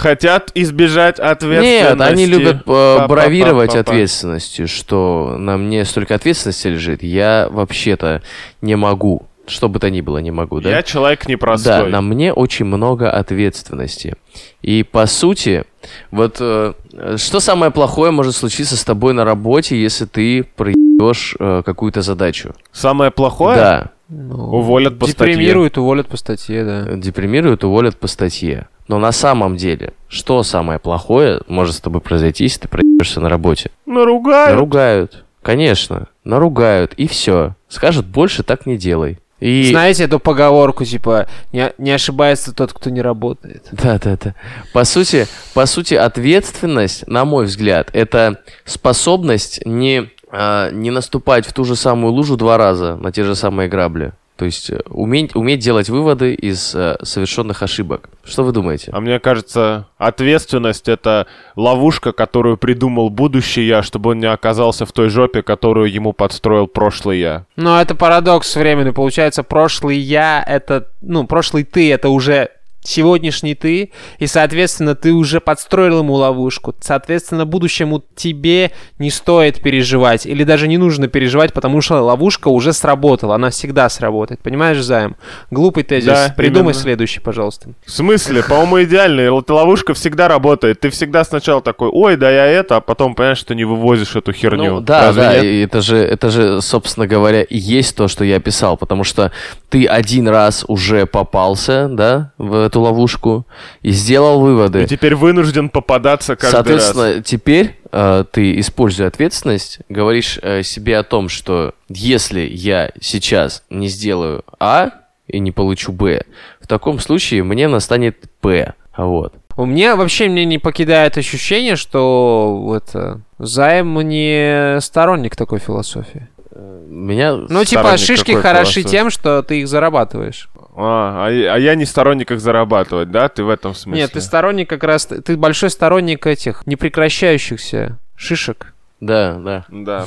Хотят 0.00 0.50
избежать 0.54 1.18
ответственности. 1.18 1.90
Нет, 1.90 2.00
они 2.00 2.26
любят 2.26 2.62
э, 2.66 3.06
бравировать 3.06 3.76
ответственностью, 3.76 4.66
что 4.66 5.36
на 5.38 5.58
мне 5.58 5.84
столько 5.84 6.14
ответственности 6.14 6.68
лежит, 6.68 7.02
я 7.02 7.48
вообще-то 7.50 8.22
не 8.62 8.76
могу, 8.76 9.26
что 9.46 9.68
бы 9.68 9.78
то 9.78 9.90
ни 9.90 10.00
было, 10.00 10.18
не 10.18 10.30
могу, 10.30 10.60
да? 10.60 10.70
Я 10.70 10.82
человек 10.82 11.24
Да, 11.26 11.30
непростой. 11.30 11.90
на 11.90 12.00
мне 12.00 12.32
очень 12.32 12.64
много 12.64 13.10
ответственности. 13.10 14.14
И 14.62 14.84
по 14.84 15.04
сути, 15.06 15.64
вот 16.10 16.36
э, 16.40 16.72
что 17.16 17.40
самое 17.40 17.70
плохое 17.70 18.10
может 18.10 18.34
случиться 18.34 18.76
с 18.76 18.84
тобой 18.84 19.12
на 19.12 19.24
работе, 19.24 19.80
если 19.80 20.06
ты 20.06 20.44
проебешь 20.56 21.36
э, 21.38 21.62
какую-то 21.64 22.00
задачу? 22.00 22.54
Самое 22.72 23.10
плохое? 23.10 23.56
Да, 23.56 23.90
ну, 24.10 24.34
Уволят 24.56 24.98
по 24.98 25.06
статье. 25.06 25.34
Депримируют, 25.34 25.78
уволят 25.78 26.08
по 26.08 26.16
статье, 26.16 26.64
да. 26.64 26.96
депримируют, 26.96 27.64
уволят 27.64 27.96
по 27.96 28.08
статье. 28.08 28.68
Но 28.88 28.98
на 28.98 29.12
самом 29.12 29.56
деле, 29.56 29.92
что 30.08 30.42
самое 30.42 30.80
плохое 30.80 31.40
может 31.46 31.76
с 31.76 31.80
тобой 31.80 32.00
произойти, 32.00 32.44
если 32.44 32.62
ты 32.62 32.68
проебешься 32.68 33.20
на 33.20 33.28
работе? 33.28 33.70
Наругают. 33.86 34.50
Наругают. 34.50 35.24
Конечно, 35.42 36.08
наругают, 36.24 36.92
и 36.94 37.06
все. 37.06 37.54
Скажут, 37.68 38.06
больше 38.06 38.42
так 38.42 38.66
не 38.66 38.76
делай. 38.76 39.18
И... 39.38 39.70
Знаете 39.70 40.04
эту 40.04 40.18
поговорку, 40.20 40.84
типа, 40.84 41.26
не, 41.52 41.72
не 41.78 41.92
ошибается 41.92 42.52
тот, 42.52 42.72
кто 42.74 42.90
не 42.90 43.00
работает. 43.00 43.68
Да, 43.72 43.98
да, 43.98 44.18
да. 44.22 44.34
По 44.74 44.84
сути, 44.84 45.26
по 45.54 45.64
сути, 45.64 45.94
ответственность, 45.94 47.06
на 47.06 47.24
мой 47.24 47.46
взгляд, 47.46 47.88
это 47.94 48.42
способность 48.66 49.64
не, 49.64 50.10
а, 50.30 50.70
не 50.70 50.90
наступать 50.90 51.46
в 51.46 51.52
ту 51.52 51.64
же 51.64 51.76
самую 51.76 52.12
лужу 52.12 52.36
два 52.36 52.56
раза 52.56 52.96
на 52.96 53.12
те 53.12 53.24
же 53.24 53.34
самые 53.34 53.68
грабли. 53.68 54.12
То 54.40 54.46
есть 54.46 54.70
э, 54.70 54.80
уметь, 54.88 55.36
уметь 55.36 55.60
делать 55.60 55.90
выводы 55.90 56.32
из 56.32 56.74
э, 56.74 56.96
совершенных 57.02 57.62
ошибок. 57.62 58.08
Что 58.24 58.42
вы 58.42 58.52
думаете? 58.52 58.90
А 58.90 58.98
мне 58.98 59.18
кажется, 59.18 59.86
ответственность— 59.98 60.88
это 60.88 61.26
ловушка, 61.56 62.12
которую 62.12 62.56
придумал 62.56 63.10
будущий 63.10 63.66
я, 63.66 63.82
чтобы 63.82 64.12
он 64.12 64.20
не 64.20 64.32
оказался 64.32 64.86
в 64.86 64.92
той 64.92 65.10
жопе, 65.10 65.42
которую 65.42 65.92
ему 65.92 66.14
подстроил 66.14 66.68
прошлый 66.68 67.20
я. 67.20 67.44
Но 67.56 67.78
это 67.78 67.94
парадокс 67.94 68.56
временный. 68.56 68.94
Получается, 68.94 69.42
прошлый 69.42 69.98
я, 69.98 70.42
это... 70.42 70.88
Ну, 71.02 71.26
прошлый 71.26 71.64
ты, 71.64 71.92
это 71.92 72.08
уже 72.08 72.48
сегодняшний 72.82 73.54
ты, 73.54 73.92
и, 74.18 74.26
соответственно, 74.26 74.94
ты 74.94 75.12
уже 75.12 75.40
подстроил 75.40 75.98
ему 75.98 76.14
ловушку. 76.14 76.74
Соответственно, 76.80 77.46
будущему 77.46 78.02
тебе 78.16 78.72
не 78.98 79.10
стоит 79.10 79.60
переживать, 79.60 80.26
или 80.26 80.44
даже 80.44 80.68
не 80.68 80.78
нужно 80.78 81.08
переживать, 81.08 81.52
потому 81.52 81.80
что 81.80 82.00
ловушка 82.00 82.48
уже 82.48 82.72
сработала, 82.72 83.34
она 83.34 83.50
всегда 83.50 83.88
сработает. 83.88 84.40
Понимаешь, 84.40 84.80
Займ? 84.80 85.16
Глупый 85.50 85.82
тезис. 85.82 86.06
Да, 86.06 86.34
Придумай 86.36 86.72
именно. 86.72 86.74
следующий, 86.82 87.20
пожалуйста. 87.20 87.70
В 87.84 87.90
смысле? 87.90 88.42
По-моему, 88.42 88.82
идеально. 88.84 89.30
Ловушка 89.48 89.94
всегда 89.94 90.28
работает. 90.28 90.80
Ты 90.80 90.90
всегда 90.90 91.24
сначала 91.24 91.60
такой, 91.60 91.88
ой, 91.92 92.16
да 92.16 92.30
я 92.30 92.46
это, 92.46 92.76
а 92.76 92.80
потом 92.80 93.14
понимаешь, 93.14 93.38
что 93.38 93.54
не 93.54 93.64
вывозишь 93.64 94.16
эту 94.16 94.32
херню. 94.32 94.74
Ну, 94.74 94.80
да, 94.80 95.08
Разве 95.08 95.22
да, 95.22 95.34
нет? 95.34 95.44
и 95.44 95.60
это 95.62 95.82
же, 95.82 95.96
это 95.96 96.30
же, 96.30 96.62
собственно 96.62 97.06
говоря, 97.06 97.42
и 97.42 97.58
есть 97.58 97.96
то, 97.96 98.08
что 98.08 98.24
я 98.24 98.36
описал, 98.36 98.76
потому 98.76 99.04
что 99.04 99.32
ты 99.68 99.86
один 99.86 100.28
раз 100.28 100.64
уже 100.66 101.06
попался, 101.06 101.88
да, 101.90 102.32
в 102.38 102.69
эту 102.70 102.80
ловушку 102.80 103.46
и 103.82 103.90
сделал 103.90 104.40
выводы. 104.40 104.84
И 104.84 104.86
теперь 104.86 105.14
вынужден 105.14 105.68
попадаться 105.68 106.36
каждый 106.36 106.52
Соответственно, 106.52 107.14
раз. 107.16 107.24
теперь 107.24 107.76
э, 107.92 108.24
ты, 108.30 108.58
используя 108.60 109.08
ответственность, 109.08 109.80
говоришь 109.88 110.38
э, 110.42 110.62
себе 110.62 110.98
о 110.98 111.02
том, 111.02 111.28
что 111.28 111.74
если 111.88 112.40
я 112.40 112.90
сейчас 113.00 113.64
не 113.70 113.88
сделаю 113.88 114.44
А 114.58 114.90
и 115.26 115.40
не 115.40 115.52
получу 115.52 115.92
Б, 115.92 116.24
в 116.60 116.66
таком 116.66 117.00
случае 117.00 117.42
мне 117.42 117.68
настанет 117.68 118.16
П. 118.40 118.74
Вот. 118.96 119.34
У 119.56 119.66
меня 119.66 119.96
вообще 119.96 120.28
мне 120.28 120.44
не 120.44 120.58
покидает 120.58 121.18
ощущение, 121.18 121.76
что 121.76 122.74
это 122.76 123.20
Займ 123.38 124.00
не 124.00 124.80
сторонник 124.80 125.36
такой 125.36 125.58
философии. 125.58 126.28
Меня... 126.60 127.34
Ну, 127.36 127.64
типа, 127.64 127.96
шишки 127.96 128.32
хороши 128.32 128.72
философии? 128.82 128.88
тем, 128.96 129.10
что 129.10 129.42
ты 129.42 129.60
их 129.60 129.68
зарабатываешь. 129.68 130.48
А, 130.76 131.26
а 131.26 131.30
я- 131.30 131.54
а 131.54 131.58
я 131.58 131.74
не 131.74 131.84
сторонник 131.84 132.30
их 132.30 132.40
зарабатывать, 132.40 133.10
да? 133.10 133.28
Ты 133.28 133.44
в 133.44 133.48
этом 133.48 133.74
смысле? 133.74 134.02
Нет, 134.02 134.12
ты 134.12 134.20
сторонник 134.20 134.68
как 134.68 134.82
раз... 134.84 135.06
Ты 135.06 135.36
большой 135.36 135.70
сторонник 135.70 136.26
этих 136.26 136.66
непрекращающихся 136.66 137.98
шишек. 138.16 138.74
Да, 139.00 139.34
да. 139.38 139.64
Да. 139.68 140.06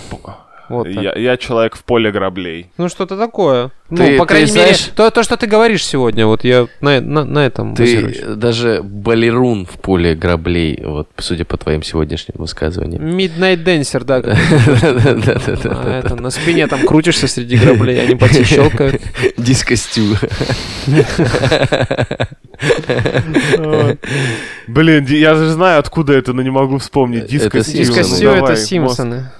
Вот 0.77 0.93
так. 0.93 1.03
я, 1.03 1.13
я 1.15 1.37
человек 1.37 1.75
в 1.75 1.83
поле 1.83 2.11
граблей. 2.11 2.67
Ну, 2.77 2.89
что-то 2.89 3.17
такое. 3.17 3.71
Ты- 3.89 4.11
ну, 4.13 4.17
по 4.17 4.25
ты 4.25 4.29
крайней 4.29 4.51
мере, 4.51 4.63
знаешь- 4.63 4.89
то, 4.95 5.09
то, 5.11 5.21
что 5.23 5.37
ты 5.37 5.45
говоришь 5.45 5.85
сегодня, 5.85 6.25
вот 6.25 6.43
я 6.43 6.67
на, 6.81 6.99
на, 6.99 7.25
на 7.25 7.45
этом 7.45 7.75
Ты 7.75 7.83
базируюсь. 7.83 8.21
даже 8.37 8.81
балерун 8.83 9.65
в 9.67 9.77
поле 9.79 10.15
граблей, 10.15 10.81
вот, 10.83 11.09
судя 11.17 11.45
по 11.45 11.57
твоим 11.57 11.83
сегодняшним 11.83 12.35
высказываниям. 12.39 13.03
Midnight 13.03 13.63
Dancer, 13.63 14.03
да. 14.03 14.23
А, 15.65 15.99
это, 15.99 16.15
на 16.15 16.29
спине 16.31 16.67
там 16.67 16.85
крутишься 16.87 17.27
среди 17.27 17.57
граблей, 17.57 18.01
они 18.01 18.15
по 18.15 18.27
тебе 18.27 18.43
щелкают. 18.45 19.01
Дискостю. 19.37 20.01
Блин, 24.67 25.05
я 25.09 25.35
же 25.35 25.49
знаю, 25.49 25.79
откуда 25.79 26.13
это, 26.13 26.33
но 26.33 26.41
не 26.41 26.49
могу 26.49 26.77
вспомнить. 26.77 27.25
Диско 27.27 27.57
Это 27.59 27.63
Симпсоны. 27.63 27.85
Диско 27.85 28.03
Симпсоны. 28.03 28.17
Сью 28.19 28.33
Давай, 28.35 28.53
это. 28.53 28.61
Симпсоны. 28.61 29.31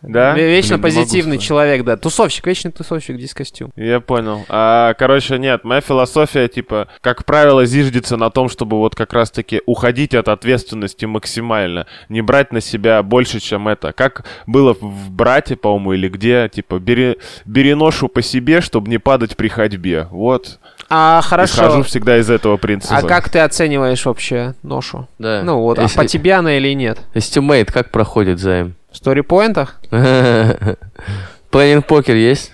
Да? 0.00 0.36
Ве- 0.36 0.48
Вечно 0.48 0.78
Блин, 0.78 0.92
не 0.92 0.96
могу 0.98 1.06
позитивный 1.06 1.38
человек, 1.38 1.84
да. 1.84 1.96
Тусовщик, 1.96 2.46
вечный 2.46 2.70
тусовщик, 2.70 3.16
Диско 3.16 3.44
Стю. 3.44 3.70
Я 3.74 3.98
понял. 4.00 4.44
А, 4.48 4.94
короче, 4.94 5.38
нет, 5.38 5.64
моя 5.64 5.80
философия, 5.80 6.46
типа, 6.46 6.86
как 7.00 7.24
правило, 7.24 7.66
зиждется 7.66 8.16
на 8.16 8.30
том, 8.30 8.48
чтобы 8.48 8.78
вот 8.78 8.94
как 8.94 9.12
раз-таки 9.12 9.60
уходить 9.66 10.14
от 10.14 10.28
ответственности 10.28 11.04
максимально, 11.04 11.86
не 12.08 12.22
брать 12.22 12.52
на 12.52 12.60
себя 12.60 13.02
больше, 13.02 13.40
чем 13.40 13.66
это. 13.66 13.92
Как 13.92 14.24
было 14.46 14.74
в 14.80 15.10
«Брате», 15.10 15.56
по-моему, 15.56 15.94
или 15.94 16.08
где, 16.08 16.48
типа, 16.48 16.78
бери, 16.78 17.18
бери 17.44 17.74
ношу 17.74 18.08
по 18.08 18.22
себе, 18.22 18.60
чтобы 18.60 18.88
не 18.90 18.98
падать 18.98 19.36
при 19.36 19.48
ходьбе. 19.48 20.06
Вот. 20.12 20.60
А, 20.88 21.20
Исхожу 21.22 21.52
хорошо. 21.54 21.82
всегда 21.82 22.18
из 22.18 22.30
этого 22.30 22.56
принципа. 22.56 22.96
А 22.98 23.02
как 23.02 23.28
ты 23.28 23.40
оцениваешь 23.40 24.06
вообще 24.06 24.54
ношу? 24.62 25.06
Да. 25.18 25.42
Ну 25.42 25.58
вот, 25.60 25.78
а 25.78 25.82
Если- 25.82 25.96
по 25.98 26.06
тебе 26.06 26.34
она 26.34 26.56
или 26.56 26.72
нет? 26.72 27.00
Estimate 27.14 27.70
как 27.72 27.90
проходит 27.90 28.38
займ? 28.38 28.74
В 28.90 28.96
сторипоинтах? 28.96 29.80
Планинг 31.50 31.86
покер 31.86 32.14
есть? 32.16 32.52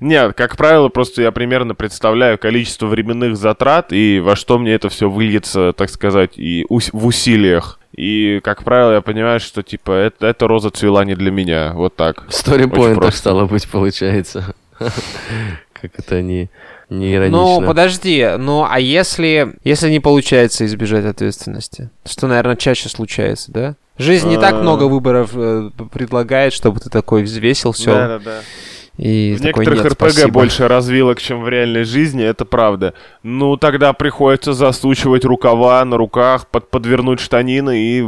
Нет, 0.00 0.34
как 0.36 0.56
правило, 0.56 0.88
просто 0.88 1.22
я 1.22 1.32
примерно 1.32 1.74
представляю 1.74 2.38
количество 2.38 2.86
временных 2.86 3.36
затрат 3.36 3.92
и 3.92 4.20
во 4.20 4.36
что 4.36 4.58
мне 4.58 4.72
это 4.74 4.88
все 4.88 5.10
выльется, 5.10 5.72
так 5.76 5.90
сказать, 5.90 6.38
и 6.38 6.64
ус- 6.68 6.90
в 6.92 7.04
усилиях. 7.06 7.78
И, 7.96 8.40
как 8.44 8.62
правило, 8.62 8.92
я 8.94 9.00
понимаю, 9.00 9.40
что, 9.40 9.62
типа, 9.62 9.90
это, 9.92 10.26
эта 10.26 10.46
роза 10.46 10.70
цвела 10.70 11.04
не 11.04 11.14
для 11.14 11.30
меня. 11.30 11.72
Вот 11.74 11.96
так. 11.96 12.24
Сторипоинтах 12.28 13.14
стало 13.16 13.46
быть, 13.46 13.68
получается. 13.68 14.54
Как 15.72 15.90
это 15.98 16.22
не, 16.22 16.50
не 16.88 17.14
иронично. 17.14 17.38
Ну, 17.38 17.66
подожди, 17.66 18.26
ну 18.38 18.66
а 18.68 18.78
если, 18.80 19.54
если 19.64 19.90
не 19.90 20.00
получается 20.00 20.64
избежать 20.66 21.04
ответственности? 21.04 21.90
Что, 22.04 22.26
наверное, 22.28 22.56
чаще 22.56 22.88
случается, 22.88 23.52
да? 23.52 23.76
Жизнь 23.98 24.28
не 24.28 24.36
так 24.36 24.54
А. 24.54 24.56
много 24.58 24.84
выборов 24.84 25.30
э, 25.34 25.70
предлагает, 25.92 26.52
чтобы 26.52 26.80
ты 26.80 26.90
такой 26.90 27.22
взвесил 27.22 27.72
все. 27.72 27.92
Да-да-да. 27.94 28.40
И 28.98 29.34
В 29.38 29.42
такой, 29.42 29.66
некоторых 29.66 29.84
«Нет, 29.84 29.92
РПГ 29.92 30.10
спасибо». 30.10 30.32
больше 30.32 30.68
развилок, 30.68 31.20
чем 31.20 31.42
в 31.42 31.48
реальной 31.50 31.84
жизни, 31.84 32.24
это 32.24 32.46
правда. 32.46 32.94
Ну, 33.22 33.58
тогда 33.58 33.92
приходится 33.92 34.54
засучивать 34.54 35.24
рукава 35.26 35.84
на 35.84 35.98
руках, 35.98 36.46
под, 36.46 36.70
подвернуть 36.70 37.20
штанины 37.20 37.78
и 37.78 38.04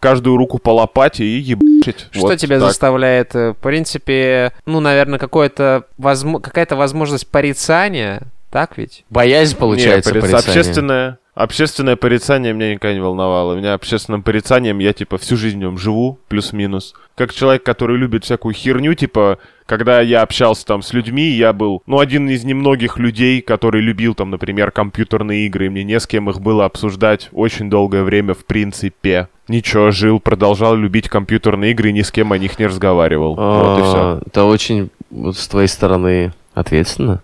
каждую 0.00 0.38
руку 0.38 0.58
по 0.58 0.70
лопате 0.70 1.24
и 1.24 1.38
ебашить. 1.38 2.06
Что 2.10 2.20
Вот 2.22 2.38
тебя 2.38 2.58
так. 2.58 2.68
заставляет, 2.68 3.34
э, 3.34 3.52
в 3.52 3.56
принципе, 3.56 4.52
ну, 4.64 4.80
наверное, 4.80 5.18
какое-то 5.18 5.84
какая-то 6.00 6.76
возможность 6.76 7.26
порицания, 7.30 8.22
так 8.52 8.76
ведь? 8.76 9.04
Боязнь, 9.08 9.56
получается, 9.56 10.10
Не, 10.14 10.20
порицание. 10.20 10.42
порицание. 10.42 10.60
Общественное, 10.60 11.18
общественное 11.34 11.96
порицание 11.96 12.52
меня 12.52 12.72
никогда 12.74 12.92
не 12.92 13.00
волновало. 13.00 13.54
Меня 13.56 13.72
общественным 13.72 14.22
порицанием 14.22 14.78
я, 14.78 14.92
типа, 14.92 15.16
всю 15.16 15.38
жизнь 15.38 15.56
в 15.56 15.60
нем 15.60 15.78
живу, 15.78 16.18
плюс-минус. 16.28 16.94
Как 17.16 17.32
человек, 17.32 17.62
который 17.62 17.96
любит 17.96 18.24
всякую 18.24 18.52
херню, 18.54 18.92
типа, 18.92 19.38
когда 19.64 20.02
я 20.02 20.20
общался 20.20 20.66
там 20.66 20.82
с 20.82 20.92
людьми, 20.92 21.30
я 21.30 21.54
был, 21.54 21.82
ну, 21.86 21.98
один 21.98 22.28
из 22.28 22.44
немногих 22.44 22.98
людей, 22.98 23.40
который 23.40 23.80
любил 23.80 24.14
там, 24.14 24.28
например, 24.28 24.70
компьютерные 24.70 25.46
игры, 25.46 25.66
и 25.66 25.68
мне 25.70 25.82
не 25.82 25.98
с 25.98 26.06
кем 26.06 26.28
их 26.28 26.42
было 26.42 26.66
обсуждать 26.66 27.30
очень 27.32 27.70
долгое 27.70 28.02
время, 28.02 28.34
в 28.34 28.44
принципе. 28.44 29.28
Ничего, 29.48 29.92
жил, 29.92 30.20
продолжал 30.20 30.76
любить 30.76 31.08
компьютерные 31.08 31.70
игры 31.70 31.88
и 31.88 31.92
ни 31.92 32.02
с 32.02 32.10
кем 32.10 32.32
о 32.32 32.38
них 32.38 32.58
не 32.58 32.66
разговаривал. 32.66 33.34
Вот 33.34 33.78
и 33.78 33.82
все. 33.82 33.96
А, 33.96 34.20
Это 34.26 34.44
очень 34.44 34.90
с 35.10 35.48
твоей 35.48 35.68
стороны 35.68 36.34
ответственно. 36.52 37.22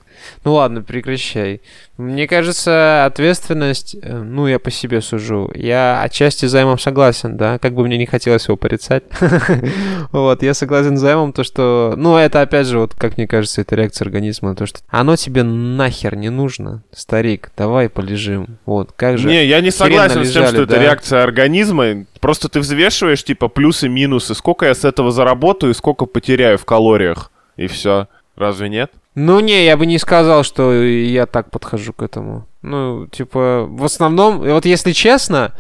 Ну 0.48 0.54
ладно, 0.54 0.80
прекращай. 0.80 1.60
Мне 1.98 2.26
кажется, 2.26 3.04
ответственность, 3.04 3.94
э, 4.00 4.22
ну, 4.22 4.46
я 4.46 4.58
по 4.58 4.70
себе 4.70 5.02
сужу. 5.02 5.50
Я 5.54 6.00
отчасти 6.00 6.46
займом 6.46 6.78
согласен, 6.78 7.36
да, 7.36 7.58
как 7.58 7.74
бы 7.74 7.84
мне 7.84 7.98
не 7.98 8.06
хотелось 8.06 8.46
его 8.48 8.56
порицать. 8.56 9.02
Вот, 10.10 10.42
я 10.42 10.54
согласен 10.54 10.96
с 10.96 11.00
займом, 11.00 11.34
то, 11.34 11.44
что... 11.44 11.92
Ну, 11.98 12.16
это, 12.16 12.40
опять 12.40 12.66
же, 12.66 12.78
вот, 12.78 12.94
как 12.94 13.18
мне 13.18 13.26
кажется, 13.26 13.60
это 13.60 13.76
реакция 13.76 14.06
организма 14.06 14.50
на 14.50 14.56
то, 14.56 14.64
что 14.64 14.80
оно 14.88 15.16
тебе 15.16 15.42
нахер 15.42 16.16
не 16.16 16.30
нужно, 16.30 16.82
старик, 16.94 17.52
давай 17.54 17.90
полежим. 17.90 18.56
Вот, 18.64 18.92
как 18.92 19.18
же... 19.18 19.28
Не, 19.28 19.44
я 19.44 19.60
не 19.60 19.70
согласен 19.70 20.24
с 20.24 20.32
тем, 20.32 20.46
что 20.46 20.62
это 20.62 20.80
реакция 20.80 21.22
организма. 21.22 22.06
Просто 22.20 22.48
ты 22.48 22.60
взвешиваешь, 22.60 23.22
типа, 23.22 23.48
плюсы, 23.48 23.90
минусы. 23.90 24.34
Сколько 24.34 24.64
я 24.64 24.74
с 24.74 24.86
этого 24.86 25.10
заработаю 25.10 25.72
и 25.72 25.74
сколько 25.74 26.06
потеряю 26.06 26.56
в 26.56 26.64
калориях. 26.64 27.30
И 27.58 27.66
все. 27.66 28.06
Разве 28.38 28.68
нет? 28.68 28.92
Ну, 29.16 29.40
не, 29.40 29.64
я 29.64 29.76
бы 29.76 29.84
не 29.84 29.98
сказал, 29.98 30.44
что 30.44 30.72
я 30.72 31.26
так 31.26 31.50
подхожу 31.50 31.92
к 31.92 32.02
этому. 32.02 32.46
Ну, 32.62 33.08
типа, 33.08 33.66
в 33.68 33.84
основном, 33.84 34.38
вот 34.38 34.64
если 34.64 34.92
честно, 34.92 35.54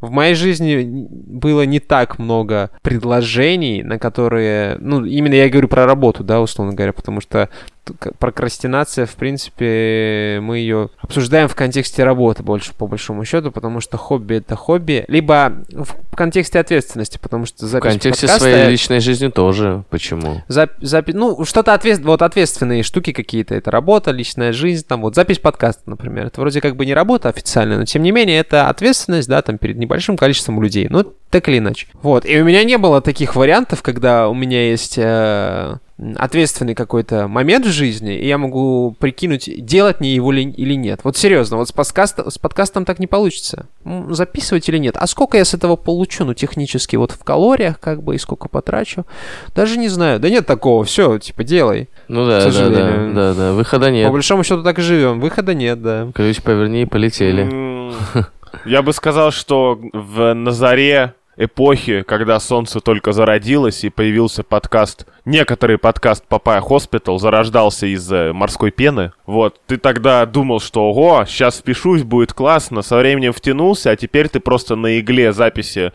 в 0.00 0.10
моей 0.10 0.34
жизни 0.34 0.84
было 1.10 1.64
не 1.64 1.78
так 1.78 2.18
много 2.18 2.70
предложений, 2.82 3.84
на 3.84 4.00
которые... 4.00 4.76
Ну, 4.80 5.04
именно 5.04 5.34
я 5.34 5.48
говорю 5.48 5.68
про 5.68 5.86
работу, 5.86 6.24
да, 6.24 6.40
условно 6.40 6.74
говоря, 6.74 6.92
потому 6.92 7.20
что 7.20 7.50
прокрастинация, 8.18 9.06
в 9.06 9.14
принципе, 9.14 10.38
мы 10.42 10.58
ее 10.58 10.90
обсуждаем 10.98 11.48
в 11.48 11.54
контексте 11.54 12.04
работы 12.04 12.42
больше, 12.42 12.74
по 12.74 12.86
большому 12.86 13.24
счету, 13.24 13.50
потому 13.50 13.80
что 13.80 13.96
хобби— 13.96 14.34
это 14.36 14.56
хобби, 14.56 15.04
либо 15.08 15.52
в 15.70 16.16
контексте 16.16 16.58
ответственности, 16.58 17.18
потому 17.20 17.46
что 17.46 17.66
В 17.66 17.68
запись 17.68 17.92
контексте 17.92 18.26
подкаста 18.26 18.48
своей 18.48 18.70
личной 18.70 19.00
жизни 19.00 19.28
тоже. 19.28 19.84
Почему? 19.90 20.42
Зап- 20.48 20.80
запи- 20.80 21.14
ну, 21.14 21.44
что-то 21.44 21.74
ответ... 21.74 22.00
вот 22.00 22.22
ответственные 22.22 22.82
штуки 22.82 23.12
какие-то. 23.12 23.54
Это 23.54 23.70
работа, 23.70 24.10
личная 24.10 24.52
жизнь, 24.52 24.84
там 24.86 25.02
вот 25.02 25.14
запись 25.14 25.38
подкаста, 25.38 25.82
например. 25.86 26.26
Это 26.26 26.40
вроде 26.40 26.60
как 26.60 26.76
бы 26.76 26.86
не 26.86 26.94
работа 26.94 27.28
официальная, 27.28 27.78
но 27.78 27.84
тем 27.84 28.02
не 28.02 28.12
менее 28.12 28.38
это 28.38 28.68
ответственность, 28.68 29.28
да, 29.28 29.42
там 29.42 29.58
перед 29.58 29.76
небольшим 29.76 30.16
количеством 30.16 30.62
людей. 30.62 30.86
Ну, 30.88 31.14
так 31.30 31.48
или 31.48 31.58
иначе. 31.58 31.88
Вот. 31.94 32.24
И 32.26 32.40
у 32.40 32.44
меня 32.44 32.64
не 32.64 32.78
было 32.78 33.00
таких 33.00 33.34
вариантов, 33.34 33.82
когда 33.82 34.28
у 34.28 34.34
меня 34.34 34.70
есть 34.70 34.94
э, 34.96 35.78
ответственный 36.16 36.74
какой-то 36.74 37.28
момент 37.28 37.66
в 37.66 37.70
жизни, 37.70 38.16
и 38.18 38.26
я 38.26 38.36
могу 38.36 38.96
прикинуть, 38.98 39.48
делать 39.64 40.00
мне 40.00 40.12
его 40.14 40.32
ли- 40.32 40.50
или 40.50 40.74
нет. 40.74 41.00
Вот 41.04 41.16
серьезно, 41.16 41.56
вот 41.56 41.68
с, 41.68 41.72
подкаст- 41.72 42.18
с 42.32 42.36
подкастом 42.36 42.84
так 42.84 42.98
не 42.98 43.06
получится. 43.06 43.66
Записывать 44.10 44.68
или 44.68 44.78
нет? 44.78 44.96
А 44.98 45.06
сколько 45.06 45.36
я 45.38 45.44
с 45.44 45.54
этого 45.54 45.76
получу, 45.76 46.24
ну, 46.24 46.34
технически, 46.34 46.96
вот 46.96 47.12
в 47.12 47.22
калориях, 47.22 47.78
как 47.78 48.02
бы, 48.02 48.16
и 48.16 48.18
сколько 48.18 48.48
потрачу? 48.48 49.04
Даже 49.54 49.78
не 49.78 49.88
знаю. 49.88 50.18
Да 50.18 50.28
нет 50.28 50.46
такого, 50.46 50.82
все, 50.84 51.18
типа, 51.18 51.44
делай. 51.44 51.88
Ну 52.08 52.26
да, 52.26 52.40
К 52.40 52.42
да, 52.42 52.46
да, 52.46 52.52
сожалению. 52.52 53.14
да, 53.14 53.34
да. 53.34 53.52
Выхода 53.52 53.86
По 53.86 53.90
нет. 53.92 54.10
большому 54.10 54.42
счету 54.42 54.62
так 54.64 54.78
и 54.80 54.82
живем. 54.82 55.20
Выхода 55.20 55.54
нет, 55.54 55.80
да. 55.80 56.08
Ключ 56.12 56.42
поверни 56.42 56.82
и 56.82 56.86
полетели. 56.86 57.48
Я 58.66 58.82
бы 58.82 58.92
сказал, 58.92 59.30
что 59.30 59.78
в 59.92 60.32
на 60.34 60.50
заре 60.52 61.14
эпохи, 61.36 62.02
когда 62.02 62.38
солнце 62.40 62.80
только 62.80 63.12
зародилось 63.12 63.84
и 63.84 63.90
появился 63.90 64.42
подкаст, 64.42 65.06
некоторый 65.24 65.78
подкаст 65.78 66.24
Папая 66.28 66.60
Hospital 66.60 67.18
зарождался 67.18 67.86
из 67.86 68.10
э, 68.12 68.32
морской 68.32 68.70
пены. 68.70 69.12
Вот, 69.26 69.60
ты 69.66 69.76
тогда 69.76 70.24
думал, 70.26 70.60
что 70.60 70.90
ого, 70.90 71.24
сейчас 71.26 71.58
впишусь, 71.58 72.02
будет 72.02 72.32
классно, 72.32 72.82
со 72.82 72.96
временем 72.98 73.32
втянулся, 73.32 73.90
а 73.90 73.96
теперь 73.96 74.28
ты 74.28 74.40
просто 74.40 74.76
на 74.76 74.98
игле 75.00 75.32
записи 75.32 75.92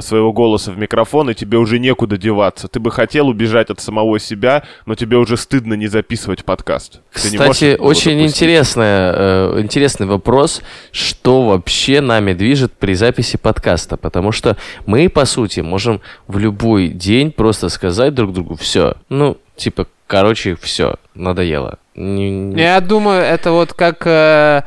своего 0.00 0.32
голоса 0.32 0.72
в 0.72 0.78
микрофон, 0.78 1.30
и 1.30 1.34
тебе 1.34 1.58
уже 1.58 1.78
некуда 1.78 2.16
деваться. 2.16 2.68
Ты 2.68 2.80
бы 2.80 2.90
хотел 2.90 3.28
убежать 3.28 3.70
от 3.70 3.80
самого 3.80 4.18
себя, 4.18 4.62
но 4.86 4.94
тебе 4.94 5.16
уже 5.16 5.36
стыдно 5.36 5.74
не 5.74 5.88
записывать 5.88 6.44
подкаст. 6.44 7.00
Кстати, 7.10 7.76
очень 7.78 8.22
интересная, 8.22 9.12
э, 9.14 9.60
интересный 9.60 10.06
вопрос, 10.06 10.62
что 10.90 11.42
вообще 11.42 12.00
нами 12.00 12.32
движет 12.32 12.72
при 12.72 12.94
записи 12.94 13.36
подкаста, 13.36 13.96
потому 13.96 14.32
что 14.32 14.56
мы, 14.86 15.08
по 15.08 15.24
сути, 15.24 15.60
можем 15.60 16.00
в 16.28 16.38
любой 16.38 16.88
день 16.88 17.30
просто 17.30 17.68
сказать 17.68 18.14
друг 18.14 18.32
другу 18.32 18.56
все, 18.56 18.94
ну, 19.08 19.36
типа, 19.56 19.86
короче, 20.06 20.56
все, 20.60 20.96
надоело. 21.14 21.78
Не- 21.96 22.28
не- 22.30 22.60
Я 22.60 22.80
думаю, 22.80 23.22
это 23.22 23.52
вот 23.52 23.72
как 23.72 24.04
э, 24.04 24.62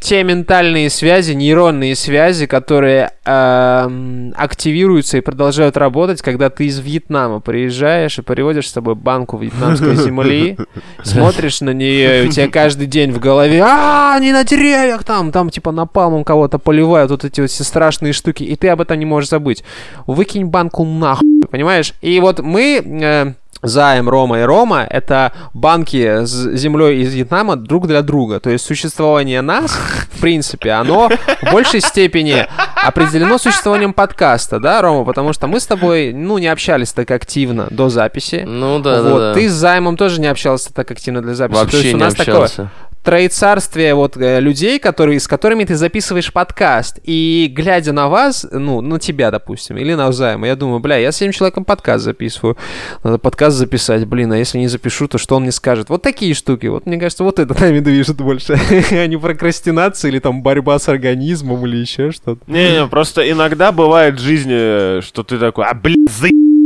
те 0.00 0.24
ментальные 0.24 0.88
связи, 0.88 1.32
нейронные 1.32 1.94
связи, 1.94 2.46
которые 2.46 3.10
эм, 3.26 4.32
активируются 4.34 5.18
и 5.18 5.20
продолжают 5.20 5.76
работать, 5.76 6.22
когда 6.22 6.48
ты 6.48 6.64
из 6.64 6.78
Вьетнама 6.78 7.40
приезжаешь 7.40 8.18
и 8.18 8.22
приводишь 8.22 8.68
с 8.70 8.72
собой 8.72 8.94
банку 8.94 9.36
вьетнамской 9.36 9.94
земли, 9.96 10.56
смотришь 11.02 11.60
на 11.60 11.74
нее, 11.74 12.24
и 12.24 12.28
у 12.28 12.30
тебя 12.30 12.48
каждый 12.48 12.86
день 12.86 13.12
в 13.12 13.18
голове, 13.20 13.60
а, 13.62 14.14
они 14.16 14.32
на 14.32 14.42
деревьях 14.44 15.04
там, 15.04 15.32
там 15.32 15.50
типа 15.50 15.70
напалмом 15.70 16.24
кого-то 16.24 16.58
поливают, 16.58 17.10
вот 17.10 17.26
эти 17.26 17.42
вот 17.42 17.50
все 17.50 17.62
страшные 17.64 18.14
штуки, 18.14 18.42
и 18.42 18.56
ты 18.56 18.68
об 18.68 18.80
этом 18.80 18.98
не 18.98 19.04
можешь 19.04 19.28
забыть. 19.28 19.64
Выкинь 20.06 20.46
банку 20.46 20.86
нахуй, 20.86 21.42
понимаешь? 21.50 21.92
И 22.00 22.18
вот 22.20 22.40
мы... 22.40 22.82
э, 22.82 23.32
Заем, 23.64 24.08
Рома 24.08 24.40
и 24.40 24.42
Рома— 24.42 24.86
это 24.90 25.32
банки 25.52 26.24
с 26.24 26.56
землей 26.56 27.02
из 27.02 27.14
Вьетнама 27.14 27.56
друг 27.56 27.86
для 27.86 28.02
друга. 28.02 28.40
То 28.40 28.50
есть 28.50 28.64
существование 28.64 29.40
нас, 29.40 29.72
в 30.12 30.20
принципе, 30.20 30.70
оно 30.70 31.10
в 31.42 31.52
большей 31.52 31.80
степени 31.80 32.46
определено 32.76 33.38
существованием 33.38 33.92
подкаста, 33.92 34.60
да, 34.60 34.80
Рома? 34.82 35.04
Потому 35.04 35.32
что 35.32 35.46
мы 35.46 35.60
с 35.60 35.66
тобой, 35.66 36.12
ну, 36.12 36.38
не 36.38 36.48
общались 36.48 36.92
так 36.92 37.10
активно 37.10 37.66
до 37.70 37.88
записи. 37.88 38.44
Ну 38.46 38.78
да, 38.78 39.02
да, 39.02 39.10
вот, 39.10 39.18
да. 39.18 39.34
ты 39.34 39.48
с 39.48 39.52
Займом 39.52 39.96
тоже 39.96 40.20
не 40.20 40.26
общался 40.26 40.72
так 40.72 40.90
активно 40.90 41.22
для 41.22 41.34
записи. 41.34 41.58
То 41.58 41.64
Вообще 41.64 41.78
есть 41.78 41.94
у 41.94 41.96
не 41.96 42.04
нас 42.04 42.14
такое 42.14 42.34
общался. 42.34 42.70
Троецарствие 43.04 43.94
вот 43.94 44.16
э, 44.16 44.40
людей, 44.40 44.78
которые, 44.78 45.20
с 45.20 45.28
которыми 45.28 45.64
ты 45.64 45.76
записываешь 45.76 46.32
подкаст. 46.32 46.98
И 47.04 47.52
глядя 47.54 47.92
на 47.92 48.08
вас, 48.08 48.46
ну, 48.50 48.80
на 48.80 48.98
тебя, 48.98 49.30
допустим, 49.30 49.76
или 49.76 49.94
на 49.94 50.10
Займа, 50.10 50.46
я 50.46 50.56
думаю, 50.56 50.80
бля, 50.80 50.96
я 50.96 51.12
с 51.12 51.20
этим 51.20 51.32
человеком 51.32 51.64
подкаст 51.64 52.04
записываю. 52.04 52.56
Надо 53.02 53.18
подкаст 53.18 53.56
записать, 53.56 54.06
блин, 54.06 54.32
а 54.32 54.38
если 54.38 54.58
не 54.58 54.68
запишу, 54.68 55.06
то 55.06 55.18
что 55.18 55.36
он 55.36 55.42
мне 55.42 55.52
скажет? 55.52 55.90
Вот 55.90 56.02
такие 56.02 56.34
штуки. 56.34 56.66
Вот 56.66 56.86
мне 56.86 56.98
кажется, 56.98 57.24
вот 57.24 57.38
это 57.38 57.54
нами 57.60 57.80
движет 57.80 58.16
больше. 58.16 58.58
а 58.90 59.06
не 59.06 59.18
прокрастинация 59.18 60.10
или 60.10 60.18
там 60.18 60.42
борьба 60.42 60.78
с 60.78 60.88
организмом 60.88 61.66
или 61.66 61.76
еще 61.76 62.10
что-то. 62.10 62.40
Не-не, 62.46 62.86
просто 62.86 63.30
иногда 63.30 63.70
бывает 63.70 64.16
в 64.16 64.22
жизни, 64.22 65.00
что 65.02 65.22
ты 65.22 65.38
такой, 65.38 65.66
а, 65.66 65.74
блин, 65.74 66.06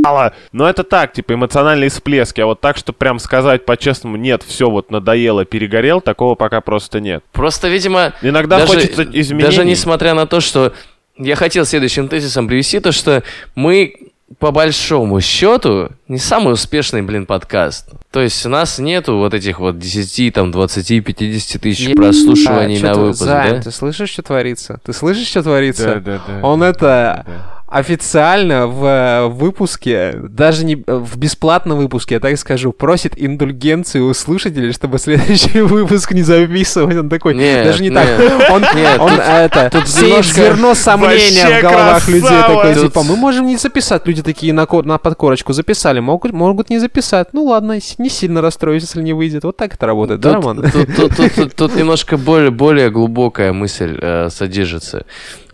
заебало. 0.03 0.35
Но 0.53 0.69
это 0.69 0.85
так, 0.85 1.13
типа, 1.13 1.35
эмоциональные 1.35 1.91
всплески. 1.91 2.41
А 2.41 2.47
вот 2.47 2.61
так, 2.61 2.77
что 2.77 2.93
прям 2.93 3.19
сказать 3.19 3.65
по-честному, 3.65 4.17
нет, 4.17 4.43
все 4.43 4.71
вот 4.71 4.91
надоело, 4.91 5.45
перегорел, 5.45 6.01
такого 6.01 6.35
пока 6.35 6.61
просто 6.61 7.01
нет. 7.01 7.23
Просто, 7.33 7.69
видимо, 7.69 8.13
Иногда 8.23 8.59
даже, 8.59 8.73
хочется 8.75 9.03
изменений. 9.13 9.45
даже 9.45 9.65
несмотря 9.65 10.15
на 10.15 10.27
то, 10.27 10.41
что 10.41 10.73
я 11.17 11.37
хотел 11.37 11.65
следующим 11.65 12.09
тезисом 12.09 12.47
привести 12.49 12.81
то, 12.81 12.93
что 12.93 13.23
мы 13.55 13.95
по 14.39 14.51
большому 14.51 15.23
счету 15.23 15.89
не 16.07 16.19
самый 16.19 16.53
успешный, 16.53 17.01
блин, 17.01 17.25
подкаст. 17.25 17.89
То 18.11 18.21
есть 18.21 18.45
у 18.45 18.51
нас 18.51 18.79
нету 18.79 19.17
вот 19.17 19.33
этих 19.33 19.59
вот 19.59 19.79
10, 19.79 20.35
там, 20.35 20.51
20, 20.51 21.01
50 21.03 21.63
тысяч 21.63 21.95
прослушиваний 21.95 22.79
А, 22.79 22.89
на 22.89 22.95
ты- 22.95 23.01
выпуск, 23.01 23.23
Займ, 23.23 23.57
да? 23.57 23.63
ты 23.63 23.71
слышишь, 23.71 24.11
что 24.11 24.23
творится? 24.23 24.81
Ты 24.85 24.93
слышишь, 24.93 25.29
что 25.29 25.43
творится? 25.43 25.95
Да-да-да. 25.95 26.47
Он 26.47 26.63
это 26.63 27.25
Да. 27.27 27.58
Официально 27.69 28.67
в 28.67 28.85
э, 28.85 29.27
выпуске, 29.29 30.13
даже 30.15 30.65
не 30.65 30.77
в 30.87 31.17
бесплатном 31.19 31.79
выпуске, 31.79 32.15
я 32.15 32.21
так 32.21 32.37
скажу, 32.39 32.73
просит 32.73 33.13
индульгенцию 33.17 34.07
у 34.09 34.15
слушателей, 34.15 34.73
чтобы 34.73 34.99
следующий 34.99 35.61
выпуск 35.63 36.13
не 36.13 36.23
записывать. 36.23 36.97
Он 36.97 37.09
такой, 37.09 37.35
Нет, 37.35 37.65
даже 37.65 37.83
не 37.83 37.91
нет. 37.91 38.05
так. 38.19 38.51
Он, 38.51 38.63
Нет, 38.75 38.99
он 39.01 39.11
тут- 39.11 39.19
это 39.21 39.71
тут 39.71 39.89
сеет 39.89 40.07
немножко- 40.09 40.35
зерно 40.35 40.75
сомнения 40.75 41.43
Вообще 41.45 41.59
в 41.59 41.63
головах 41.63 42.05
красава! 42.05 42.11
людей. 42.17 42.29
Такой, 42.57 42.75
Тут- 42.75 42.83
типа, 42.85 43.03
мы 43.03 43.17
можем 43.17 43.47
не 43.47 43.57
записать. 43.57 44.07
Люди 44.07 44.23
такие 44.23 44.53
на, 44.53 44.67
ко- 44.67 44.83
на 44.83 44.99
подкорочку 44.99 45.53
записали, 45.53 46.01
могут, 46.01 46.33
могут 46.33 46.71
не 46.71 46.79
записать. 46.79 47.29
Ну 47.33 47.45
ладно, 47.45 47.79
не 47.99 48.09
сильно 48.09 48.41
расстроюсь, 48.41 48.83
если 48.83 49.03
не 49.03 49.13
выйдет. 49.13 49.45
Вот 49.45 49.57
так 49.57 49.75
это 49.75 49.87
работает, 49.87 50.21
да, 50.21 50.35
Тут, 50.35 50.45
Роман? 50.45 50.63
тут- 50.71 50.97
тут- 50.97 51.17
тут- 51.17 51.35
тут- 51.35 51.55
тут 51.55 51.77
немножко 51.77 52.17
более, 52.17 52.51
более 52.51 52.91
глубокая 52.91 53.53
мысль 53.53 53.99
э, 54.01 54.29
содержится, 54.31 55.05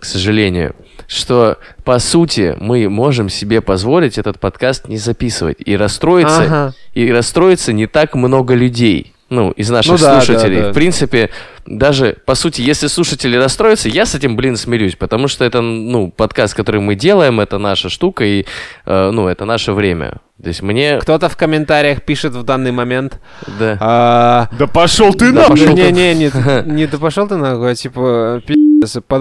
к 0.05 0.07
сожалению, 0.07 0.75
что 1.07 1.57
по 1.83 1.99
сути 1.99 2.55
мы 2.61 2.91
можем 2.91 3.31
себе 3.31 3.63
позволить 3.63 4.19
этот 4.19 4.39
подкаст 4.39 4.87
не 4.87 4.99
записывать 4.99 5.57
и 5.65 5.75
расстроиться, 5.79 6.43
Ага. 6.43 6.75
и 6.93 7.11
расстроиться 7.11 7.73
не 7.73 7.87
так 7.87 8.15
много 8.15 8.53
людей. 8.53 9.15
Ну, 9.31 9.51
из 9.53 9.71
наших 9.71 9.93
Ну 9.93 9.99
да, 9.99 10.21
слушателей. 10.21 10.59
да, 10.59 10.63
да. 10.67 10.71
В 10.73 10.75
принципе, 10.75 11.31
даже, 11.65 12.19
по 12.27 12.35
сути, 12.35 12.61
если 12.61 12.87
слушатели 12.89 13.35
расстроятся, 13.39 13.89
я 13.89 14.05
с 14.05 14.15
этим, 14.15 14.37
блин, 14.37 14.57
смирюсь, 14.57 14.95
потому 14.97 15.27
что 15.29 15.47
это, 15.47 15.63
ну, 15.63 16.11
подкаст, 16.15 16.55
который 16.55 16.83
мы 16.83 16.95
делаем, 16.95 17.41
это 17.41 17.57
наша 17.57 17.89
штука, 17.89 18.23
и, 18.25 18.45
э, 18.85 19.11
ну, 19.11 19.27
это 19.27 19.47
наше 19.47 19.73
время. 19.73 20.19
То 20.43 20.49
есть 20.49 20.61
мне... 20.63 20.99
Кто-то 21.01 21.29
в 21.31 21.37
комментариях 21.39 22.03
пишет 22.03 22.35
в 22.35 22.43
данный 22.43 22.71
момент. 22.73 23.19
Да. 23.59 23.79
а, 23.81 24.49
Да 24.59 24.67
пошел 24.67 25.15
ты 25.15 25.33
Да 25.33 25.49
нахуй! 25.49 25.59
пошёл 25.59 25.75
не, 25.77 25.91
не, 26.15 26.31
не, 26.67 26.87
да 26.87 26.99
пошел 26.99 27.27
ты 27.27 27.37
нахуй, 27.37 27.71
а 27.71 27.75
типа, 27.75 28.43
пи***ц, 28.47 28.61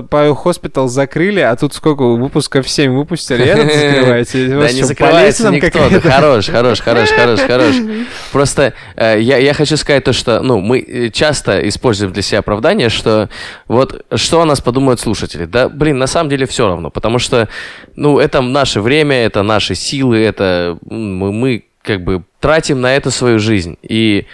Паю 0.09 0.35
Хоспитал 0.35 0.87
закрыли, 0.87 1.39
а 1.39 1.55
тут 1.55 1.73
сколько 1.73 2.03
выпусков 2.03 2.67
7 2.69 2.91
выпустили, 2.91 3.45
этот 3.45 3.73
закрываете? 3.73 4.47
Да 4.47 4.71
не 4.71 4.83
закрывается 4.83 5.49
никто. 5.49 5.89
Да 5.89 5.99
хорош, 5.99 6.47
хорош, 6.47 6.81
хорош, 6.81 7.09
хорош, 7.09 7.39
хорош. 7.41 7.75
Просто 8.31 8.73
э, 8.95 9.19
я, 9.19 9.53
хочу 9.53 9.77
сказать 9.77 10.03
то, 10.03 10.13
что 10.13 10.41
ну, 10.41 10.59
мы 10.59 10.79
э, 10.79 11.09
часто 11.09 11.67
используем 11.67 12.13
для 12.13 12.21
себя 12.21 12.39
оправдание, 12.39 12.89
что 12.89 13.29
вот 13.67 14.05
что 14.15 14.41
о 14.41 14.45
нас 14.45 14.61
подумают 14.61 14.99
слушатели. 14.99 15.45
Да, 15.45 15.69
блин, 15.69 15.97
на 15.97 16.07
самом 16.07 16.29
деле 16.29 16.45
все 16.45 16.67
равно, 16.67 16.89
потому 16.89 17.19
что 17.19 17.49
ну, 17.95 18.19
это 18.19 18.41
наше 18.41 18.81
время, 18.81 19.15
это 19.25 19.43
наши 19.43 19.75
силы, 19.75 20.19
это 20.19 20.77
мы, 20.89 21.31
мы 21.31 21.65
как 21.81 22.03
бы 22.03 22.23
тратим 22.39 22.81
на 22.81 22.95
это 22.95 23.11
свою 23.11 23.39
жизнь. 23.39 23.77
И 23.83 24.25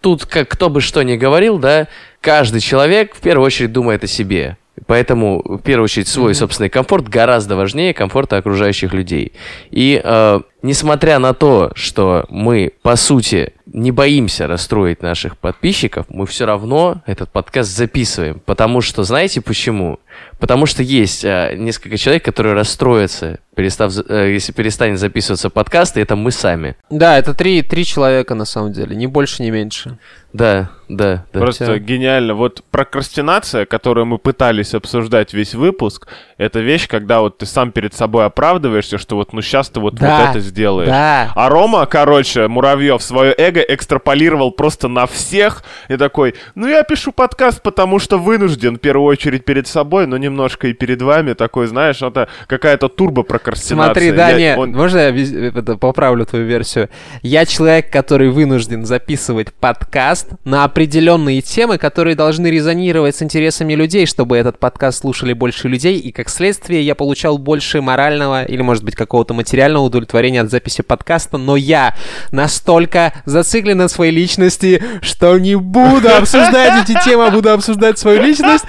тут, 0.00 0.26
как 0.26 0.48
кто 0.48 0.68
бы 0.68 0.80
что 0.80 1.02
ни 1.02 1.16
говорил, 1.16 1.58
да, 1.58 1.88
каждый 2.20 2.60
человек 2.60 3.14
в 3.14 3.20
первую 3.20 3.46
очередь 3.46 3.72
думает 3.72 4.04
о 4.04 4.06
себе. 4.06 4.56
Поэтому, 4.88 5.42
в 5.44 5.58
первую 5.58 5.84
очередь, 5.84 6.08
свой 6.08 6.34
собственный 6.34 6.70
комфорт 6.70 7.08
гораздо 7.08 7.56
важнее 7.56 7.92
комфорта 7.92 8.38
окружающих 8.38 8.94
людей. 8.94 9.32
И 9.70 10.00
э, 10.02 10.40
несмотря 10.62 11.18
на 11.18 11.34
то, 11.34 11.70
что 11.74 12.24
мы, 12.28 12.72
по 12.82 12.96
сути, 12.96 13.54
не 13.72 13.90
боимся 13.90 14.46
расстроить 14.46 15.02
наших 15.02 15.36
подписчиков, 15.36 16.06
мы 16.08 16.26
все 16.26 16.46
равно 16.46 17.02
этот 17.06 17.30
подкаст 17.30 17.70
записываем. 17.70 18.40
Потому 18.44 18.80
что, 18.80 19.04
знаете 19.04 19.40
почему? 19.40 20.00
Потому 20.38 20.66
что 20.66 20.82
есть 20.82 21.24
э, 21.24 21.54
несколько 21.56 21.96
человек, 21.96 22.24
которые 22.24 22.54
расстроятся, 22.54 23.40
перестав, 23.54 23.92
э, 24.08 24.32
если 24.32 24.52
перестанет 24.52 24.98
записываться 24.98 25.50
подкаст, 25.50 25.96
и 25.96 26.00
это 26.00 26.16
мы 26.16 26.30
сами. 26.30 26.76
Да, 26.90 27.18
это 27.18 27.34
три, 27.34 27.62
три 27.62 27.84
человека 27.84 28.34
на 28.34 28.44
самом 28.44 28.72
деле, 28.72 28.96
ни 28.96 29.06
больше, 29.06 29.42
ни 29.42 29.50
меньше. 29.50 29.98
Да, 30.32 30.70
да, 30.88 31.24
да. 31.32 31.40
Просто 31.40 31.64
Всё. 31.64 31.78
гениально. 31.78 32.34
Вот 32.34 32.62
прокрастинация, 32.70 33.64
которую 33.66 34.06
мы 34.06 34.18
пытались 34.18 34.74
обсуждать 34.74 35.32
весь 35.32 35.54
выпуск, 35.54 36.06
это 36.36 36.60
вещь, 36.60 36.86
когда 36.86 37.20
вот 37.20 37.38
ты 37.38 37.46
сам 37.46 37.72
перед 37.72 37.94
собой 37.94 38.26
оправдываешься, 38.26 38.98
что 38.98 39.16
вот 39.16 39.32
ну 39.32 39.40
сейчас 39.40 39.70
ты 39.70 39.80
вот, 39.80 39.94
Да, 39.94 40.26
вот 40.26 40.36
это 40.36 40.40
сделаешь. 40.48 40.88
Да. 40.88 41.32
А 41.34 41.48
Рома, 41.48 41.86
короче, 41.86 42.48
Муравьев, 42.48 43.02
свое 43.02 43.34
эго 43.36 43.60
экстраполировал 43.60 44.50
просто 44.50 44.88
на 44.88 45.06
всех 45.06 45.62
и 45.88 45.96
такой, 45.96 46.34
ну 46.54 46.66
я 46.68 46.82
пишу 46.82 47.12
подкаст, 47.12 47.62
потому 47.62 47.98
что 47.98 48.18
вынужден, 48.18 48.76
в 48.76 48.80
первую 48.80 49.06
очередь 49.06 49.44
перед 49.44 49.66
собой, 49.66 50.06
но 50.06 50.16
немножко 50.16 50.68
и 50.68 50.72
перед 50.72 51.00
вами, 51.02 51.34
такой, 51.34 51.66
знаешь, 51.66 52.02
это 52.02 52.28
какая-то 52.46 52.88
турбо 52.88 53.22
прокрастинация. 53.22 53.92
Смотри, 53.92 54.12
да, 54.12 54.30
Я- 54.30 54.38
нет, 54.38 54.58
он- 54.58 54.72
можно 54.72 54.98
я 54.98 55.10
виз- 55.10 55.32
это, 55.32 55.76
поправлю 55.76 56.26
твою 56.26 56.44
версию? 56.46 56.88
Я 57.22 57.46
человек, 57.46 57.90
который 57.92 58.30
вынужден 58.30 58.84
записывать 58.84 59.52
подкаст 59.52 60.28
на 60.44 60.64
определенные 60.64 61.40
темы, 61.42 61.78
которые 61.78 62.16
должны 62.16 62.48
резонировать 62.48 63.16
с 63.16 63.22
интересами 63.22 63.74
людей, 63.74 64.06
чтобы 64.06 64.36
этот 64.36 64.58
подкаст 64.58 65.00
слушали 65.00 65.32
больше 65.32 65.68
людей, 65.68 65.98
и 65.98 66.12
как 66.12 66.28
следствие 66.28 66.82
я 66.82 66.94
получал 66.94 67.38
больше 67.38 67.80
морального 67.80 68.44
или, 68.44 68.62
может 68.62 68.84
быть, 68.84 68.94
какого-то 68.94 69.34
материального 69.34 69.84
удовлетворения 69.84 70.37
от 70.38 70.50
записи 70.50 70.82
подкаста, 70.82 71.38
но 71.38 71.56
я 71.56 71.94
настолько 72.30 73.12
зациклен 73.24 73.78
на 73.78 73.88
своей 73.88 74.12
личности, 74.12 74.82
что 75.02 75.38
не 75.38 75.56
буду 75.56 76.08
обсуждать 76.14 76.88
эти 76.88 76.98
темы, 77.04 77.26
а 77.26 77.30
буду 77.30 77.50
обсуждать 77.50 77.98
свою 77.98 78.22
личность. 78.22 78.64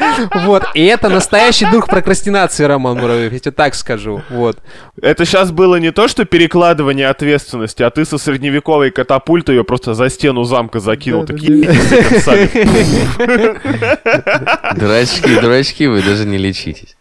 Вот, 0.45 0.63
и 0.74 0.86
это 0.86 1.09
настоящий 1.09 1.65
дух 1.72 1.88
прокрастинации, 1.88 2.63
Роман 2.63 2.97
Муравьев, 2.97 3.34
я 3.34 3.39
тебе 3.39 3.51
так 3.51 3.76
скажу. 3.76 4.22
Вот. 4.30 4.59
Это 5.01 5.26
сейчас 5.26 5.51
было 5.51 5.78
не 5.78 5.91
то, 5.91 6.07
что 6.07 6.26
перекладывание 6.26 7.07
ответственности, 7.07 7.84
а 7.84 7.89
ты 7.89 8.05
со 8.05 8.17
средневековой 8.17 8.91
катапультой 8.91 9.55
ее 9.55 9.63
просто 9.63 9.93
за 9.93 10.09
стену 10.09 10.43
замка 10.43 10.80
закинул. 10.80 11.26
Такие 11.26 11.65
«Идите 11.65 12.20
сами». 12.20 12.49
Дурачки, 14.76 15.39
дурачки, 15.39 15.88
вы 15.88 16.01
даже 16.01 16.26
не 16.26 16.38
лечитесь. 16.38 16.95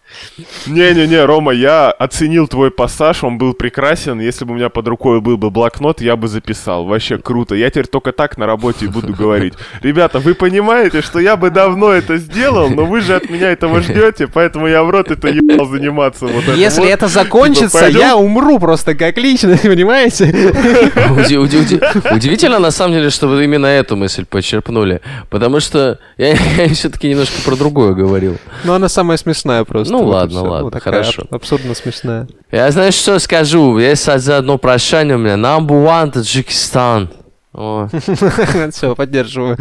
Не-не-не, 0.66 1.25
Рома, 1.25 1.53
я 1.53 1.91
оценил 1.91 2.49
твой 2.49 2.71
пассаж, 2.71 3.25
он 3.25 3.39
был 3.39 3.55
прекрасен. 3.55 4.21
Если 4.21 4.45
бы 4.45 4.53
у 4.53 4.57
меня 4.57 4.69
под 4.69 4.89
рукой 4.89 5.21
был 5.21 5.37
бы 5.37 5.51
блокнот, 5.51 6.01
я 6.01 6.16
бы 6.16 6.29
записал. 6.29 6.85
Вообще 6.85 7.19
круто. 7.19 7.55
Я 7.55 7.71
теперь 7.71 7.87
только 7.87 8.12
так 8.12 8.39
на 8.39 8.47
работе 8.47 8.87
и 8.87 8.89
буду 8.89 9.12
говорить. 9.14 9.55
Ребята, 9.83 10.19
вы 10.19 10.35
понимаете, 10.35 11.03
что 11.03 11.19
я 11.19 11.37
бы 11.37 11.51
давно 11.51 11.91
это 11.93 12.16
сделал, 12.19 12.69
но 12.71 12.85
вы 12.85 13.01
же 13.01 13.14
от 13.16 13.31
меня 13.31 13.51
этого 13.53 13.81
ждете, 13.83 14.27
поэтому 14.27 14.66
я 14.69 14.83
в 14.83 14.91
рот 14.91 15.11
это 15.11 15.29
ебал 15.29 15.66
заниматься. 15.66 16.27
Вот 16.27 16.45
это 16.45 16.55
Если 16.55 16.81
вот. 16.83 16.89
это 16.91 17.09
закончится, 17.09 17.87
Типа, 17.89 17.99
я 17.99 18.16
умру 18.16 18.59
просто 18.59 18.95
как 18.95 19.16
личность, 19.19 19.62
понимаете? 19.69 20.27
Уди- 20.27 21.37
уди- 21.39 21.59
уди- 21.59 21.81
Удивительно, 22.14 22.59
на 22.59 22.71
самом 22.71 22.95
деле, 22.95 23.11
что 23.11 23.29
вы 23.29 23.45
именно 23.45 23.66
эту 23.66 23.97
мысль 23.97 24.25
почерпнули. 24.25 25.01
Потому 25.31 25.61
что 25.61 25.99
я, 26.16 26.37
все-таки 26.73 27.09
немножко 27.09 27.41
про 27.45 27.57
другое 27.57 27.95
говорил. 27.95 28.37
Но 28.64 28.75
она 28.75 28.89
самая 28.89 29.16
смешная 29.19 29.64
просто. 29.64 29.93
Ну 29.93 30.08
ладно, 30.09 30.41
всё. 30.41 30.51
ладно, 30.51 30.71
такая 30.71 30.93
хорошо. 30.95 31.23
аб- 31.23 31.35
Абсурдно 31.35 31.75
смешная. 31.75 32.29
Я, 32.51 32.71
знаешь, 32.71 32.95
что 32.95 33.19
скажу? 33.19 33.79
Есть 33.79 34.09
одно 34.09 34.59
прощание 34.59 35.17
у 35.17 35.19
меня. 35.19 35.35
Number 35.35 35.85
one 35.87 36.11
Таджикистан. 36.13 37.11
Все, 38.73 38.95
поддерживаю. 38.95 39.57